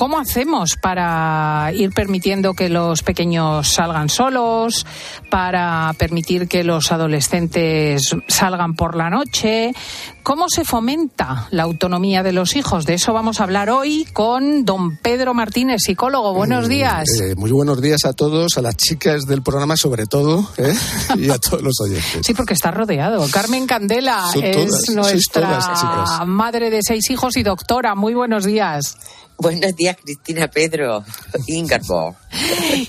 ¿Cómo 0.01 0.19
hacemos 0.19 0.77
para 0.81 1.73
ir 1.75 1.91
permitiendo 1.91 2.55
que 2.55 2.71
los 2.71 3.03
pequeños 3.03 3.69
salgan 3.69 4.09
solos, 4.09 4.87
para 5.31 5.95
permitir 5.99 6.49
que 6.49 6.65
los 6.65 6.91
adolescentes 6.91 8.17
salgan 8.27 8.77
por 8.77 8.97
la 8.97 9.11
noche? 9.11 9.75
¿Cómo 10.23 10.49
se 10.49 10.65
fomenta 10.65 11.49
la 11.51 11.65
autonomía 11.65 12.23
de 12.23 12.33
los 12.33 12.57
hijos? 12.57 12.87
De 12.87 12.95
eso 12.95 13.13
vamos 13.13 13.41
a 13.41 13.45
hablar 13.45 13.69
hoy 13.69 14.07
con 14.15 14.65
don 14.65 14.97
Pedro 14.97 15.35
Martínez, 15.35 15.83
psicólogo. 15.85 16.33
Buenos 16.33 16.67
días. 16.67 17.05
Eh, 17.21 17.35
muy 17.37 17.51
buenos 17.51 17.83
días 17.83 18.07
a 18.07 18.15
todos, 18.15 18.57
a 18.57 18.63
las 18.63 18.79
chicas 18.79 19.27
del 19.27 19.43
programa 19.43 19.77
sobre 19.77 20.07
todo, 20.07 20.49
¿eh? 20.57 20.75
y 21.19 21.29
a 21.29 21.39
todos 21.39 21.61
los 21.61 21.79
oyentes. 21.79 22.25
Sí, 22.25 22.33
porque 22.33 22.55
está 22.55 22.71
rodeado. 22.71 23.27
Carmen 23.31 23.67
Candela 23.67 24.29
Son 24.33 24.45
es 24.45 24.57
todas, 24.57 24.91
nuestra 24.95 25.59
todas 25.59 26.27
madre 26.27 26.71
de 26.71 26.81
seis 26.83 27.11
hijos 27.11 27.37
y 27.37 27.43
doctora. 27.43 27.95
Muy 27.95 28.15
buenos 28.15 28.45
días. 28.45 28.97
Buenos 29.41 29.75
días, 29.75 29.97
Cristina 29.97 30.49
Pedro, 30.49 31.03
Ingeborg. 31.47 32.15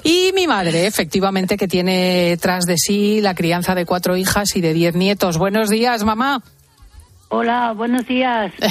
Y 0.04 0.32
mi 0.36 0.48
madre, 0.48 0.86
efectivamente, 0.86 1.56
que 1.56 1.70
tiene 1.70 2.38
tras 2.42 2.66
de 2.66 2.78
sí 2.78 3.22
la 3.22 3.34
crianza 3.34 3.74
de 3.74 3.86
cuatro 3.86 4.18
hijas 4.18 4.54
y 4.58 4.62
de 4.62 4.74
diez 4.74 4.94
nietos. 4.94 5.38
Buenos 5.38 5.70
días, 5.70 6.04
mamá. 6.04 6.44
Hola, 7.30 7.74
buenos 7.74 8.06
días. 8.06 8.52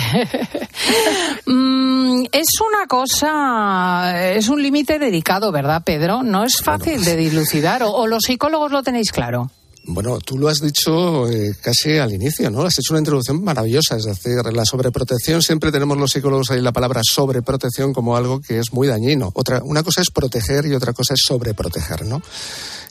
Mm, 1.46 2.24
es 2.32 2.48
una 2.60 2.86
cosa, 2.86 4.32
es 4.32 4.48
un 4.48 4.62
límite 4.62 4.98
delicado, 4.98 5.52
¿verdad, 5.52 5.82
Pedro? 5.84 6.22
No 6.22 6.44
es 6.44 6.62
fácil 6.62 7.04
de 7.04 7.16
dilucidar. 7.16 7.82
O, 7.82 7.90
o 7.90 8.06
los 8.06 8.22
psicólogos 8.24 8.72
lo 8.72 8.82
tenéis 8.82 9.12
claro. 9.12 9.50
Bueno, 9.92 10.18
tú 10.18 10.38
lo 10.38 10.48
has 10.48 10.60
dicho 10.60 11.28
eh, 11.28 11.54
casi 11.60 11.98
al 11.98 12.12
inicio, 12.12 12.50
¿no? 12.50 12.62
Has 12.62 12.78
hecho 12.78 12.92
una 12.92 13.00
introducción 13.00 13.42
maravillosa, 13.42 13.96
es 13.96 14.04
decir, 14.04 14.36
la 14.52 14.64
sobreprotección, 14.64 15.42
siempre 15.42 15.72
tenemos 15.72 15.98
los 15.98 16.12
psicólogos 16.12 16.50
ahí 16.50 16.60
la 16.60 16.72
palabra 16.72 17.00
sobreprotección 17.04 17.92
como 17.92 18.16
algo 18.16 18.40
que 18.40 18.58
es 18.58 18.72
muy 18.72 18.86
dañino. 18.86 19.30
Otra, 19.34 19.62
una 19.64 19.82
cosa 19.82 20.00
es 20.00 20.10
proteger 20.10 20.66
y 20.66 20.74
otra 20.74 20.92
cosa 20.92 21.14
es 21.14 21.20
sobreproteger, 21.26 22.06
¿no? 22.06 22.22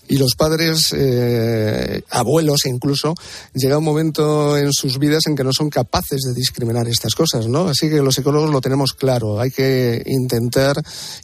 Y 0.10 0.18
los 0.18 0.34
padres, 0.36 0.92
eh, 0.98 2.02
abuelos 2.10 2.66
incluso, 2.66 3.14
llega 3.54 3.78
un 3.78 3.84
momento 3.84 4.58
en 4.58 4.74
sus 4.74 4.98
vidas 4.98 5.28
en 5.28 5.36
que 5.36 5.44
no 5.44 5.54
son 5.54 5.70
capaces 5.70 6.22
de 6.22 6.34
discriminar 6.34 6.88
estas 6.88 7.14
cosas, 7.14 7.48
¿no? 7.48 7.68
Así 7.68 7.90
que 7.90 8.02
los 8.02 8.16
psicólogos 8.16 8.50
lo 8.50 8.60
tenemos 8.60 8.94
claro. 8.94 9.40
Hay 9.40 9.52
que 9.52 10.02
intentar 10.08 10.78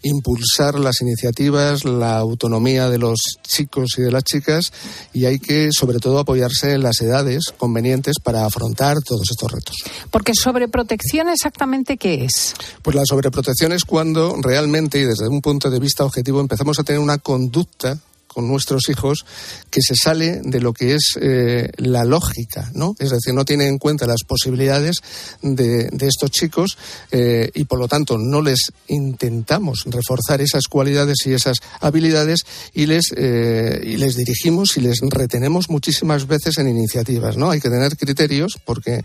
impulsar 0.04 0.80
las 0.80 1.02
iniciativas, 1.02 1.84
la 1.84 2.18
autonomía 2.18 2.88
de 2.90 3.00
los 3.00 3.20
chicos 3.42 3.96
y 3.98 4.04
de 4.04 4.12
las 4.12 4.24
chicas 4.24 4.72
y 5.14 5.26
hay 5.26 5.40
que, 5.40 5.70
sobre 5.72 5.98
todo, 5.98 6.20
apoyarse 6.20 6.74
en 6.74 6.84
las 6.84 7.02
edades 7.02 7.54
convenientes 7.58 8.18
para 8.24 8.46
afrontar 8.46 8.98
todos 9.02 9.28
estos 9.32 9.52
retos. 9.52 9.76
Porque 10.12 10.34
sobreprotección 10.36 11.30
exactamente 11.30 11.98
qué 11.98 12.26
es. 12.26 12.54
Pues 12.84 12.96
la 12.96 13.04
sobreprotección 13.06 13.72
es 13.72 13.84
cuando 13.84 14.36
realmente 14.42 15.00
y 15.00 15.06
desde 15.06 15.28
un 15.28 15.42
punto 15.42 15.70
de 15.70 15.80
vista 15.80 16.06
objetivo 16.06 16.40
empezamos 16.40 16.78
a 16.80 16.84
tener 16.84 17.00
una 17.00 17.18
conducta 17.18 18.00
con 18.36 18.50
nuestros 18.50 18.90
hijos 18.90 19.26
que 19.72 19.80
se 19.82 19.96
sale 19.96 20.42
de 20.44 20.60
lo 20.60 20.74
que 20.74 20.94
es 20.94 21.18
eh, 21.22 21.70
la 21.78 22.04
lógica, 22.04 22.70
¿no? 22.74 22.94
Es 23.00 23.12
decir, 23.12 23.34
no 23.34 23.46
tiene 23.46 23.68
en 23.68 23.78
cuenta 23.78 24.06
las 24.06 24.24
posibilidades 24.28 24.98
de, 25.42 25.88
estos 26.02 26.32
chicos 26.32 26.78
eh, 27.12 27.50
y 27.56 27.64
por 27.64 27.80
lo 27.80 27.88
tanto 27.88 28.18
no 28.18 28.42
les 28.42 28.74
intentamos 28.90 29.86
reforzar 29.86 30.42
esas 30.42 30.68
cualidades 30.68 31.20
y 31.26 31.32
esas 31.32 31.60
habilidades 31.80 32.42
y 32.74 32.88
les, 32.88 33.14
eh, 33.16 33.82
y 33.86 33.96
les 33.96 34.18
dirigimos 34.18 34.76
y 34.76 34.82
les 34.82 35.00
retenemos 35.00 35.70
muchísimas 35.70 36.28
veces 36.28 36.58
en 36.58 36.68
iniciativas, 36.68 37.38
¿no? 37.38 37.52
Hay 37.52 37.62
que 37.62 37.70
tener 37.70 37.96
criterios 37.96 38.60
porque 38.66 39.02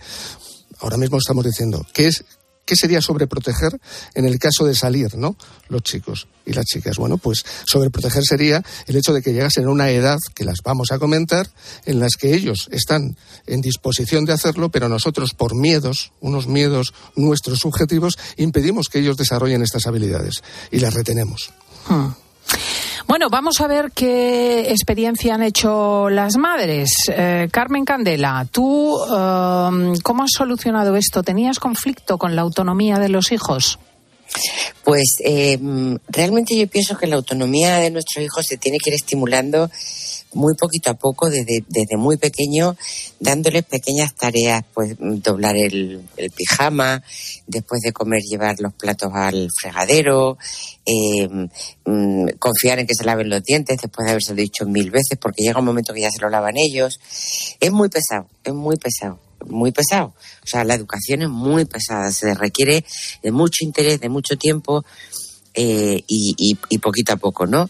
ahora 0.81 0.97
mismo 0.97 1.19
estamos 1.19 1.45
diciendo 1.45 1.87
que 1.95 2.09
es 2.09 2.25
¿Qué 2.71 2.77
sería 2.77 3.01
sobreproteger 3.01 3.81
en 4.15 4.27
el 4.27 4.39
caso 4.39 4.65
de 4.65 4.77
salir, 4.77 5.17
¿no? 5.17 5.35
Los 5.71 5.83
chicos 5.83 6.29
y 6.47 6.53
las 6.53 6.67
chicas. 6.67 6.99
Bueno, 6.99 7.19
pues 7.19 7.45
sobreproteger 7.65 8.23
sería 8.23 8.63
el 8.87 8.95
hecho 8.95 9.13
de 9.13 9.23
que 9.23 9.33
llegasen 9.33 9.65
a 9.65 9.71
una 9.71 9.91
edad, 9.91 10.19
que 10.37 10.45
las 10.45 10.59
vamos 10.63 10.93
a 10.93 11.01
comentar, 11.01 11.51
en 11.85 11.99
las 11.99 12.13
que 12.15 12.33
ellos 12.33 12.69
están 12.71 13.17
en 13.49 13.61
disposición 13.61 14.25
de 14.25 14.35
hacerlo, 14.35 14.69
pero 14.69 14.89
nosotros, 14.89 15.35
por 15.35 15.57
miedos, 15.57 16.13
unos 16.21 16.47
miedos 16.47 16.95
nuestros 17.17 17.59
subjetivos, 17.59 18.17
impedimos 18.37 18.87
que 18.87 19.01
ellos 19.01 19.17
desarrollen 19.17 19.63
estas 19.63 19.89
habilidades 19.89 20.45
y 20.71 20.79
las 20.79 20.95
retenemos. 20.95 21.53
Hmm. 21.89 22.11
Bueno, 23.11 23.29
vamos 23.29 23.61
a 23.61 23.67
ver 23.67 23.91
qué 23.91 24.71
experiencia 24.71 25.35
han 25.35 25.43
hecho 25.43 26.09
las 26.11 26.37
madres. 26.37 26.93
Eh, 27.09 27.49
Carmen 27.51 27.85
Candela, 27.85 28.47
¿tú 28.49 28.97
eh, 29.03 29.99
cómo 30.05 30.23
has 30.23 30.31
solucionado 30.33 30.95
esto? 30.95 31.25
¿Tenías 31.25 31.59
conflicto 31.59 32.19
con 32.19 32.37
la 32.37 32.43
autonomía 32.43 33.01
de 33.01 33.09
los 33.09 33.33
hijos? 33.33 33.81
Pues 34.85 35.17
eh, 35.25 35.59
realmente 36.07 36.57
yo 36.57 36.69
pienso 36.69 36.97
que 36.97 37.09
la 37.09 37.17
autonomía 37.17 37.79
de 37.79 37.91
nuestros 37.91 38.25
hijos 38.25 38.47
se 38.47 38.59
tiene 38.59 38.79
que 38.79 38.91
ir 38.91 38.95
estimulando 38.95 39.69
muy 40.33 40.55
poquito 40.55 40.91
a 40.91 40.95
poco, 40.95 41.29
desde, 41.29 41.65
desde 41.69 41.97
muy 41.97 42.17
pequeño, 42.17 42.77
dándoles 43.19 43.65
pequeñas 43.65 44.15
tareas, 44.15 44.65
pues 44.73 44.97
doblar 44.99 45.57
el, 45.57 46.03
el 46.17 46.31
pijama, 46.31 47.03
después 47.47 47.81
de 47.83 47.93
comer 47.93 48.23
llevar 48.23 48.57
los 48.61 48.73
platos 48.75 49.11
al 49.15 49.49
fregadero, 49.61 50.39
eh, 50.87 51.29
mm, 51.85 52.29
confiar 52.39 52.79
en 52.79 52.87
que 52.87 52.95
se 52.95 53.05
laven 53.05 53.29
los 53.29 53.43
dientes 53.43 53.79
después 53.81 54.05
de 54.05 54.13
haberse 54.13 54.35
dicho 54.35 54.67
mil 54.67 54.91
veces, 54.91 55.19
porque 55.21 55.43
llega 55.43 55.59
un 55.59 55.67
momento 55.67 55.93
que 55.93 56.03
ya 56.03 56.11
se 56.11 56.21
lo 56.21 56.31
lavan 56.31 56.57
ellos. 56.57 57.01
Es 57.59 57.73
muy 57.73 57.89
pesado, 57.89 58.29
es 58.45 58.55
muy 58.55 58.77
pesado 58.77 59.19
muy 59.47 59.73
pesado. 59.73 60.13
O 60.43 60.47
sea, 60.47 60.65
la 60.65 60.75
educación 60.75 61.23
es 61.23 61.29
muy 61.29 61.65
pesada, 61.65 62.13
se 62.13 62.35
requiere 62.35 62.85
de 63.23 63.33
mucho 63.33 63.65
interés, 63.65 64.01
de 64.01 64.09
mucho 64.09 64.37
tiempo 64.37 64.85
eh, 65.53 66.05
y, 66.07 66.57
y, 66.69 66.79
poquito 66.79 67.13
a 67.13 67.17
poco, 67.17 67.47
¿no? 67.47 67.69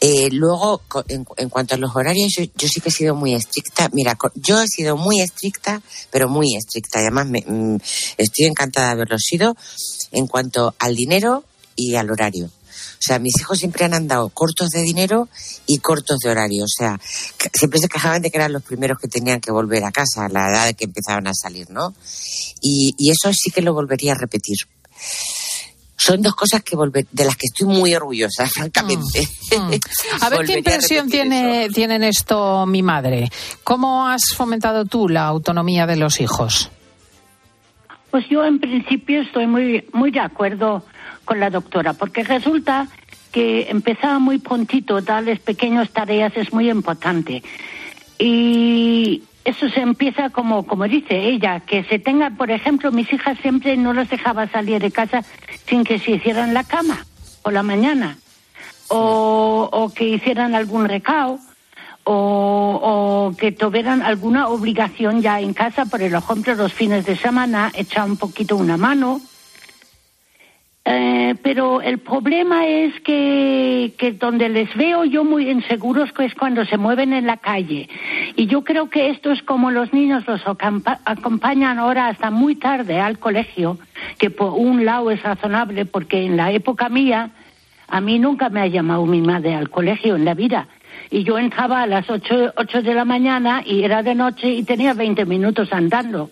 Eh, 0.00 0.28
luego, 0.32 0.82
en, 1.06 1.24
en, 1.36 1.48
cuanto 1.48 1.76
a 1.76 1.78
los 1.78 1.94
horarios, 1.94 2.32
yo, 2.34 2.68
sí 2.68 2.80
que 2.80 2.88
he 2.88 2.92
sido 2.92 3.14
muy 3.14 3.34
estricta. 3.34 3.88
Mira, 3.92 4.18
yo 4.34 4.60
he 4.60 4.66
sido 4.66 4.96
muy 4.96 5.20
estricta, 5.20 5.80
pero 6.10 6.28
muy 6.28 6.56
estricta. 6.56 6.98
Además, 6.98 7.26
me, 7.28 7.44
mm, 7.46 7.76
estoy 8.18 8.46
encantada 8.46 8.88
de 8.88 8.92
haberlo 8.92 9.18
sido 9.18 9.56
en 10.10 10.26
cuanto 10.26 10.74
al 10.80 10.96
dinero 10.96 11.44
y 11.76 11.94
al 11.94 12.10
horario. 12.10 12.46
O 12.46 13.04
sea, 13.04 13.20
mis 13.20 13.34
hijos 13.40 13.58
siempre 13.58 13.84
han 13.84 13.94
andado 13.94 14.28
cortos 14.28 14.70
de 14.70 14.82
dinero 14.82 15.28
y 15.66 15.78
cortos 15.78 16.18
de 16.18 16.30
horario. 16.30 16.64
O 16.64 16.68
sea, 16.68 17.00
siempre 17.52 17.78
se 17.78 17.88
quejaban 17.88 18.22
de 18.22 18.30
que 18.30 18.38
eran 18.38 18.52
los 18.52 18.64
primeros 18.64 18.98
que 18.98 19.08
tenían 19.08 19.40
que 19.40 19.52
volver 19.52 19.84
a 19.84 19.92
casa 19.92 20.24
a 20.24 20.28
la 20.28 20.48
edad 20.50 20.66
de 20.66 20.74
que 20.74 20.84
empezaban 20.84 21.28
a 21.28 21.34
salir, 21.34 21.70
¿no? 21.70 21.94
Y, 22.60 22.94
y 22.98 23.10
eso 23.10 23.32
sí 23.32 23.50
que 23.50 23.62
lo 23.62 23.74
volvería 23.74 24.12
a 24.12 24.16
repetir 24.16 24.56
son 26.04 26.20
dos 26.20 26.34
cosas 26.34 26.62
que 26.62 26.74
volver, 26.74 27.06
de 27.12 27.24
las 27.24 27.36
que 27.36 27.46
estoy 27.46 27.66
muy 27.66 27.94
orgullosa, 27.94 28.46
francamente. 28.46 29.26
Mm, 29.56 29.70
mm. 29.70 29.80
A 30.20 30.28
ver 30.30 30.40
qué 30.46 30.58
impresión 30.58 31.08
tiene, 31.08 31.68
tienen 31.72 32.02
esto 32.02 32.66
mi 32.66 32.82
madre. 32.82 33.30
¿Cómo 33.62 34.08
has 34.08 34.22
fomentado 34.36 34.84
tú 34.84 35.08
la 35.08 35.26
autonomía 35.26 35.86
de 35.86 35.96
los 35.96 36.20
hijos? 36.20 36.70
Pues 38.10 38.28
yo 38.28 38.44
en 38.44 38.58
principio 38.58 39.22
estoy 39.22 39.46
muy, 39.46 39.86
muy 39.92 40.10
de 40.10 40.20
acuerdo 40.20 40.84
con 41.24 41.38
la 41.38 41.50
doctora, 41.50 41.92
porque 41.92 42.24
resulta 42.24 42.88
que 43.30 43.70
empezaba 43.70 44.18
muy 44.18 44.38
prontito, 44.38 45.00
darles 45.00 45.38
pequeñas 45.38 45.90
tareas 45.90 46.32
es 46.36 46.52
muy 46.52 46.68
importante. 46.68 47.42
Y 48.18 49.22
eso 49.44 49.68
se 49.68 49.80
empieza 49.80 50.30
como, 50.30 50.66
como 50.66 50.84
dice 50.84 51.18
ella, 51.18 51.60
que 51.60 51.84
se 51.84 51.98
tenga, 51.98 52.30
por 52.30 52.50
ejemplo, 52.50 52.92
mis 52.92 53.12
hijas 53.12 53.38
siempre 53.38 53.76
no 53.76 53.92
las 53.92 54.08
dejaba 54.08 54.46
salir 54.48 54.80
de 54.80 54.90
casa 54.90 55.24
sin 55.66 55.84
que 55.84 55.98
se 55.98 56.12
hicieran 56.12 56.54
la 56.54 56.64
cama 56.64 57.04
por 57.42 57.52
la 57.52 57.62
mañana, 57.62 58.18
o, 58.88 59.68
o 59.72 59.88
que 59.92 60.04
hicieran 60.04 60.54
algún 60.54 60.88
recao, 60.88 61.40
o, 62.04 63.30
o, 63.32 63.36
que 63.36 63.52
tuvieran 63.52 64.02
alguna 64.02 64.48
obligación 64.48 65.22
ya 65.22 65.40
en 65.40 65.54
casa, 65.54 65.86
por 65.86 66.02
ejemplo, 66.02 66.54
los 66.54 66.72
fines 66.72 67.06
de 67.06 67.16
semana, 67.16 67.70
echar 67.74 68.08
un 68.08 68.16
poquito 68.16 68.56
una 68.56 68.76
mano, 68.76 69.20
eh, 70.94 71.34
pero 71.42 71.80
el 71.80 71.98
problema 71.98 72.66
es 72.66 73.00
que, 73.00 73.94
que 73.96 74.12
donde 74.12 74.50
les 74.50 74.74
veo 74.76 75.04
yo 75.04 75.24
muy 75.24 75.48
inseguros 75.48 76.10
es 76.18 76.34
cuando 76.34 76.66
se 76.66 76.76
mueven 76.76 77.14
en 77.14 77.26
la 77.26 77.38
calle. 77.38 77.88
Y 78.36 78.46
yo 78.46 78.62
creo 78.62 78.90
que 78.90 79.08
esto 79.08 79.32
es 79.32 79.42
como 79.42 79.70
los 79.70 79.94
niños 79.94 80.26
los 80.26 80.42
acompañan 80.46 81.78
ahora 81.78 82.08
hasta 82.08 82.30
muy 82.30 82.56
tarde 82.56 83.00
al 83.00 83.18
colegio, 83.18 83.78
que 84.18 84.28
por 84.28 84.52
un 84.52 84.84
lado 84.84 85.10
es 85.10 85.22
razonable 85.22 85.86
porque 85.86 86.26
en 86.26 86.36
la 86.36 86.52
época 86.52 86.90
mía, 86.90 87.30
a 87.88 88.00
mí 88.02 88.18
nunca 88.18 88.50
me 88.50 88.60
ha 88.60 88.66
llamado 88.66 89.06
mi 89.06 89.22
madre 89.22 89.54
al 89.54 89.70
colegio 89.70 90.16
en 90.16 90.26
la 90.26 90.34
vida. 90.34 90.68
Y 91.10 91.24
yo 91.24 91.38
entraba 91.38 91.82
a 91.82 91.86
las 91.86 92.10
ocho, 92.10 92.52
ocho 92.56 92.82
de 92.82 92.92
la 92.92 93.06
mañana 93.06 93.62
y 93.64 93.82
era 93.82 94.02
de 94.02 94.14
noche 94.14 94.50
y 94.50 94.62
tenía 94.62 94.92
20 94.92 95.24
minutos 95.24 95.72
andando. 95.72 96.28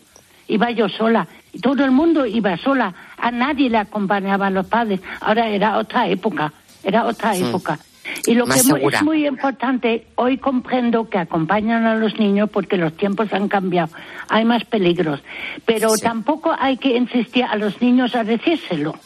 Iba 0.49 0.71
yo 0.71 0.89
sola 0.91 1.27
y 1.53 1.61
todo 1.61 1.85
el 1.85 1.91
mundo 1.91 2.27
iba 2.27 2.57
sola, 2.59 2.95
a 3.21 3.31
nadie 3.31 3.71
le 3.71 3.79
acompañaban 3.79 4.55
los 4.55 4.67
padres. 4.67 5.01
Ahora 5.21 5.49
era 5.49 5.79
otra 5.79 6.09
época, 6.09 6.53
era 6.83 7.07
otra 7.07 7.37
época. 7.37 7.79
Y 8.27 8.35
lo 8.35 8.47
que 8.47 8.59
es 8.59 9.03
muy 9.03 9.27
importante, 9.27 10.07
hoy 10.17 10.39
comprendo 10.39 11.09
que 11.09 11.19
acompañan 11.19 11.87
a 11.87 11.95
los 11.95 12.19
niños 12.19 12.51
porque 12.51 12.77
los 12.77 12.97
tiempos 12.97 13.33
han 13.33 13.49
cambiado, 13.49 13.91
hay 14.29 14.45
más 14.45 14.65
peligros, 14.65 15.21
pero 15.65 15.91
tampoco 15.97 16.55
hay 16.59 16.77
que 16.77 16.97
insistir 16.97 17.45
a 17.45 17.57
los 17.57 17.81
niños 17.81 18.15
a 18.15 18.25
decírselo. 18.25 18.97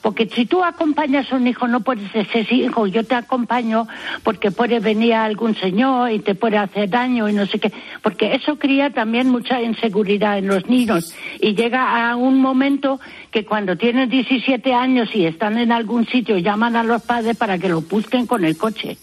Porque 0.00 0.28
si 0.28 0.46
tú 0.46 0.62
acompañas 0.64 1.32
a 1.32 1.36
un 1.36 1.46
hijo, 1.46 1.66
no 1.68 1.80
puedes 1.80 2.12
decir, 2.12 2.46
sí, 2.48 2.62
hijo, 2.62 2.86
yo 2.86 3.04
te 3.04 3.14
acompaño 3.14 3.86
porque 4.22 4.50
puede 4.50 4.80
venir 4.80 5.14
algún 5.14 5.54
señor 5.56 6.10
y 6.10 6.20
te 6.20 6.34
puede 6.34 6.58
hacer 6.58 6.90
daño 6.90 7.28
y 7.28 7.32
no 7.32 7.46
sé 7.46 7.58
qué. 7.58 7.72
Porque 8.02 8.34
eso 8.34 8.56
cría 8.56 8.90
también 8.90 9.28
mucha 9.28 9.60
inseguridad 9.60 10.38
en 10.38 10.48
los 10.48 10.66
niños. 10.66 11.14
Y 11.40 11.54
llega 11.54 12.10
a 12.10 12.16
un 12.16 12.40
momento 12.40 13.00
que 13.30 13.44
cuando 13.44 13.76
tienen 13.76 14.08
17 14.08 14.72
años 14.74 15.08
y 15.14 15.26
están 15.26 15.58
en 15.58 15.72
algún 15.72 16.06
sitio, 16.06 16.38
llaman 16.38 16.76
a 16.76 16.82
los 16.82 17.02
padres 17.02 17.36
para 17.36 17.58
que 17.58 17.68
lo 17.68 17.80
busquen 17.82 18.26
con 18.26 18.44
el 18.44 18.56
coche. 18.56 18.98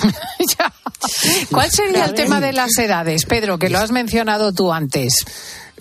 ¿Cuál 1.50 1.70
sería 1.70 2.04
el 2.06 2.14
tema 2.14 2.40
de 2.40 2.52
las 2.52 2.76
edades, 2.78 3.26
Pedro, 3.26 3.58
que 3.58 3.70
lo 3.70 3.78
has 3.78 3.90
mencionado 3.90 4.52
tú 4.52 4.72
antes? 4.72 5.24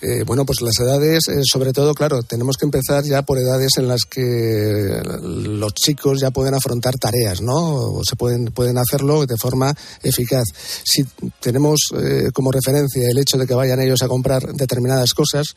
Eh, 0.02 0.24
bueno, 0.26 0.46
pues 0.46 0.62
las 0.62 0.80
edades, 0.80 1.28
eh, 1.28 1.42
sobre 1.44 1.74
todo, 1.74 1.94
claro, 1.94 2.24
tenemos 2.24 2.56
que 2.58 2.66
empezar 2.66 3.04
ya 3.04 3.22
por 3.22 3.38
edades 3.38 3.72
en 3.78 3.88
las 3.88 4.06
que 4.06 5.02
los 5.22 5.74
chicos 5.74 6.22
ya 6.22 6.32
pueden 6.32 6.54
afrontar 6.54 6.96
tareas, 6.98 7.42
¿no? 7.42 7.76
O 7.76 8.02
se 8.04 8.16
pueden, 8.16 8.46
pueden 8.46 8.78
hacerlo 8.78 9.26
de 9.26 9.38
forma 9.38 9.74
eficaz. 10.02 10.46
Si 10.84 11.04
tenemos 11.42 11.80
eh, 11.98 12.30
como 12.34 12.52
referencia 12.52 13.10
el 13.10 13.18
hecho 13.18 13.38
de 13.38 13.46
que 13.46 13.54
vayan 13.54 13.82
ellos 13.82 14.02
a 14.02 14.08
comprar 14.08 14.54
determinadas 14.54 15.14
cosas, 15.14 15.48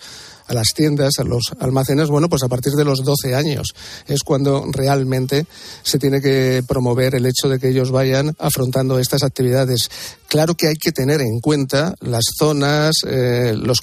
a 0.49 0.55
las 0.55 0.69
tiendas, 0.75 1.13
a 1.19 1.25
los 1.25 1.45
almacenes, 1.61 2.09
bueno, 2.09 2.29
pues 2.29 2.43
a 2.43 2.49
partir 2.49 2.73
de 2.73 2.85
los 2.85 3.03
12 3.05 3.35
años 3.35 3.69
es 4.07 4.23
cuando 4.23 4.65
realmente 4.73 5.47
se 5.83 5.99
tiene 5.99 6.21
que 6.21 6.63
promover 6.67 7.15
el 7.15 7.27
hecho 7.27 7.49
de 7.49 7.59
que 7.59 7.69
ellos 7.69 7.91
vayan 7.91 8.35
afrontando 8.39 8.99
estas 8.99 9.23
actividades. 9.23 9.89
Claro 10.29 10.55
que 10.55 10.69
hay 10.69 10.77
que 10.77 10.93
tener 10.93 11.21
en 11.21 11.41
cuenta 11.41 11.95
las 12.01 12.25
zonas, 12.39 12.97
eh, 13.07 13.55
los 13.57 13.79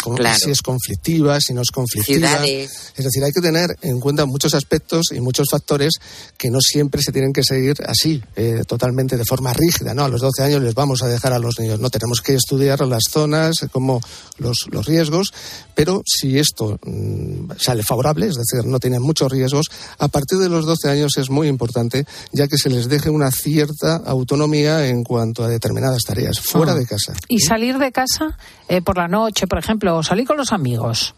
si 0.50 0.52
es 0.52 0.62
conflictiva, 0.62 1.40
si 1.40 1.54
no 1.54 1.62
es 1.62 1.72
conflictiva. 1.72 2.46
Es 2.46 3.04
decir, 3.04 3.24
hay 3.24 3.32
que 3.32 3.42
tener 3.42 3.78
en 3.82 4.00
cuenta 4.00 4.26
muchos 4.26 4.54
aspectos 4.54 5.08
y 5.12 5.22
muchos 5.22 5.48
factores 5.50 5.94
que 6.38 6.50
no 6.50 6.60
siempre 6.62 7.02
se 7.02 7.12
tienen 7.12 7.34
que 7.34 7.44
seguir 7.44 7.76
así, 7.86 8.22
eh, 8.36 8.64
totalmente 8.68 9.18
de 9.18 9.26
forma 9.26 9.54
rígida. 9.54 9.94
¿no? 9.94 10.04
A 10.06 10.10
los 10.10 10.22
12 10.22 10.44
años 10.44 10.62
les 10.62 10.74
vamos 10.74 11.04
a 11.04 11.08
dejar 11.08 11.34
a 11.34 11.40
los 11.40 11.60
niños. 11.60 11.80
No 11.80 11.90
tenemos 11.90 12.22
que 12.22 12.34
estudiar 12.34 12.80
las 12.82 13.04
zonas, 13.10 13.56
como 13.72 14.02
los, 14.38 14.66
los 14.72 14.86
riesgos, 14.86 15.34
pero 15.76 16.02
si 16.06 16.38
esto 16.38 16.80
Mm, 16.90 17.52
sale 17.58 17.84
favorable, 17.84 18.28
es 18.28 18.36
decir, 18.36 18.66
no 18.66 18.80
tienen 18.80 19.02
muchos 19.02 19.32
riesgos, 19.32 19.68
a 19.98 20.08
partir 20.08 20.38
de 20.38 20.50
los 20.50 20.66
12 20.66 20.90
años 20.90 21.18
es 21.18 21.30
muy 21.30 21.48
importante, 21.48 22.06
ya 22.32 22.48
que 22.48 22.58
se 22.58 22.70
les 22.70 22.90
deje 22.90 23.10
una 23.10 23.32
cierta 23.32 23.98
autonomía 23.98 24.88
en 24.88 25.04
cuanto 25.04 25.44
a 25.44 25.48
determinadas 25.48 26.04
tareas, 26.04 26.40
fuera 26.40 26.72
ah. 26.72 26.76
de 26.76 26.86
casa. 26.86 27.14
¿Y 27.28 27.40
salir 27.40 27.78
de 27.78 27.92
casa 27.92 28.38
eh, 28.68 28.82
por 28.82 28.98
la 28.98 29.08
noche, 29.08 29.48
por 29.48 29.60
ejemplo, 29.60 29.98
o 29.98 30.04
salir 30.04 30.26
con 30.26 30.38
los 30.40 30.54
amigos? 30.54 31.14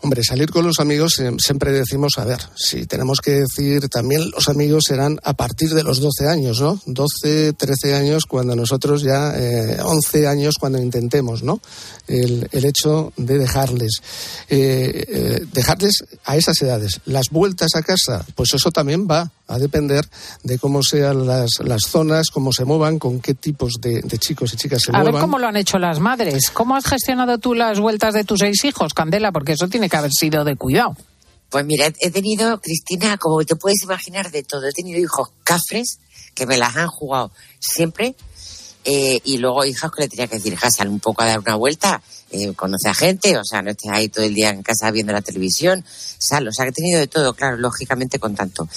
Hombre, 0.00 0.22
salir 0.22 0.50
con 0.50 0.64
los 0.64 0.78
amigos 0.78 1.18
eh, 1.18 1.30
siempre 1.38 1.72
decimos, 1.72 2.18
a 2.18 2.24
ver, 2.24 2.38
si 2.54 2.86
tenemos 2.86 3.20
que 3.20 3.42
decir, 3.42 3.88
también 3.88 4.30
los 4.30 4.48
amigos 4.48 4.84
serán 4.86 5.18
a 5.24 5.34
partir 5.34 5.74
de 5.74 5.82
los 5.82 5.98
12 5.98 6.28
años, 6.28 6.60
¿no? 6.60 6.80
12, 6.86 7.54
13 7.54 7.94
años 7.96 8.24
cuando 8.24 8.54
nosotros 8.54 9.02
ya, 9.02 9.32
eh, 9.36 9.78
11 9.82 10.28
años 10.28 10.54
cuando 10.58 10.78
intentemos, 10.78 11.42
¿no? 11.42 11.60
El, 12.06 12.48
hecho 12.52 13.12
de 13.16 13.38
dejarles, 13.38 14.02
eh, 14.48 15.04
eh, 15.08 15.46
dejarles 15.52 16.04
a 16.24 16.36
esas 16.36 16.60
edades. 16.62 17.00
Las 17.04 17.30
vueltas 17.30 17.70
a 17.74 17.82
casa, 17.82 18.24
pues 18.36 18.50
eso 18.54 18.70
también 18.70 19.08
va 19.10 19.32
a 19.48 19.58
depender 19.58 20.08
de 20.42 20.58
cómo 20.58 20.82
sean 20.82 21.26
las, 21.26 21.50
las 21.60 21.82
zonas, 21.82 22.28
cómo 22.30 22.52
se 22.52 22.64
muevan, 22.64 22.98
con 22.98 23.20
qué 23.20 23.34
tipos 23.34 23.74
de, 23.80 24.00
de 24.02 24.18
chicos 24.18 24.52
y 24.52 24.56
chicas 24.56 24.82
se 24.82 24.90
A 24.90 24.98
muevan. 24.98 25.14
ver 25.14 25.20
cómo 25.20 25.38
lo 25.38 25.46
han 25.48 25.56
hecho 25.56 25.78
las 25.78 25.98
madres. 26.00 26.50
¿Cómo 26.52 26.76
has 26.76 26.84
gestionado 26.86 27.38
tú 27.38 27.54
las 27.54 27.80
vueltas 27.80 28.14
de 28.14 28.24
tus 28.24 28.40
seis 28.40 28.62
hijos, 28.64 28.94
Candela? 28.94 29.32
Porque 29.32 29.52
eso 29.52 29.66
tiene 29.68 29.88
que 29.88 29.96
haber 29.96 30.12
sido 30.12 30.44
de 30.44 30.54
cuidado. 30.56 30.96
Pues 31.50 31.64
mira, 31.64 31.90
he 32.00 32.10
tenido, 32.10 32.60
Cristina, 32.60 33.16
como 33.16 33.42
te 33.44 33.56
puedes 33.56 33.82
imaginar, 33.82 34.30
de 34.30 34.42
todo. 34.42 34.68
He 34.68 34.72
tenido 34.72 35.00
hijos 35.00 35.30
cafres 35.44 35.98
que 36.34 36.44
me 36.46 36.58
las 36.58 36.76
han 36.76 36.88
jugado 36.88 37.30
siempre. 37.58 38.14
eh, 38.84 39.20
y 39.24 39.38
luego 39.38 39.64
hijas 39.64 39.90
que 39.90 40.02
le 40.02 40.08
tenía 40.08 40.26
que 40.28 40.36
decir, 40.36 40.52
hija, 40.52 40.70
sal 40.70 40.88
un 40.88 41.00
poco 41.00 41.22
a 41.22 41.26
dar 41.26 41.40
una 41.40 41.56
vuelta, 41.56 42.00
eh, 42.30 42.52
conoce 42.54 42.88
a 42.88 42.94
gente, 42.94 43.36
o 43.38 43.44
sea, 43.44 43.62
no 43.62 43.70
estés 43.70 43.90
ahí 43.90 44.08
todo 44.08 44.24
el 44.24 44.34
día 44.34 44.50
en 44.50 44.62
casa 44.62 44.90
viendo 44.90 45.12
la 45.12 45.22
televisión, 45.22 45.84
sal, 46.18 46.46
o 46.48 46.52
sea, 46.52 46.64
que 46.66 46.70
he 46.70 46.72
tenido 46.74 47.00
de 47.00 47.06
todo, 47.06 47.32
claro, 47.34 47.56
lógicamente 47.56 48.18
con 48.18 48.34
tanto. 48.34 48.68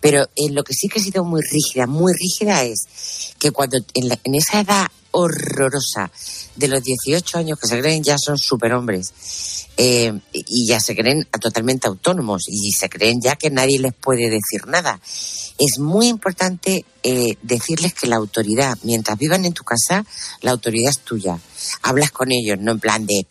Pero 0.00 0.28
en 0.36 0.54
lo 0.54 0.62
que 0.64 0.74
sí 0.74 0.88
que 0.88 0.98
he 0.98 1.02
sido 1.02 1.24
muy 1.24 1.40
rígida, 1.42 1.86
muy 1.86 2.12
rígida 2.12 2.62
es 2.64 3.34
que 3.38 3.50
cuando 3.50 3.78
en, 3.94 4.08
la- 4.08 4.18
en 4.24 4.34
esa 4.34 4.60
edad 4.60 4.86
horrorosa 5.12 6.10
de 6.56 6.68
los 6.68 6.82
18 6.82 7.38
años 7.38 7.58
que 7.58 7.66
se 7.66 7.80
creen 7.80 8.02
ya 8.02 8.16
son 8.18 8.38
superhombres 8.38 9.12
eh, 9.76 10.12
y 10.32 10.66
ya 10.66 10.78
se 10.78 10.94
creen 10.94 11.26
totalmente 11.40 11.88
autónomos 11.88 12.44
y 12.48 12.70
se 12.72 12.90
creen 12.90 13.20
ya 13.22 13.36
que 13.36 13.48
nadie 13.48 13.78
les 13.78 13.94
puede 13.94 14.28
decir 14.28 14.66
nada. 14.66 15.00
Es 15.58 15.78
muy 15.78 16.08
importante 16.08 16.84
eh, 17.02 17.36
decirles 17.42 17.94
que 17.94 18.06
la 18.06 18.16
autoridad, 18.16 18.76
mientras 18.82 19.16
vivan 19.16 19.44
en 19.46 19.54
tu 19.54 19.64
casa, 19.64 20.04
la 20.42 20.50
autoridad 20.50 20.90
es 20.90 20.98
tuya. 20.98 21.38
Hablas 21.82 22.10
con 22.10 22.30
ellos, 22.30 22.58
no 22.60 22.72
en 22.72 22.80
plan 22.80 23.06
de, 23.06 23.26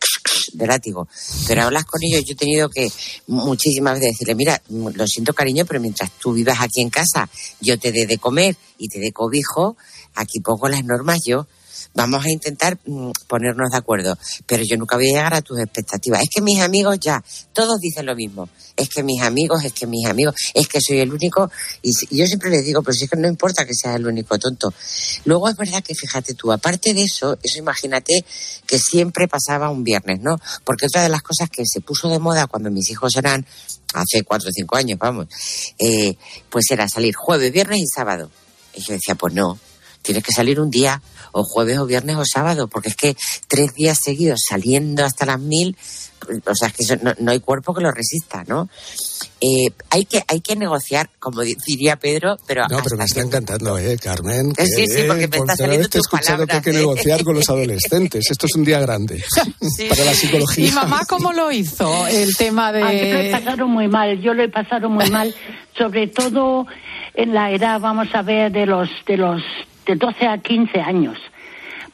de 0.54 0.68
látigo, 0.68 1.08
pero 1.48 1.64
hablas 1.64 1.86
con 1.86 2.02
ellos. 2.04 2.24
Yo 2.26 2.34
he 2.34 2.38
tenido 2.38 2.70
que 2.70 2.92
muchísimas 3.28 4.00
veces 4.00 4.14
decirle, 4.14 4.36
mira, 4.36 4.62
lo 4.70 5.06
siento 5.06 5.34
cariño, 5.34 5.66
pero 5.66 5.80
mientras 5.80 6.12
tú 6.20 6.34
vivas 6.34 6.62
aquí 6.62 6.82
en 6.82 6.90
casa, 6.90 7.30
yo 7.62 7.78
te 7.78 7.92
dé 7.92 8.08
de 8.08 8.18
comer 8.18 8.56
y 8.78 8.88
te 8.88 9.00
dé 9.00 9.12
cobijo, 9.12 9.78
aquí 10.16 10.40
pongo 10.40 10.68
las 10.68 10.84
normas 10.84 11.20
yo. 11.26 11.48
Vamos 11.96 12.24
a 12.24 12.30
intentar 12.30 12.78
mm, 12.86 13.12
ponernos 13.28 13.72
de 13.72 13.78
acuerdo, 13.78 14.18
pero 14.46 14.64
yo 14.64 14.78
nunca 14.78 14.96
voy 14.96 15.08
a 15.08 15.14
llegar 15.14 15.34
a 15.34 15.42
tus 15.42 15.60
expectativas. 15.60 16.22
Es 16.22 16.30
que 16.34 16.42
mis 16.42 16.62
amigos 16.62 16.98
ya, 17.00 17.24
todos 17.52 17.80
dicen 17.80 18.06
lo 18.06 18.16
mismo. 18.16 18.48
Es 18.76 18.90
que 18.90 19.04
mis 19.04 19.22
amigos, 19.22 19.64
es 19.66 19.74
que 19.74 19.88
mis 19.88 20.06
amigos, 20.06 20.36
es 20.54 20.68
que 20.68 20.80
soy 20.80 21.00
el 21.00 21.12
único. 21.12 21.52
Y 21.82 21.92
yo 22.16 22.26
siempre 22.28 22.52
les 22.52 22.64
digo, 22.64 22.82
pero 22.84 22.94
si 22.94 23.06
es 23.06 23.10
que 23.10 23.18
no 23.18 23.28
importa 23.28 23.66
que 23.66 23.74
seas 23.74 23.96
el 23.96 24.08
único 24.08 24.38
tonto. 24.38 24.74
Luego 25.26 25.50
es 25.50 25.58
verdad 25.58 25.84
que 25.84 25.96
fíjate 25.96 26.36
tú, 26.36 26.52
aparte 26.52 26.94
de 26.94 27.04
eso, 27.04 27.38
eso 27.44 27.58
imagínate 27.58 28.24
que 28.66 28.80
siempre 28.80 29.28
pasaba 29.28 29.70
un 29.70 29.84
viernes, 29.84 30.22
¿no? 30.22 30.38
Porque 30.64 30.86
otra 30.86 31.02
de 31.02 31.10
las 31.10 31.22
cosas 31.22 31.50
que 31.50 31.64
se 31.66 31.82
puso 31.82 32.08
de 32.08 32.20
moda 32.20 32.48
cuando 32.48 32.70
mis 32.70 32.90
hijos 32.90 33.16
eran 33.18 33.46
hace 33.94 34.24
cuatro 34.24 34.50
o 34.50 34.52
cinco 34.52 34.76
años, 34.76 35.00
vamos, 35.00 35.28
eh, 35.80 36.16
pues 36.50 36.66
era 36.70 36.88
salir 36.88 37.16
jueves, 37.16 37.52
viernes 37.52 37.80
y 37.80 37.88
sábado. 37.88 38.30
Y 38.76 38.82
yo 38.82 38.94
decía, 38.94 39.16
pues 39.16 39.34
no, 39.34 39.60
tienes 40.02 40.24
que 40.24 40.32
salir 40.32 40.60
un 40.60 40.70
día, 40.70 41.02
o 41.32 41.44
jueves 41.44 41.78
o 41.78 41.86
viernes 41.86 42.16
o 42.18 42.24
sábado, 42.26 42.68
porque 42.68 42.90
es 42.90 42.96
que 42.96 43.16
tres 43.48 43.74
días 43.74 44.00
seguidos 44.04 44.40
saliendo 44.48 45.04
hasta 45.06 45.26
las 45.26 45.40
mil, 45.40 45.76
pues, 46.26 46.40
o 46.46 46.56
sea, 46.56 46.68
es 46.68 46.74
que 46.74 46.84
eso 46.84 46.96
no, 47.02 47.14
no 47.20 47.32
hay 47.32 47.40
cuerpo 47.40 47.74
que 47.74 47.82
lo 47.82 47.92
resista, 47.92 48.44
¿no? 48.48 48.70
Eh, 49.42 49.68
hay 49.90 50.04
que 50.06 50.22
hay 50.28 50.42
que 50.42 50.56
negociar, 50.58 51.10
como 51.20 51.42
di- 51.42 51.56
diría 51.66 51.96
Pedro, 51.96 52.36
pero 52.46 52.68
No, 52.70 52.82
pero 52.84 52.98
me 52.98 53.06
está 53.06 53.22
encantando, 53.22 53.78
¿eh, 53.78 53.98
Carmen? 53.98 54.52
Eh, 54.58 54.66
sí, 54.66 54.86
sí, 54.88 55.04
porque 55.08 55.28
me 55.30 55.38
por 55.38 55.50
está 55.50 55.56
saliendo 55.56 55.78
vez 55.84 55.90
te 55.90 55.98
he 55.98 56.02
tus 56.02 56.08
escuchado 56.08 56.46
que 56.46 56.54
hay 56.54 56.62
que 56.62 56.72
palabras, 56.72 56.76
¿eh? 56.76 56.80
negociar 56.80 57.24
con 57.24 57.36
los 57.36 57.50
adolescentes. 57.50 58.30
Esto 58.30 58.48
es 58.48 58.56
un 58.56 58.66
día 58.66 58.80
grande 58.82 59.24
para 59.90 60.04
la 60.04 60.14
psicología. 60.14 60.68
¿Y 60.68 60.72
mamá 60.72 61.02
cómo 61.08 61.32
lo 61.32 61.52
hizo? 61.54 62.08
El 62.08 62.36
tema 62.36 62.74
de... 62.74 62.82
Yo 62.82 63.14
lo 63.14 63.20
he 63.22 63.32
pasado 63.32 63.68
muy 63.68 63.88
mal, 63.88 64.22
yo 64.22 64.34
lo 64.34 64.44
he 64.44 64.50
pasado 64.50 64.90
muy 64.90 65.10
mal, 65.10 65.34
sobre 65.78 66.08
todo 66.08 66.66
en 67.14 67.34
la 67.34 67.52
edad, 67.54 67.80
vamos 67.80 68.08
a 68.14 68.22
ver, 68.24 68.52
de 68.52 68.66
los 68.66 68.90
de 69.08 69.16
los 69.18 69.42
de 69.86 69.96
12 69.96 70.28
a 70.28 70.38
15 70.38 70.82
años. 70.82 71.18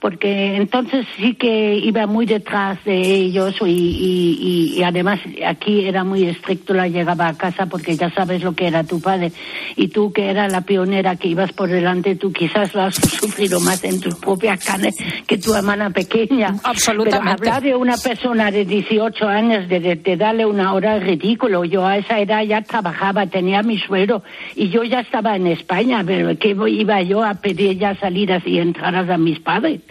Porque 0.05 0.55
entonces 0.57 1.07
sí 1.17 1.33
que 1.33 1.77
iba 1.77 2.05
muy 2.05 2.27
detrás 2.27 2.77
de 2.85 2.95
ellos 3.01 3.55
y, 3.65 3.65
y, 3.65 4.77
y- 4.77 4.83
además 4.83 5.19
aquí 5.47 5.83
era 5.85 6.03
muy 6.03 6.25
estricto 6.25 6.75
la 6.75 6.87
llegaba 6.87 7.27
a 7.27 7.35
casa 7.35 7.65
porque 7.65 7.95
ya 7.97 8.11
sabes 8.11 8.43
lo 8.43 8.53
que 8.53 8.67
era 8.67 8.83
tu 8.83 9.01
padre 9.01 9.31
y 9.75 9.87
tú 9.87 10.13
que 10.13 10.29
eras 10.29 10.51
la 10.51 10.61
pionera 10.61 11.15
que 11.15 11.29
ibas 11.29 11.51
por 11.53 11.69
delante 11.69 12.15
tú 12.17 12.31
quizás 12.31 12.75
lo 12.75 12.83
has 12.83 12.93
sufrido 13.19 13.59
más 13.61 13.83
en 13.83 13.99
tus 13.99 14.13
propias 14.13 14.63
carnes 14.63 14.95
que 15.25 15.39
tu 15.39 15.55
hermana 15.55 15.89
pequeña 15.89 16.55
Absolutamente. 16.63 17.37
Pero 17.39 17.51
hablar 17.53 17.63
de 17.63 17.75
una 17.75 17.97
persona 17.97 18.51
de 18.51 18.63
18 18.65 19.27
años, 19.27 19.67
de, 19.67 19.79
de- 19.79 19.95
de 19.95 20.17
darle 20.17 20.45
una 20.45 20.71
hora 20.73 20.97
es 20.97 21.03
ridículo. 21.03 21.65
Yo 21.65 21.83
a 21.87 21.97
esa 21.97 22.19
edad 22.19 22.43
ya 22.43 22.61
trabajaba, 22.61 23.25
tenía 23.25 23.63
mi 23.63 23.79
sueldo 23.79 24.21
y 24.55 24.69
yo 24.69 24.83
ya 24.83 24.99
estaba 24.99 25.35
en 25.35 25.47
España, 25.47 26.03
pero 26.05 26.37
¿qué 26.37 26.55
iba 26.67 27.01
yo 27.01 27.23
a 27.23 27.33
pedir 27.33 27.79
ya 27.79 27.95
salidas 27.95 28.43
y 28.45 28.59
entradas 28.59 29.09
a 29.09 29.17
mis 29.17 29.39
padres? 29.39 29.81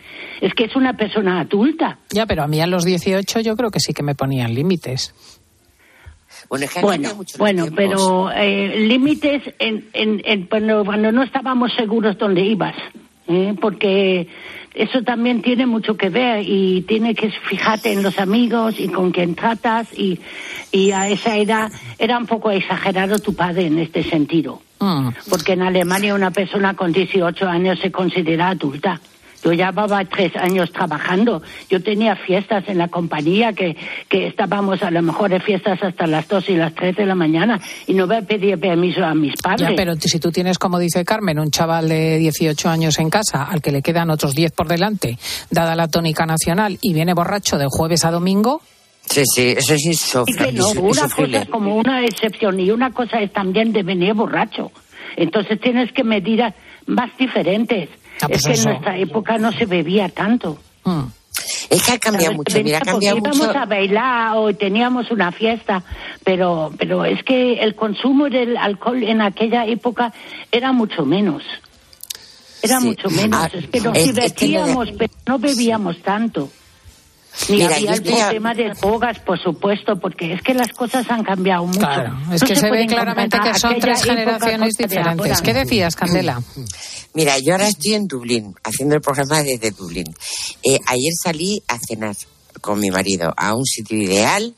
Es 0.44 0.52
que 0.54 0.64
es 0.64 0.76
una 0.76 0.92
persona 0.94 1.40
adulta. 1.40 1.98
Ya, 2.10 2.26
pero 2.26 2.42
a 2.42 2.46
mí 2.46 2.60
a 2.60 2.66
los 2.66 2.84
18 2.84 3.40
yo 3.40 3.56
creo 3.56 3.70
que 3.70 3.80
sí 3.80 3.94
que 3.94 4.02
me 4.02 4.14
ponían 4.14 4.54
límites. 4.54 5.14
Bueno, 6.50 6.64
es 6.66 6.70
que 6.72 6.80
han 6.80 6.84
Bueno, 7.38 7.66
pero 7.74 8.30
eh, 8.30 8.80
límites 8.86 9.42
en, 9.58 9.86
en, 9.92 10.20
en- 10.24 10.46
cuando, 10.46 10.84
cuando 10.84 11.12
no 11.12 11.22
estábamos 11.22 11.72
seguros 11.74 12.18
dónde 12.18 12.42
ibas, 12.42 12.74
¿eh? 13.28 13.54
porque 13.58 14.28
eso 14.74 15.02
también 15.02 15.40
tiene 15.40 15.64
mucho 15.66 15.96
que 15.96 16.10
ver 16.10 16.44
y 16.46 16.82
tiene 16.82 17.14
que 17.14 17.30
fijarte 17.30 17.92
en 17.92 18.02
los 18.02 18.18
amigos 18.18 18.74
y 18.78 18.88
con 18.88 19.12
quién 19.12 19.34
tratas 19.36 19.88
y, 19.96 20.20
y 20.72 20.90
a 20.90 21.08
esa 21.08 21.38
edad 21.38 21.72
era 21.98 22.18
un 22.18 22.26
poco 22.26 22.50
exagerado 22.50 23.18
tu 23.18 23.34
padre 23.34 23.66
en 23.66 23.78
este 23.78 24.02
sentido, 24.02 24.60
Mm. 24.80 25.10
porque 25.30 25.52
en 25.52 25.62
Alemania 25.62 26.14
una 26.14 26.32
persona 26.32 26.74
con 26.74 26.92
18 26.92 27.46
años 27.48 27.78
se 27.80 27.90
considera 27.90 28.48
adulta. 28.50 29.00
Yo 29.44 29.52
ya 29.52 29.66
llevaba 29.70 30.04
tres 30.06 30.34
años 30.36 30.72
trabajando. 30.72 31.42
Yo 31.68 31.82
tenía 31.82 32.16
fiestas 32.16 32.64
en 32.66 32.78
la 32.78 32.88
compañía 32.88 33.52
que, 33.52 33.76
que 34.08 34.26
estábamos 34.26 34.82
a 34.82 34.90
lo 34.90 35.02
mejor 35.02 35.30
de 35.30 35.40
fiestas 35.40 35.82
hasta 35.82 36.06
las 36.06 36.26
dos 36.28 36.48
y 36.48 36.56
las 36.56 36.74
tres 36.74 36.96
de 36.96 37.04
la 37.04 37.14
mañana 37.14 37.60
y 37.86 37.92
no 37.94 38.06
me 38.06 38.22
pedía 38.22 38.56
permiso 38.56 39.04
a 39.04 39.14
mis 39.14 39.34
padres. 39.42 39.68
Ya, 39.68 39.76
pero 39.76 39.94
si 39.96 40.18
tú 40.18 40.32
tienes, 40.32 40.58
como 40.58 40.78
dice 40.78 41.04
Carmen, 41.04 41.38
un 41.38 41.50
chaval 41.50 41.88
de 41.88 42.16
18 42.18 42.68
años 42.70 42.98
en 42.98 43.10
casa 43.10 43.44
al 43.44 43.60
que 43.60 43.70
le 43.70 43.82
quedan 43.82 44.08
otros 44.10 44.34
10 44.34 44.52
por 44.52 44.66
delante, 44.68 45.18
dada 45.50 45.74
la 45.76 45.88
tónica 45.88 46.24
nacional, 46.24 46.78
y 46.80 46.94
viene 46.94 47.12
borracho 47.12 47.58
de 47.58 47.66
jueves 47.68 48.04
a 48.04 48.10
domingo, 48.10 48.62
Sí, 49.06 49.22
sí, 49.34 49.54
eso 49.54 49.74
es 49.74 49.84
Y 49.84 49.90
insuf- 49.90 50.24
que 50.24 50.50
no, 50.52 50.70
una 50.70 50.88
insufrible. 50.88 51.32
cosa 51.32 51.42
es 51.42 51.48
como 51.50 51.76
una 51.76 52.02
excepción 52.06 52.58
y 52.58 52.70
una 52.70 52.90
cosa 52.90 53.20
es 53.20 53.30
también 53.34 53.70
de 53.74 53.82
venir 53.82 54.14
borracho. 54.14 54.72
Entonces 55.16 55.60
tienes 55.60 55.92
que 55.92 56.02
medidas 56.04 56.54
más 56.86 57.10
diferentes. 57.18 57.90
Ah, 58.24 58.28
pues 58.28 58.40
es 58.40 58.46
que 58.46 58.52
eso. 58.52 58.62
en 58.68 58.74
nuestra 58.74 58.98
época 58.98 59.38
no 59.38 59.52
se 59.52 59.66
bebía 59.66 60.08
tanto. 60.08 60.58
Es 61.70 61.82
que 61.82 61.92
ha 61.92 61.98
cambiado 61.98 62.34
mucho, 62.34 62.62
mira, 62.62 62.78
ha 62.78 62.80
cambiado 62.82 63.16
íbamos 63.18 63.38
mucho. 63.38 63.58
a 63.58 63.64
bailar 63.64 64.36
o 64.36 64.54
teníamos 64.54 65.10
una 65.10 65.32
fiesta, 65.32 65.82
pero, 66.22 66.72
pero 66.78 67.04
es 67.04 67.22
que 67.24 67.54
el 67.54 67.74
consumo 67.74 68.28
del 68.28 68.56
alcohol 68.56 69.02
en 69.02 69.20
aquella 69.22 69.66
época 69.66 70.12
era 70.52 70.72
mucho 70.72 71.04
menos. 71.04 71.42
Era 72.62 72.80
Sí. 72.80 72.86
mucho 72.86 73.10
menos. 73.10 73.40
Ah, 73.42 73.50
es 73.52 73.66
que 73.68 73.80
nos 73.80 73.96
es- 73.96 74.02
es 74.02 74.06
que 74.06 74.12
divertíamos, 74.12 74.90
pero 74.96 75.12
no 75.26 75.38
bebíamos 75.38 76.00
tanto. 76.02 76.50
Ni 77.48 77.56
Mira, 77.56 77.74
había 77.76 77.80
yo 77.80 77.88
el 77.88 77.94
estoy 77.94 78.12
a- 78.14 78.24
problema 78.26 78.54
de 78.54 78.70
drogas, 78.80 79.18
por 79.20 79.38
supuesto, 79.42 79.96
porque 79.96 80.32
es 80.34 80.42
que 80.42 80.54
las 80.54 80.68
cosas 80.72 81.08
han 81.10 81.24
cambiado 81.24 81.66
mucho. 81.66 81.80
Claro, 81.80 82.16
es 82.32 82.40
No 82.42 82.46
que 82.48 82.54
se, 82.56 82.62
ve 82.62 82.68
pueden 82.68 82.86
claramente 82.88 83.38
que 83.42 83.58
son 83.58 83.78
tres 83.80 84.02
generaciones 84.04 84.74
diferentes. 84.76 85.42
¿Qué 85.42 85.52
decías, 85.54 85.96
Candela? 85.96 86.40
Mira, 87.12 87.38
yo 87.38 87.52
ahora 87.54 87.68
estoy 87.68 87.94
en 87.94 88.06
Dublín, 88.06 88.54
haciendo 88.62 88.94
el 88.94 89.00
programa 89.00 89.42
desde 89.42 89.70
Dublín. 89.72 90.06
Eh, 90.62 90.78
ayer 90.86 91.12
salí 91.22 91.62
a 91.68 91.78
cenar 91.78 92.14
con 92.60 92.78
mi 92.80 92.90
marido 92.90 93.34
a 93.36 93.54
un 93.54 93.64
sitio 93.66 93.98
ideal 93.98 94.54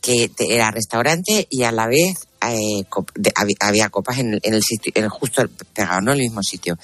que 0.00 0.28
te- 0.28 0.54
era 0.54 0.70
restaurante 0.70 1.46
y 1.50 1.62
a 1.62 1.72
la 1.72 1.86
vez 1.86 2.26
eh, 2.46 2.84
cop- 2.90 3.10
de- 3.14 3.32
había, 3.36 3.56
había 3.60 3.88
copas 3.90 4.18
en, 4.18 4.34
el- 4.34 4.40
en 4.42 4.54
el 4.54 4.62
sitio, 4.62 4.92
en 4.96 5.04
el 5.04 5.10
justo 5.10 5.44
pegado, 5.72 6.00
no 6.02 6.12
en 6.12 6.18
el 6.18 6.24
mismo 6.24 6.42
sitio. 6.42 6.76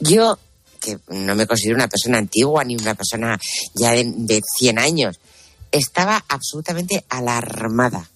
Yo, 0.00 0.38
que 0.80 0.98
no 1.08 1.34
me 1.34 1.46
considero 1.46 1.76
una 1.76 1.88
persona 1.88 2.18
antigua 2.18 2.64
ni 2.64 2.76
una 2.76 2.94
persona 2.94 3.38
ya 3.74 3.92
de, 3.92 4.04
de 4.04 4.42
100 4.58 4.78
años, 4.78 5.20
estaba 5.72 6.24
absolutamente 6.28 7.04
alarmada. 7.08 8.08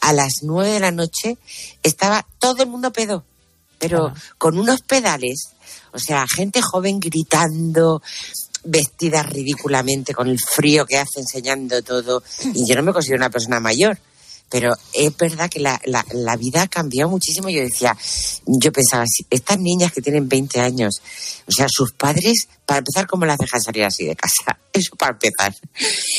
A 0.00 0.12
las 0.12 0.32
nueve 0.42 0.72
de 0.72 0.80
la 0.80 0.90
noche 0.90 1.38
estaba 1.82 2.26
todo 2.38 2.62
el 2.62 2.68
mundo 2.68 2.92
pedo, 2.92 3.24
pero 3.78 4.12
con 4.38 4.58
unos 4.58 4.80
pedales, 4.82 5.50
o 5.92 5.98
sea, 5.98 6.26
gente 6.34 6.60
joven 6.62 6.98
gritando, 6.98 8.02
vestidas 8.64 9.26
ridículamente 9.26 10.14
con 10.14 10.28
el 10.28 10.38
frío 10.38 10.84
que 10.86 10.98
hace 10.98 11.20
enseñando 11.20 11.82
todo. 11.82 12.22
Y 12.54 12.66
yo 12.66 12.74
no 12.74 12.82
me 12.82 12.92
considero 12.92 13.18
una 13.18 13.30
persona 13.30 13.60
mayor, 13.60 13.98
pero 14.50 14.74
es 14.94 15.16
verdad 15.16 15.50
que 15.50 15.60
la, 15.60 15.80
la, 15.84 16.04
la 16.12 16.36
vida 16.36 16.62
ha 16.62 16.68
cambiado 16.68 17.10
muchísimo. 17.10 17.48
Yo 17.48 17.60
decía, 17.60 17.96
yo 18.46 18.72
pensaba, 18.72 19.04
estas 19.30 19.58
niñas 19.58 19.92
que 19.92 20.02
tienen 20.02 20.28
20 20.28 20.60
años, 20.60 21.00
o 21.46 21.52
sea, 21.52 21.66
sus 21.68 21.92
padres, 21.92 22.48
para 22.66 22.78
empezar, 22.78 23.06
¿cómo 23.06 23.24
las 23.26 23.38
dejan 23.38 23.60
salir 23.60 23.84
así 23.84 24.04
de 24.06 24.16
casa? 24.16 24.58
Eso 24.72 24.94
para 24.96 25.12
empezar. 25.12 25.54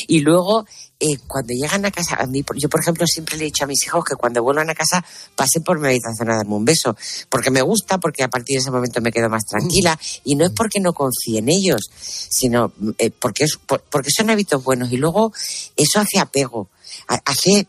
Y 0.07 0.19
luego, 0.21 0.65
eh, 0.99 1.17
cuando 1.27 1.53
llegan 1.53 1.85
a 1.85 1.91
casa, 1.91 2.15
a 2.15 2.25
mí, 2.25 2.43
yo 2.57 2.67
por 2.69 2.81
ejemplo 2.81 3.05
siempre 3.07 3.37
le 3.37 3.43
he 3.43 3.45
dicho 3.45 3.63
a 3.63 3.67
mis 3.67 3.83
hijos 3.85 4.03
que 4.03 4.15
cuando 4.15 4.43
vuelvan 4.43 4.69
a 4.69 4.75
casa 4.75 5.05
pasen 5.35 5.63
por 5.63 5.79
mi 5.79 5.87
habitación 5.87 6.29
a 6.29 6.35
darme 6.35 6.55
un 6.55 6.65
beso, 6.65 6.97
porque 7.29 7.51
me 7.51 7.61
gusta, 7.61 7.99
porque 7.99 8.23
a 8.23 8.27
partir 8.27 8.55
de 8.57 8.61
ese 8.61 8.71
momento 8.71 8.99
me 9.01 9.11
quedo 9.11 9.29
más 9.29 9.45
tranquila 9.45 9.97
y 10.25 10.35
no 10.35 10.45
es 10.45 10.51
porque 10.51 10.79
no 10.79 10.93
confíe 10.93 11.39
en 11.39 11.49
ellos, 11.49 11.89
sino 12.29 12.73
eh, 12.97 13.11
porque, 13.11 13.45
es, 13.45 13.57
por- 13.65 13.81
porque 13.89 14.09
son 14.11 14.29
hábitos 14.29 14.63
buenos 14.63 14.91
y 14.91 14.97
luego 14.97 15.31
eso 15.77 15.99
hace 15.99 16.19
apego, 16.19 16.69
ha- 17.07 17.21
hace 17.25 17.65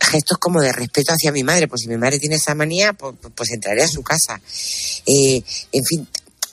gestos 0.00 0.38
como 0.38 0.60
de 0.60 0.72
respeto 0.72 1.12
hacia 1.12 1.32
mi 1.32 1.42
madre, 1.42 1.68
pues 1.68 1.82
si 1.82 1.88
mi 1.88 1.96
madre 1.96 2.18
tiene 2.18 2.36
esa 2.36 2.54
manía, 2.54 2.92
pues, 2.92 3.14
pues 3.34 3.50
entraré 3.52 3.82
a 3.82 3.88
su 3.88 4.02
casa. 4.02 4.40
Eh, 5.06 5.42
en 5.72 5.84
fin, 5.84 6.08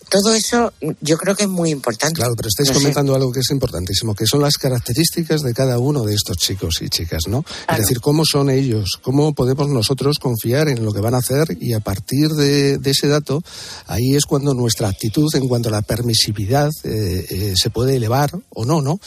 todo 0.09 0.33
eso 0.33 0.73
yo 1.01 1.17
creo 1.17 1.35
que 1.35 1.43
es 1.43 1.49
muy 1.49 1.69
importante. 1.71 2.15
Claro, 2.15 2.33
pero 2.35 2.49
estáis 2.49 2.69
No 2.69 2.75
sé. 2.75 2.79
comentando 2.81 3.15
algo 3.15 3.31
que 3.31 3.39
es 3.41 3.49
importantísimo, 3.51 4.15
que 4.15 4.25
son 4.25 4.41
las 4.41 4.57
características 4.57 5.41
de 5.41 5.53
cada 5.53 5.77
uno 5.79 6.03
de 6.03 6.15
estos 6.15 6.37
chicos 6.37 6.81
y 6.81 6.89
chicas, 6.89 7.23
¿no? 7.27 7.43
Es 7.69 7.77
decir, 7.77 7.99
cómo 8.01 8.23
son 8.25 8.49
ellos, 8.49 8.99
cómo 9.01 9.33
podemos 9.33 9.67
nosotros 9.69 10.17
confiar 10.19 10.67
en 10.69 10.83
lo 10.83 10.91
que 10.93 11.01
van 11.01 11.13
a 11.13 11.19
hacer 11.19 11.57
y 11.59 11.73
a 11.73 11.79
partir 11.79 12.29
de, 12.29 12.77
de 12.77 12.91
ese 12.91 13.07
dato, 13.07 13.41
ahí 13.87 14.15
es 14.15 14.25
cuando 14.25 14.53
nuestra 14.53 14.87
actitud 14.89 15.27
en 15.35 15.47
cuanto 15.47 15.69
a 15.69 15.71
la 15.71 15.81
permisividad 15.81 16.69
eh, 16.83 17.25
eh, 17.29 17.53
se 17.55 17.69
puede 17.69 17.95
elevar 17.95 18.31
o 18.49 18.65
no, 18.65 18.81
¿no? 18.81 18.99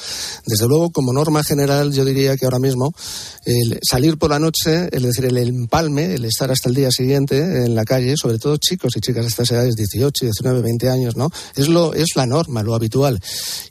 Desde 0.46 0.66
luego, 0.68 0.90
como 0.90 1.12
norma 1.12 1.42
general, 1.44 1.92
yo 1.92 2.04
diría 2.04 2.36
que 2.36 2.44
ahora 2.44 2.58
mismo 2.58 2.92
el 3.44 3.78
salir 3.82 4.18
por 4.18 4.30
la 4.30 4.38
noche, 4.38 4.88
es 4.92 5.02
decir, 5.02 5.24
el 5.24 5.36
empalme, 5.36 6.14
el 6.14 6.24
estar 6.24 6.50
hasta 6.50 6.68
el 6.68 6.74
día 6.74 6.90
siguiente 6.90 7.36
en 7.38 7.74
la 7.74 7.84
calle, 7.84 8.14
sobre 8.16 8.38
todo 8.38 8.56
chicos 8.56 8.92
y 8.96 9.00
chicas 9.00 9.24
de 9.24 9.28
estas 9.28 9.50
edades, 9.50 9.74
18, 9.74 10.26
19, 10.26 10.60
20 10.62 10.88
años, 10.88 10.91
¿no? 11.16 11.30
Es, 11.56 11.68
lo, 11.68 11.94
es 11.94 12.08
la 12.16 12.26
norma, 12.26 12.62
lo 12.62 12.74
habitual. 12.74 13.20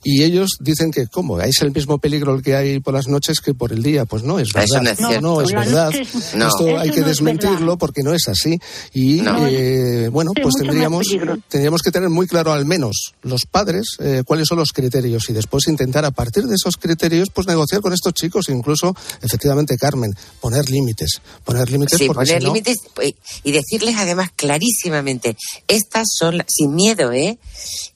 Y 0.03 0.23
ellos 0.23 0.51
dicen 0.59 0.91
que, 0.91 1.07
¿cómo? 1.07 1.39
¿Es 1.41 1.61
el 1.61 1.71
mismo 1.71 1.97
peligro 1.99 2.35
el 2.35 2.41
que 2.41 2.55
hay 2.55 2.79
por 2.79 2.93
las 2.93 3.07
noches 3.07 3.39
que 3.39 3.53
por 3.53 3.71
el 3.71 3.83
día? 3.83 4.05
Pues 4.05 4.23
no, 4.23 4.39
es 4.39 4.49
Eso 4.49 4.57
verdad. 4.59 4.81
no 4.83 4.89
es 4.89 4.97
cierto. 4.97 5.21
no, 5.21 5.41
es 5.41 5.51
Por 5.51 5.53
las 5.59 5.65
verdad. 5.67 5.91
no. 6.35 6.47
Esto 6.47 6.79
hay 6.79 6.89
que 6.91 7.01
desmentirlo 7.01 7.77
porque 7.77 8.03
no 8.03 8.13
es 8.13 8.27
así. 8.27 8.59
Y, 8.93 9.21
No. 9.21 9.45
eh, 9.47 10.09
bueno, 10.09 10.31
pues 10.41 10.55
tendríamos, 10.57 11.05
tendríamos 11.49 11.81
que 11.81 11.91
tener 11.91 12.09
muy 12.09 12.27
claro, 12.27 12.51
al 12.53 12.65
menos 12.65 13.13
los 13.21 13.45
padres, 13.45 13.95
eh, 13.99 14.23
cuáles 14.25 14.47
son 14.47 14.57
los 14.57 14.71
criterios 14.71 15.29
y 15.29 15.33
después 15.33 15.67
intentar, 15.67 16.05
a 16.05 16.11
partir 16.11 16.43
de 16.45 16.55
esos 16.55 16.77
criterios, 16.77 17.29
pues 17.29 17.47
negociar 17.47 17.81
con 17.81 17.93
estos 17.93 18.13
chicos, 18.13 18.45
incluso, 18.49 18.95
efectivamente, 19.21 19.77
Carmen, 19.77 20.13
poner 20.39 20.69
límites. 20.69 21.21
Poner 21.43 21.69
límites 21.69 21.97
Sí, 21.99 22.07
porque 22.07 22.25
poner 22.25 22.41
si 22.41 22.45
no- 22.47 22.53
límites 22.53 22.77
eh, 23.01 23.13
y 23.43 23.51
decirles 23.51 23.95
además 23.97 24.29
clarísimamente, 24.35 25.35
estas 25.67 26.07
son, 26.17 26.37
la- 26.37 26.45
sin 26.47 26.73
miedo, 26.73 27.10
¿eh? 27.11 27.37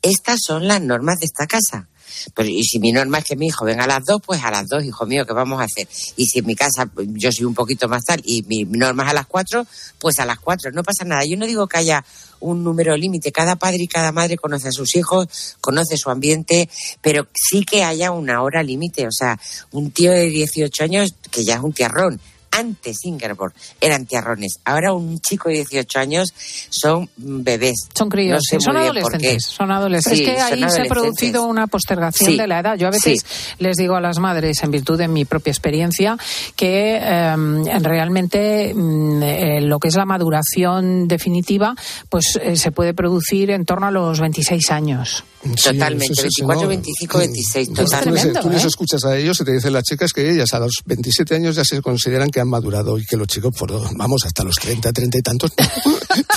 Estas 0.02 0.40
son 0.46 0.68
las 0.68 0.82
normas 0.82 1.20
de 1.20 1.26
esta 1.26 1.48
casa. 1.48 1.88
Pero, 2.34 2.50
y 2.50 2.64
si 2.64 2.80
mi 2.80 2.92
norma 2.92 3.20
es 3.20 3.26
que 3.26 3.36
mi 3.36 3.48
hijo 3.48 3.66
venga 3.66 3.84
a 3.84 3.88
las 3.88 4.04
dos, 4.06 4.22
pues 4.26 4.44
a 4.44 4.52
las 4.52 4.68
dos, 4.68 4.84
hijo 4.84 5.06
mío, 5.06 5.26
¿qué 5.26 5.34
vamos 5.34 5.60
a 5.60 5.66
hacer? 5.66 5.88
Y 6.16 6.26
si 6.26 6.40
en 6.40 6.46
mi 6.46 6.56
casa 6.56 6.86
pues, 6.86 7.08
yo 7.12 7.32
soy 7.32 7.46
un 7.46 7.54
poquito 7.54 7.88
más 7.88 8.04
tal 8.04 8.22
y 8.24 8.44
mi 8.44 8.64
norma 8.64 9.04
es 9.04 9.10
a 9.10 9.14
las 9.14 9.28
cuatro, 9.28 9.66
pues 10.00 10.20
a 10.20 10.26
las 10.26 10.40
cuatro, 10.40 10.72
no 10.72 10.84
pasa 10.84 11.04
nada. 11.04 11.26
Yo 11.26 11.38
no 11.38 11.46
digo 11.46 11.68
que 11.68 11.78
haya 11.78 12.06
un 12.40 12.64
número 12.64 12.96
límite, 12.96 13.32
cada 13.32 13.56
padre 13.56 13.84
y 13.84 13.88
cada 13.88 14.12
madre 14.12 14.38
conoce 14.38 14.70
a 14.70 14.72
sus 14.72 14.96
hijos, 14.96 15.28
conoce 15.62 15.98
su 15.98 16.10
ambiente, 16.10 16.70
pero 17.02 17.28
sí 17.34 17.66
que 17.66 17.84
haya 17.84 18.12
una 18.12 18.42
hora 18.42 18.64
límite. 18.64 19.08
O 19.08 19.12
sea, 19.12 19.40
un 19.72 19.92
tío 19.92 20.12
de 20.12 20.30
18 20.30 20.84
años 20.84 21.16
que 21.32 21.44
ya 21.44 21.56
es 21.56 21.62
un 21.62 21.74
tiarrón. 21.74 22.20
Antes 22.58 23.04
Ingeborg 23.06 23.54
eran 23.82 24.06
tiarrones, 24.06 24.60
ahora 24.66 24.94
un 24.94 25.20
chico 25.20 25.50
de 25.50 25.56
18 25.56 26.00
años 26.00 26.34
son 26.70 27.10
bebés. 27.18 27.76
Son 27.94 28.10
críos, 28.10 28.36
No 28.52 28.58
sé 28.60 28.64
son 28.64 28.78
adolescentes, 28.78 29.44
son 29.46 29.72
adolescentes. 29.72 30.20
Sí, 30.20 30.26
es 30.26 30.36
que 30.36 30.40
son 30.56 30.64
ahí 30.64 30.70
se 30.70 30.82
ha 30.82 30.86
producido 30.86 31.44
una 31.44 31.68
postergación 31.68 32.32
Sí, 32.32 32.38
de 32.38 32.48
la 32.48 32.60
edad. 32.60 32.78
Yo 32.78 32.88
a 32.88 32.92
veces 32.92 33.22
sí. 33.26 33.56
les 33.60 33.76
digo 33.78 33.96
a 33.96 34.02
las 34.02 34.20
madres, 34.20 34.64
en 34.64 34.72
virtud 34.72 34.98
de 34.98 35.08
mi 35.08 35.26
propia 35.26 35.52
experiencia, 35.52 36.18
que 36.56 36.98
eh, 37.02 37.36
realmente 37.82 38.74
mm, 38.74 39.24
eh, 39.24 39.62
lo 39.62 39.80
que 39.80 39.88
es 39.90 39.96
la 39.96 40.06
maduración 40.06 41.08
definitiva, 41.08 41.76
pues 42.10 42.40
eh, 42.42 42.56
se 42.56 42.72
puede 42.72 42.94
producir 42.94 43.52
en 43.52 43.66
torno 43.66 43.88
a 43.88 43.92
los 43.92 44.20
26 44.20 44.72
años. 44.72 45.24
Totalmente, 45.64 46.08
Sí, 46.16 46.22
sí, 46.24 46.28
sí, 46.38 46.42
24, 46.42 46.62
no. 46.64 46.68
25, 46.70 47.18
26, 47.20 47.68
Tú 47.68 47.74
les- 47.76 47.90
totalmente. 47.92 48.40
tú 48.42 48.50
les 48.50 48.66
escuchas 48.66 49.06
a 49.06 49.16
ellos 49.16 49.40
y 49.42 49.46
te 49.46 49.52
dicen 49.54 49.74
las 49.74 49.84
chicas 49.84 50.12
que 50.12 50.28
ellas 50.32 50.52
a 50.54 50.60
los 50.60 50.74
27 50.86 51.36
años 51.36 51.56
ya 51.56 51.64
se 51.64 51.82
consideran 51.84 52.30
que 52.32 52.40
han 52.40 52.45
madurado 52.48 52.98
y 52.98 53.06
que 53.06 53.18
los 53.18 53.28
chicos, 53.28 53.54
por, 53.58 53.72
vamos, 53.98 54.26
hasta 54.26 54.44
los 54.44 54.56
30, 54.56 54.92
30 54.92 55.18
y 55.18 55.22
tantos, 55.22 55.52
te 55.56 55.66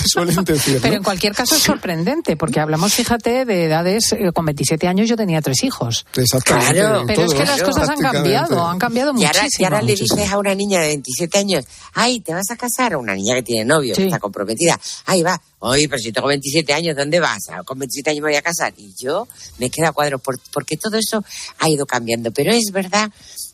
suelen 0.07 0.45
decir. 0.45 0.75
¿no? 0.77 0.81
Pero 0.83 0.97
en 0.97 1.03
cualquier 1.03 1.35
caso 1.35 1.55
es 1.57 1.63
sorprendente, 1.63 2.37
porque 2.37 2.61
hablamos, 2.61 2.93
fíjate, 2.95 3.45
de 3.45 3.65
edades, 3.65 4.13
eh, 4.13 4.31
con 4.33 4.45
27 4.47 4.87
años 4.89 5.09
yo 5.09 5.17
tenía 5.17 5.41
tres 5.41 5.63
hijos. 5.65 6.07
Exactamente. 6.17 6.75
Claro. 6.75 7.05
Pero 7.07 7.23
es 7.25 7.35
que 7.35 7.45
las 7.45 7.63
cosas 7.63 7.89
han 7.89 7.99
cambiado, 8.01 8.67
han 8.67 8.79
cambiado 8.79 9.11
Y 9.11 9.15
muchísimo. 9.15 9.35
ahora, 9.39 9.49
y 9.59 9.65
ahora 9.65 9.83
le 9.83 9.93
muchísimo. 9.93 10.17
dices 10.17 10.33
a 10.33 10.39
una 10.39 10.55
niña 10.55 10.81
de 10.81 10.87
27 10.89 11.39
años, 11.39 11.65
ay, 11.95 12.21
¿te 12.21 12.33
vas 12.35 12.51
a 12.51 12.57
casar? 12.57 12.93
A 12.95 12.99
una 12.99 13.15
niña 13.15 13.35
que 13.37 13.43
tiene 13.43 13.65
novio, 13.65 13.95
que 13.95 14.05
está 14.07 14.19
comprometida. 14.19 14.79
Ay, 15.07 15.23
va, 15.23 15.41
oye, 15.61 15.89
pero 15.89 16.01
si 16.01 16.13
tengo 16.13 16.29
27 16.29 16.73
años, 16.73 16.97
¿dónde 16.97 17.21
vas? 17.21 17.39
Ah, 17.51 17.63
Con 17.65 17.79
27 17.79 18.11
años 18.11 18.23
me 18.23 18.31
voy 18.31 18.37
a 18.37 18.43
casar. 18.43 18.73
Y 18.77 18.95
yo 18.99 19.27
me 19.59 19.71
quedo 19.71 19.89
a 19.89 19.93
cuadro, 19.93 20.19
por- 20.19 20.39
porque 20.53 20.77
todo 20.77 20.97
eso 20.97 21.25
ha 21.59 21.69
ido 21.69 21.87
cambiando. 21.87 22.31
Pero 22.33 22.53
es 22.53 22.71
verdad 22.73 23.11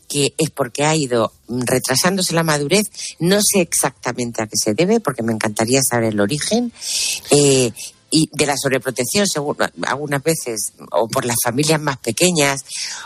que 0.07 0.33
es 0.37 0.49
porque 0.49 0.83
ha 0.85 0.95
ido 0.95 1.31
retrasándose 1.47 2.33
la 2.33 2.43
madurez. 2.43 2.83
No 3.19 3.39
sé 3.41 3.61
exactamente 3.61 4.41
a 4.41 4.47
qué 4.47 4.55
se 4.55 4.73
debe, 4.73 4.99
porque 4.99 5.23
me 5.23 5.33
encantaría 5.33 5.81
saber 5.81 6.13
el 6.13 6.19
origen. 6.19 6.71
Eh, 7.31 7.71
y 8.11 8.29
de 8.31 8.45
la 8.45 8.55
sobreprotección, 8.55 9.27
según, 9.27 9.57
algunas 9.85 10.23
veces, 10.23 10.71
o 10.91 11.07
por 11.07 11.25
las 11.25 11.35
familias 11.43 11.81
más 11.81 11.97
pequeñas. 11.97 12.61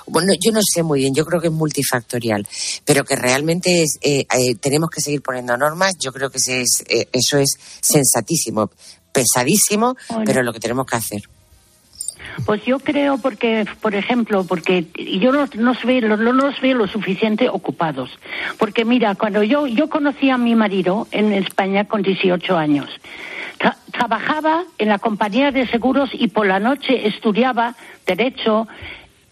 Bueno, 0.05 0.33
yo 0.39 0.51
no 0.51 0.59
sé 0.61 0.83
muy 0.83 0.99
bien, 0.99 1.15
yo 1.15 1.25
creo 1.25 1.41
que 1.41 1.47
es 1.47 1.53
multifactorial, 1.53 2.47
pero 2.85 3.03
que 3.03 3.15
realmente 3.15 3.81
es, 3.81 3.97
eh, 4.01 4.27
eh, 4.37 4.55
tenemos 4.55 4.89
que 4.91 5.01
seguir 5.01 5.21
poniendo 5.23 5.57
normas. 5.57 5.93
Yo 5.99 6.11
creo 6.11 6.29
que 6.29 6.37
ese 6.37 6.61
es, 6.61 6.83
eh, 6.87 7.07
eso 7.11 7.39
es 7.39 7.57
sensatísimo, 7.81 8.69
pesadísimo, 9.11 9.95
Bueno. 10.09 10.23
pero 10.25 10.43
lo 10.43 10.53
que 10.53 10.59
tenemos 10.59 10.85
que 10.85 10.97
hacer. 10.97 11.21
Pues 12.45 12.63
yo 12.65 12.79
creo 12.79 13.17
porque, 13.17 13.65
por 13.81 13.95
ejemplo, 13.95 14.43
porque 14.43 14.85
yo 15.19 15.31
no, 15.31 15.47
no, 15.55 15.73
veo, 15.83 16.17
no 16.17 16.31
los 16.33 16.59
veo 16.61 16.77
lo 16.77 16.87
suficiente 16.87 17.49
ocupados. 17.49 18.09
Porque 18.57 18.85
mira, 18.85 19.15
cuando 19.15 19.43
yo, 19.43 19.67
yo 19.67 19.89
conocí 19.89 20.29
a 20.29 20.37
mi 20.37 20.55
marido 20.55 21.07
en 21.11 21.31
España 21.33 21.85
con 21.85 22.01
18 22.01 22.57
años, 22.57 22.89
Tra- 23.59 23.75
trabajaba 23.91 24.63
en 24.77 24.87
la 24.87 24.99
compañía 24.99 25.51
de 25.51 25.67
seguros 25.67 26.09
y 26.13 26.29
por 26.29 26.47
la 26.47 26.59
noche 26.59 27.07
estudiaba 27.07 27.75
derecho 28.05 28.67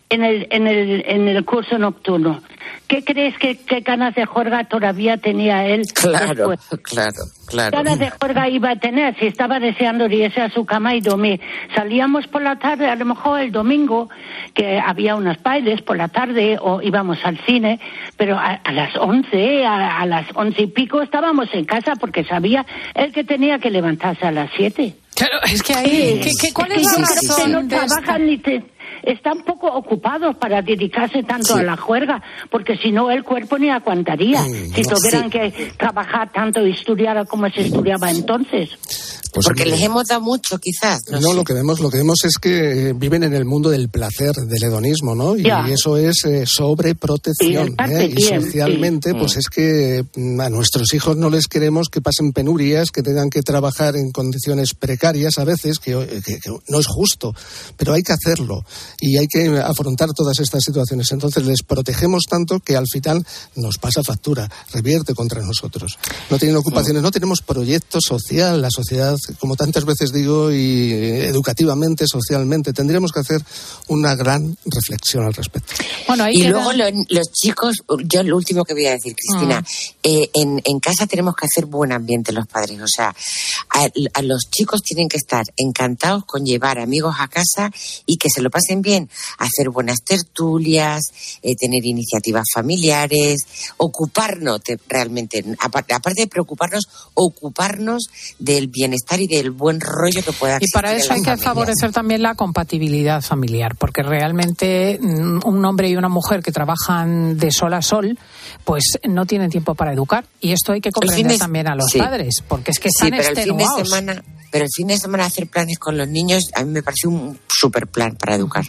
en 0.09 0.23
el, 0.23 0.47
en 0.51 0.67
el, 0.67 1.03
en 1.07 1.27
el 1.27 1.43
curso 1.45 1.77
nocturno. 1.77 2.41
¿Qué 2.87 3.03
crees 3.03 3.37
que 3.37 3.57
qué 3.57 3.81
ganas 3.81 4.15
de 4.15 4.25
juerga 4.25 4.63
todavía 4.63 5.17
tenía 5.17 5.65
él? 5.65 5.81
Claro, 5.93 6.47
después? 6.49 6.81
claro, 6.83 7.11
claro. 7.47 7.71
ganas 7.77 7.99
de 7.99 8.09
juerga 8.11 8.47
iba 8.49 8.71
a 8.71 8.75
tener 8.77 9.17
si 9.19 9.27
estaba 9.27 9.59
deseando 9.59 10.05
irse 10.07 10.39
a 10.41 10.49
su 10.49 10.65
cama 10.65 10.95
y 10.95 11.01
dormir. 11.01 11.41
Salíamos 11.75 12.27
por 12.27 12.41
la 12.41 12.57
tarde, 12.57 12.87
a 12.87 12.95
lo 12.95 13.03
mejor 13.03 13.41
el 13.41 13.51
domingo, 13.51 14.09
que 14.53 14.79
había 14.79 15.15
unos 15.15 15.41
bailes 15.43 15.81
por 15.81 15.97
la 15.97 16.07
tarde 16.07 16.57
o 16.61 16.81
íbamos 16.81 17.17
al 17.25 17.37
cine, 17.45 17.79
pero 18.15 18.37
a, 18.37 18.53
a 18.63 18.71
las 18.71 18.95
once, 18.95 19.65
a, 19.65 19.99
a 19.99 20.05
las 20.05 20.25
once 20.35 20.61
y 20.61 20.67
pico 20.67 21.01
estábamos 21.01 21.49
en 21.53 21.65
casa 21.65 21.95
porque 21.99 22.23
sabía 22.23 22.65
él 22.95 23.11
que 23.11 23.25
tenía 23.25 23.59
que 23.59 23.69
levantarse 23.69 24.25
a 24.25 24.31
las 24.31 24.49
siete. 24.55 24.95
Claro, 25.13 25.39
es 25.51 25.61
que 25.63 25.73
ahí, 25.73 26.21
¿qué- 26.23 26.29
qué- 26.39 26.53
cuál 26.53 26.71
es 26.71 26.77
que 26.77 27.01
la 27.01 27.07
creo 27.07 27.19
que 27.21 27.27
razón 27.27 27.51
no 27.51 27.63
de 27.63 27.75
esta- 27.75 27.87
trabajan 27.87 28.25
ni 28.27 28.37
te- 28.37 28.63
están 29.07 29.41
poco 29.43 29.67
ocupados 29.67 30.35
para 30.35 30.61
dedicarse 30.61 31.23
tanto 31.23 31.55
a 31.55 31.63
la 31.63 31.77
juerga, 31.77 32.21
porque 32.49 32.77
si 32.77 32.91
no 32.91 33.09
el 33.09 33.23
cuerpo 33.23 33.57
ni 33.57 33.69
aguantaría 33.69 34.41
si 34.41 34.81
no, 34.81 34.95
tuvieran 34.95 35.23
sí. 35.23 35.29
que 35.29 35.71
trabajar 35.77 36.31
tanto 36.31 36.65
y 36.65 36.71
estudiar 36.71 37.25
como 37.27 37.49
se 37.49 37.61
estudiaba 37.61 38.11
entonces. 38.11 39.16
Pues, 39.31 39.45
Porque 39.45 39.65
les 39.65 39.81
hemos 39.81 40.05
dado 40.07 40.21
mucho, 40.21 40.57
quizás. 40.59 40.99
No, 41.11 41.19
No, 41.19 41.29
sé. 41.29 41.35
lo 41.35 41.43
que 41.43 41.53
vemos, 41.53 41.79
lo 41.79 41.89
que 41.89 41.97
vemos 41.97 42.17
es 42.23 42.33
que 42.39 42.89
eh, 42.89 42.93
viven 42.93 43.23
en 43.23 43.33
el 43.33 43.45
mundo 43.45 43.69
del 43.69 43.89
placer, 43.89 44.31
del 44.33 44.63
hedonismo, 44.63 45.15
¿no? 45.15 45.35
Y 45.37 45.45
eso 45.71 45.97
es 45.97 46.23
eh, 46.25 46.45
sobreprotección. 46.45 47.75
Y 47.87 47.91
¿eh? 47.93 48.05
Y 48.05 48.15
bien, 48.15 48.41
socialmente, 48.43 49.11
sí. 49.11 49.15
pues 49.19 49.37
es 49.37 49.47
que 49.49 50.05
mm, 50.15 50.39
a 50.41 50.49
nuestros 50.49 50.93
hijos 50.93 51.17
no 51.17 51.29
les 51.29 51.47
queremos 51.47 51.89
que 51.89 52.01
pasen 52.01 52.31
penurias, 52.31 52.91
que 52.91 53.03
tengan 53.03 53.29
que 53.29 53.41
trabajar 53.41 53.95
en 53.95 54.11
condiciones 54.11 54.73
precarias 54.73 55.37
a 55.37 55.43
veces, 55.43 55.79
que, 55.79 56.21
que- 56.25 56.39
que 56.39 56.49
no 56.69 56.79
es 56.79 56.87
justo, 56.87 57.33
pero 57.77 57.93
hay 57.93 58.01
que 58.03 58.13
hacerlo 58.13 58.63
y 58.99 59.17
hay 59.17 59.27
que 59.27 59.47
afrontar 59.59 60.09
todas 60.13 60.39
estas 60.39 60.63
situaciones. 60.63 61.11
Entonces 61.11 61.45
les 61.45 61.63
protegemos 61.63 62.23
tanto 62.29 62.59
que 62.59 62.75
al 62.75 62.85
final 62.91 63.25
nos 63.55 63.77
pasa 63.77 64.03
factura, 64.03 64.49
revierte 64.71 65.13
contra 65.13 65.41
nosotros. 65.41 65.97
No 66.29 66.37
tienen 66.37 66.57
ocupaciones, 66.57 67.01
no 67.01 67.11
tenemos 67.11 67.41
proyecto 67.41 67.99
social, 68.01 68.61
la 68.61 68.69
sociedad 68.71 69.16
como 69.39 69.55
tantas 69.55 69.85
veces 69.85 70.11
digo, 70.11 70.51
y 70.51 70.91
educativamente, 70.91 72.05
socialmente, 72.07 72.73
tendríamos 72.73 73.11
que 73.11 73.19
hacer 73.19 73.41
una 73.87 74.15
gran 74.15 74.57
reflexión 74.65 75.25
al 75.25 75.33
respecto. 75.33 75.73
Bueno, 76.07 76.29
y 76.29 76.43
luego 76.43 76.71
los 76.73 77.31
chicos, 77.31 77.77
yo 78.05 78.23
lo 78.23 78.37
último 78.37 78.63
que 78.63 78.73
voy 78.73 78.85
a 78.85 78.91
decir, 78.91 79.15
Cristina, 79.15 79.61
mm. 79.61 79.65
eh, 80.03 80.29
en, 80.33 80.61
en, 80.63 80.79
casa 80.79 81.07
tenemos 81.07 81.35
que 81.35 81.45
hacer 81.45 81.65
buen 81.65 81.91
ambiente 81.91 82.31
los 82.31 82.47
padres, 82.47 82.79
o 82.81 82.87
sea, 82.87 83.15
a, 83.69 84.21
los 84.21 84.49
chicos 84.49 84.81
tienen 84.81 85.09
que 85.09 85.17
estar 85.17 85.45
encantados 85.57 86.25
con 86.25 86.45
llevar 86.45 86.79
amigos 86.79 87.15
a 87.19 87.27
casa 87.27 87.71
y 88.05 88.17
que 88.17 88.29
se 88.33 88.41
lo 88.41 88.49
pasen 88.49 88.81
bien, 88.81 89.09
hacer 89.37 89.69
buenas 89.69 89.99
tertulias, 90.03 91.01
eh, 91.41 91.55
tener 91.55 91.85
iniciativas 91.85 92.45
familiares, 92.53 93.45
ocuparnos 93.77 94.61
realmente, 94.87 95.43
aparte 95.59 95.95
de 96.15 96.27
preocuparnos, 96.27 96.87
ocuparnos 97.13 98.09
del 98.39 98.67
bienestar 98.67 99.06
y 99.15 99.27
del 99.27 99.51
buen 99.51 99.79
rollo 99.79 100.21
que 100.23 100.31
pueda 100.33 100.57
Y 100.59 100.67
para 100.71 100.93
eso 100.93 101.13
hay 101.13 101.21
que 101.21 101.37
favorecer 101.37 101.91
también 101.91 102.21
la 102.21 102.35
compatibilidad 102.35 103.21
familiar, 103.21 103.75
porque 103.75 104.03
realmente 104.03 104.99
mm, 105.01 105.39
un 105.45 105.65
hombre 105.65 105.89
y 105.89 105.95
una 105.95 106.09
mujer 106.09 106.43
que 106.43 106.51
trabajan 106.51 107.37
de 107.37 107.51
sol 107.51 107.73
a 107.73 107.81
sol, 107.81 108.17
pues 108.63 108.83
no 109.07 109.25
tienen 109.25 109.49
tiempo 109.49 109.75
para 109.75 109.93
educar. 109.93 110.25
Y 110.41 110.51
esto 110.51 110.73
hay 110.73 110.81
que 110.81 110.91
comprender 110.91 111.37
también 111.37 111.67
a 111.67 111.75
los 111.75 111.93
padres, 111.93 112.43
porque 112.47 112.71
es 112.71 112.79
que 112.79 112.89
están 112.89 113.09
sí, 113.09 113.15
pero 113.17 113.29
el 113.29 113.43
fin 113.43 113.57
de 113.57 113.65
semana, 113.65 114.23
pero 114.51 114.65
el 114.65 114.71
fin 114.75 114.87
de 114.87 114.97
semana 114.97 115.25
hacer 115.25 115.47
planes 115.47 115.79
con 115.79 115.97
los 115.97 116.07
niños 116.07 116.49
a 116.53 116.63
mí 116.63 116.71
me 116.71 116.83
parece 116.83 117.07
un 117.07 117.39
super 117.47 117.87
plan 117.87 118.15
para 118.15 118.35
educar. 118.35 118.65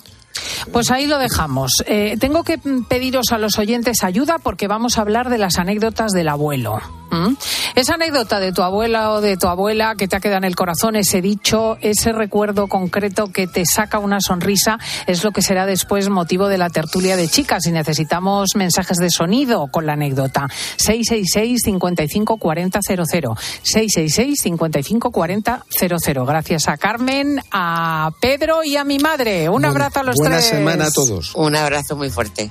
Pues 0.72 0.90
ahí 0.90 1.06
lo 1.06 1.18
dejamos. 1.18 1.72
Eh, 1.86 2.16
tengo 2.18 2.44
que 2.44 2.58
pediros 2.88 3.32
a 3.32 3.38
los 3.38 3.58
oyentes 3.58 4.04
ayuda 4.04 4.38
porque 4.38 4.68
vamos 4.68 4.98
a 4.98 5.02
hablar 5.02 5.30
de 5.30 5.38
las 5.38 5.58
anécdotas 5.58 6.12
del 6.12 6.28
abuelo. 6.28 6.80
Esa 7.74 7.94
anécdota 7.94 8.38
de 8.38 8.52
tu 8.52 8.62
abuela 8.62 9.12
o 9.12 9.20
de 9.20 9.36
tu 9.36 9.46
abuela 9.48 9.94
que 9.96 10.08
te 10.08 10.16
ha 10.16 10.20
quedado 10.20 10.38
en 10.38 10.44
el 10.44 10.56
corazón, 10.56 10.96
ese 10.96 11.22
dicho, 11.22 11.78
ese 11.80 12.12
recuerdo 12.12 12.66
concreto 12.66 13.32
que 13.32 13.46
te 13.46 13.64
saca 13.64 13.98
una 13.98 14.20
sonrisa, 14.20 14.78
es 15.06 15.24
lo 15.24 15.30
que 15.32 15.42
será 15.42 15.64
después 15.64 16.08
motivo 16.08 16.48
de 16.48 16.58
la 16.58 16.70
tertulia 16.70 17.16
de 17.16 17.28
chicas. 17.28 17.66
Y 17.66 17.72
necesitamos 17.72 18.50
mensajes 18.56 18.98
de 18.98 19.10
sonido 19.10 19.68
con 19.68 19.86
la 19.86 19.94
anécdota. 19.94 20.48
666 20.76 21.62
55 21.64 22.36
40 22.36 22.80
00. 22.82 23.36
666 23.62 24.40
55 24.40 25.10
40 25.10 25.64
00. 25.70 26.26
Gracias 26.26 26.68
a 26.68 26.76
Carmen, 26.76 27.40
a 27.50 28.10
Pedro 28.20 28.64
y 28.64 28.76
a 28.76 28.84
mi 28.84 28.98
madre. 28.98 29.48
Un 29.48 29.64
abrazo 29.64 30.00
a 30.00 30.02
los 30.02 30.16
Buena 30.16 30.40
semana 30.48 30.86
a 30.86 30.90
todos. 30.90 31.34
Un 31.34 31.56
abrazo 31.56 31.96
muy 31.96 32.10
fuerte. 32.10 32.50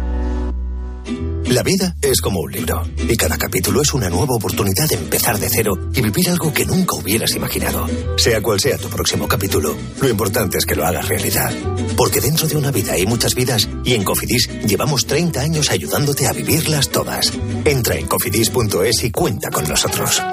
La 1.51 1.63
vida 1.63 1.97
es 2.01 2.21
como 2.21 2.39
un 2.39 2.49
libro 2.49 2.81
y 3.09 3.17
cada 3.17 3.37
capítulo 3.37 3.81
es 3.81 3.93
una 3.93 4.09
nueva 4.09 4.35
oportunidad 4.35 4.87
de 4.87 4.95
empezar 4.95 5.37
de 5.37 5.49
cero 5.49 5.73
y 5.93 5.99
vivir 5.99 6.29
algo 6.29 6.53
que 6.53 6.65
nunca 6.65 6.95
hubieras 6.95 7.35
imaginado. 7.35 7.89
Sea 8.15 8.41
cual 8.41 8.61
sea 8.61 8.77
tu 8.77 8.87
próximo 8.87 9.27
capítulo, 9.27 9.75
lo 9.99 10.07
importante 10.07 10.57
es 10.57 10.65
que 10.65 10.75
lo 10.75 10.85
hagas 10.85 11.09
realidad. 11.09 11.53
Porque 11.97 12.21
dentro 12.21 12.47
de 12.47 12.55
una 12.55 12.71
vida 12.71 12.93
hay 12.93 13.05
muchas 13.05 13.35
vidas 13.35 13.67
y 13.83 13.95
en 13.95 14.05
Cofidis 14.05 14.49
llevamos 14.65 15.05
30 15.05 15.41
años 15.41 15.69
ayudándote 15.71 16.25
a 16.25 16.31
vivirlas 16.31 16.87
todas. 16.87 17.33
Entra 17.65 17.97
en 17.97 18.07
cofidis.es 18.07 19.03
y 19.03 19.11
cuenta 19.11 19.49
con 19.49 19.67
nosotros. 19.67 20.23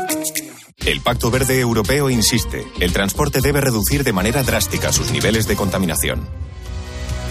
El 0.87 1.01
Pacto 1.01 1.33
Verde 1.33 1.59
Europeo 1.59 2.11
insiste, 2.11 2.65
el 2.79 2.93
transporte 2.93 3.41
debe 3.41 3.61
reducir 3.61 4.05
de 4.05 4.13
manera 4.13 4.45
drástica 4.45 4.93
sus 4.93 5.11
niveles 5.11 5.49
de 5.49 5.57
contaminación. 5.57 6.29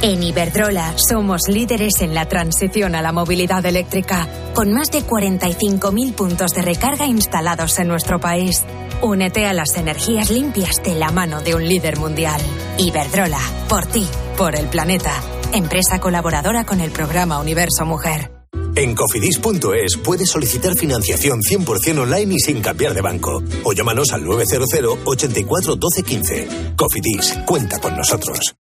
En 0.01 0.21
Iberdrola 0.21 0.93
somos 0.97 1.47
líderes 1.47 2.01
en 2.01 2.13
la 2.13 2.27
transición 2.27 2.93
a 2.93 3.01
la 3.01 3.11
movilidad 3.11 3.65
eléctrica, 3.65 4.27
con 4.53 4.71
más 4.71 4.91
de 4.91 5.01
45.000 5.01 6.13
puntos 6.13 6.51
de 6.51 6.61
recarga 6.61 7.07
instalados 7.07 7.79
en 7.79 7.87
nuestro 7.87 8.19
país. 8.19 8.63
Únete 9.01 9.47
a 9.47 9.53
las 9.53 9.75
energías 9.75 10.29
limpias 10.29 10.83
de 10.83 10.93
la 10.93 11.11
mano 11.11 11.41
de 11.41 11.55
un 11.55 11.67
líder 11.67 11.97
mundial. 11.97 12.39
Iberdrola, 12.77 13.39
por 13.67 13.87
ti, 13.87 14.07
por 14.37 14.55
el 14.55 14.67
planeta. 14.67 15.13
Empresa 15.51 15.99
colaboradora 15.99 16.63
con 16.63 16.79
el 16.79 16.91
programa 16.91 17.39
Universo 17.39 17.83
Mujer. 17.83 18.31
En 18.75 18.93
cofidis.es 18.93 19.97
puedes 20.03 20.29
solicitar 20.29 20.75
financiación 20.75 21.39
100% 21.41 22.01
online 22.01 22.35
y 22.35 22.39
sin 22.39 22.61
cambiar 22.61 22.93
de 22.93 23.01
banco. 23.01 23.41
O 23.63 23.73
llámanos 23.73 24.11
al 24.11 24.23
900 24.23 24.99
84 25.05 25.75
12 25.75 26.03
15. 26.03 26.47
Cofidis, 26.75 27.39
cuenta 27.47 27.79
con 27.79 27.97
nosotros. 27.97 28.56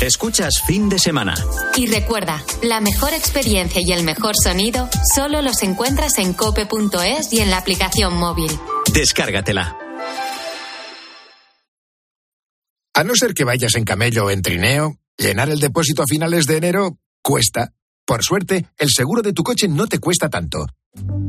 Escuchas 0.00 0.60
fin 0.66 0.88
de 0.88 0.98
semana. 0.98 1.34
Y 1.76 1.86
recuerda, 1.86 2.44
la 2.62 2.80
mejor 2.80 3.14
experiencia 3.14 3.80
y 3.80 3.92
el 3.92 4.02
mejor 4.02 4.34
sonido 4.36 4.88
solo 5.14 5.40
los 5.40 5.62
encuentras 5.62 6.18
en 6.18 6.32
cope.es 6.32 7.32
y 7.32 7.40
en 7.40 7.50
la 7.50 7.58
aplicación 7.58 8.14
móvil. 8.16 8.50
Descárgatela. 8.92 9.78
A 12.92 13.04
no 13.04 13.14
ser 13.14 13.34
que 13.34 13.44
vayas 13.44 13.76
en 13.76 13.84
camello 13.84 14.26
o 14.26 14.30
en 14.30 14.42
trineo, 14.42 14.98
llenar 15.16 15.48
el 15.48 15.60
depósito 15.60 16.02
a 16.02 16.06
finales 16.08 16.46
de 16.46 16.56
enero 16.56 16.98
cuesta. 17.22 17.72
Por 18.04 18.22
suerte, 18.22 18.66
el 18.76 18.90
seguro 18.90 19.22
de 19.22 19.32
tu 19.32 19.42
coche 19.42 19.68
no 19.68 19.86
te 19.86 19.98
cuesta 20.00 20.28
tanto. 20.28 20.66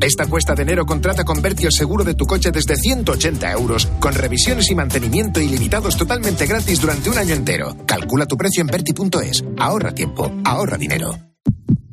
Esta 0.01 0.27
cuesta 0.27 0.53
de 0.53 0.61
enero 0.61 0.85
contrata 0.85 1.23
con 1.23 1.41
Berti 1.41 1.65
el 1.65 1.71
seguro 1.71 2.03
de 2.03 2.13
tu 2.13 2.25
coche 2.25 2.51
desde 2.51 2.75
180 2.75 3.51
euros, 3.53 3.87
con 3.99 4.13
revisiones 4.13 4.69
y 4.69 4.75
mantenimiento 4.75 5.41
ilimitados 5.41 5.97
totalmente 5.97 6.45
gratis 6.45 6.79
durante 6.79 7.09
un 7.09 7.17
año 7.17 7.33
entero. 7.33 7.75
Calcula 7.85 8.27
tu 8.27 8.37
precio 8.37 8.61
en 8.61 8.67
Berti.es. 8.67 9.43
Ahorra 9.57 9.93
tiempo, 9.93 10.31
ahorra 10.43 10.77
dinero. 10.77 11.17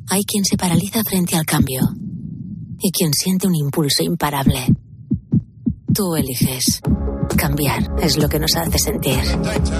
Hay 0.09 0.23
quien 0.25 0.45
se 0.45 0.57
paraliza 0.57 1.01
frente 1.03 1.35
al 1.35 1.45
cambio 1.45 1.81
y 2.79 2.91
quien 2.91 3.13
siente 3.13 3.47
un 3.47 3.55
impulso 3.55 4.03
imparable. 4.03 4.67
Tú 5.93 6.15
eliges. 6.15 6.81
Cambiar 7.37 7.83
es 8.01 8.17
lo 8.17 8.29
que 8.29 8.39
nos 8.39 8.55
hace 8.55 8.77
sentir. 8.77 9.19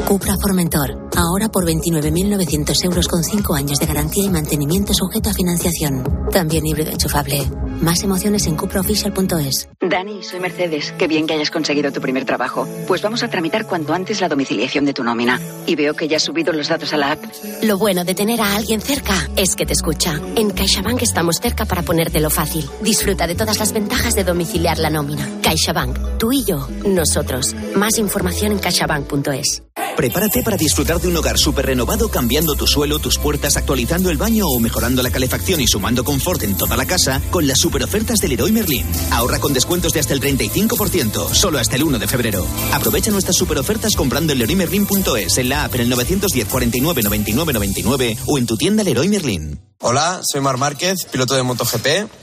Cupra 0.07 0.35
Formentor. 0.41 1.09
Ahora 1.15 1.49
por 1.49 1.65
29.900 1.65 2.85
euros 2.85 3.07
con 3.07 3.23
5 3.23 3.53
años 3.55 3.79
de 3.79 3.85
garantía 3.85 4.25
y 4.25 4.29
mantenimiento 4.29 4.93
sujeto 4.93 5.29
a 5.29 5.33
financiación. 5.33 6.03
También 6.31 6.65
híbrido 6.65 6.91
enchufable. 6.91 7.49
Más 7.81 8.01
emociones 8.03 8.47
en 8.47 8.55
cupraofficial.es. 8.55 9.69
Dani, 9.81 10.23
soy 10.23 10.39
Mercedes. 10.39 10.93
Qué 10.97 11.07
bien 11.07 11.27
que 11.27 11.33
hayas 11.33 11.51
conseguido 11.51 11.91
tu 11.91 12.01
primer 12.01 12.25
trabajo. 12.25 12.67
Pues 12.87 13.01
vamos 13.01 13.23
a 13.23 13.29
tramitar 13.29 13.67
cuanto 13.67 13.93
antes 13.93 14.21
la 14.21 14.29
domiciliación 14.29 14.85
de 14.85 14.93
tu 14.93 15.03
nómina. 15.03 15.39
Y 15.65 15.75
veo 15.75 15.93
que 15.93 16.07
ya 16.07 16.17
has 16.17 16.23
subido 16.23 16.53
los 16.53 16.69
datos 16.69 16.93
a 16.93 16.97
la 16.97 17.11
app. 17.11 17.23
Lo 17.61 17.77
bueno 17.77 18.03
de 18.03 18.15
tener 18.15 18.41
a 18.41 18.55
alguien 18.55 18.81
cerca 18.81 19.29
es 19.35 19.55
que 19.55 19.65
te 19.65 19.73
escucha. 19.73 20.19
En 20.35 20.51
CaixaBank 20.51 21.01
estamos 21.01 21.37
cerca 21.41 21.65
para 21.65 21.81
ponértelo 21.81 22.29
fácil. 22.29 22.69
Disfruta 22.81 23.27
de 23.27 23.35
todas 23.35 23.59
las 23.59 23.73
ventajas 23.73 24.15
de 24.15 24.23
domiciliar 24.23 24.77
la 24.77 24.89
nómina. 24.89 25.27
CaixaBank. 25.41 26.17
Tú 26.17 26.31
y 26.31 26.43
yo. 26.45 26.67
Nosotros. 26.85 27.32
Más 27.75 27.97
información 27.97 28.51
en 28.51 28.59
caixabank.es. 28.59 29.63
Prepárate 29.95 30.41
para 30.43 30.57
disfrutar 30.57 30.99
de 30.99 31.07
un 31.07 31.17
hogar 31.17 31.37
súper 31.37 31.67
renovado 31.67 32.09
cambiando 32.09 32.55
tu 32.55 32.65
suelo, 32.65 32.99
tus 32.99 33.17
puertas, 33.17 33.57
actualizando 33.57 34.09
el 34.09 34.17
baño 34.17 34.45
o 34.47 34.59
mejorando 34.59 35.03
la 35.03 35.11
calefacción 35.11 35.61
y 35.61 35.67
sumando 35.67 36.03
confort 36.03 36.43
en 36.43 36.57
toda 36.57 36.77
la 36.77 36.85
casa 36.85 37.21
con 37.29 37.47
las 37.47 37.59
super 37.59 37.83
ofertas 37.83 38.19
del 38.19 38.31
Leroy 38.31 38.51
Merlin. 38.51 38.85
Ahorra 39.11 39.39
con 39.39 39.53
descuentos 39.53 39.93
de 39.93 39.99
hasta 39.99 40.13
el 40.13 40.21
35%, 40.21 41.33
solo 41.33 41.59
hasta 41.59 41.75
el 41.75 41.83
1 41.83 41.99
de 41.99 42.07
febrero. 42.07 42.45
Aprovecha 42.71 43.11
nuestras 43.11 43.35
super 43.35 43.57
ofertas 43.57 43.95
comprando 43.95 44.33
en 44.33 44.39
leroymerlin.es, 44.39 45.37
en 45.37 45.49
la 45.49 45.65
app 45.65 45.75
en 45.75 45.81
el 45.81 45.89
910 45.89 46.47
49 46.47 47.03
99 47.03 47.53
99 47.53 48.17
o 48.25 48.37
en 48.37 48.45
tu 48.45 48.57
tienda 48.57 48.83
Leroy 48.83 49.07
Merlin. 49.09 49.59
Hola, 49.79 50.21
soy 50.23 50.41
Mar 50.41 50.57
Márquez, 50.57 51.05
piloto 51.11 51.35
de 51.35 51.43
MotoGP. 51.43 52.22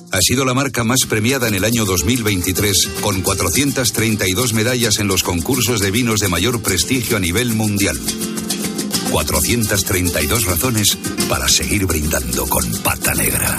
ha 0.11 0.19
sido 0.21 0.43
la 0.43 0.53
marca 0.53 0.83
más 0.83 0.99
premiada 1.07 1.47
en 1.47 1.55
el 1.55 1.63
año 1.63 1.85
2023, 1.85 2.89
con 3.01 3.21
432 3.21 4.53
medallas 4.53 4.99
en 4.99 5.07
los 5.07 5.23
concursos 5.23 5.79
de 5.79 5.91
vinos 5.91 6.19
de 6.19 6.27
mayor 6.27 6.61
prestigio 6.61 7.17
a 7.17 7.19
nivel 7.19 7.53
mundial. 7.53 7.97
432 9.11 10.45
razones 10.45 10.97
para 11.29 11.47
seguir 11.47 11.85
brindando 11.85 12.45
con 12.47 12.69
pata 12.83 13.13
negra. 13.13 13.57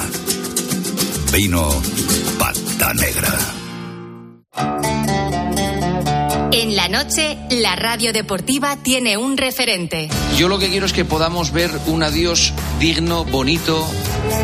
Vino 1.33 1.69
pata 2.39 2.95
negra. 2.95 3.39
En 6.53 6.77
la 6.77 6.89
noche, 6.89 7.39
la 7.51 7.77
radio 7.77 8.13
deportiva 8.13 8.77
tiene 8.83 9.17
un 9.17 9.39
referente. 9.39 10.11
Yo 10.37 10.49
lo 10.49 10.59
que 10.59 10.69
quiero 10.69 10.85
es 10.85 10.93
que 10.93 11.07
podamos 11.07 11.51
ver 11.51 11.71
un 11.87 12.03
adiós 12.03 12.53
digno, 12.79 13.25
bonito 13.25 13.87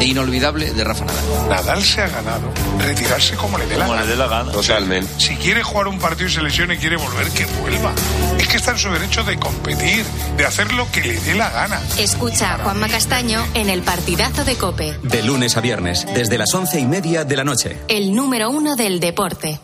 e 0.01 0.05
inolvidable 0.05 0.72
de 0.72 0.84
Rafa 0.84 1.05
Nadal. 1.05 1.49
Nadal 1.49 1.82
se 1.82 2.03
ha 2.03 2.09
ganado 2.09 2.53
retirarse 2.78 3.34
como 3.36 3.59
le 3.59 3.66
dé 3.66 3.76
la 3.76 3.84
Como 3.84 3.95
gana. 3.95 4.05
le 4.05 4.11
dé 4.12 4.16
la 4.16 4.26
gana. 4.26 4.53
Totalmente. 4.53 5.11
Si 5.18 5.36
quiere 5.36 5.62
jugar 5.62 5.89
un 5.89 5.99
partido 5.99 6.28
y 6.28 6.32
se 6.32 6.43
lesiona 6.43 6.74
y 6.74 6.78
quiere 6.78 6.97
volver, 6.97 7.28
que 7.30 7.47
vuelva. 7.61 7.93
Es 8.39 8.49
que 8.49 8.57
está 8.57 8.72
en 8.72 8.78
su 8.78 8.91
derecho 8.91 9.24
de 9.24 9.39
competir, 9.39 10.05
de 10.36 10.45
hacer 10.47 10.72
lo 10.72 10.91
que 10.93 11.01
le 11.03 11.20
dé 11.20 11.34
la 11.34 11.51
gana. 11.51 11.80
Escucha 11.99 12.55
a 12.55 12.59
Juanma 12.59 12.89
Castaño 12.89 13.45
en 13.55 13.68
el 13.70 13.82
partidazo 13.82 14.45
de 14.45 14.57
Cope, 14.57 14.97
De 15.03 15.22
lunes 15.22 15.57
a 15.57 15.61
viernes, 15.61 16.07
desde 16.14 16.39
las 16.39 16.53
once 16.55 16.78
y 16.80 16.86
media 16.86 17.24
de 17.24 17.36
la 17.36 17.45
noche. 17.45 17.76
el 17.89 18.14
número 18.14 18.51
uno 18.51 18.76
del 18.76 19.01
deporte. 19.01 19.59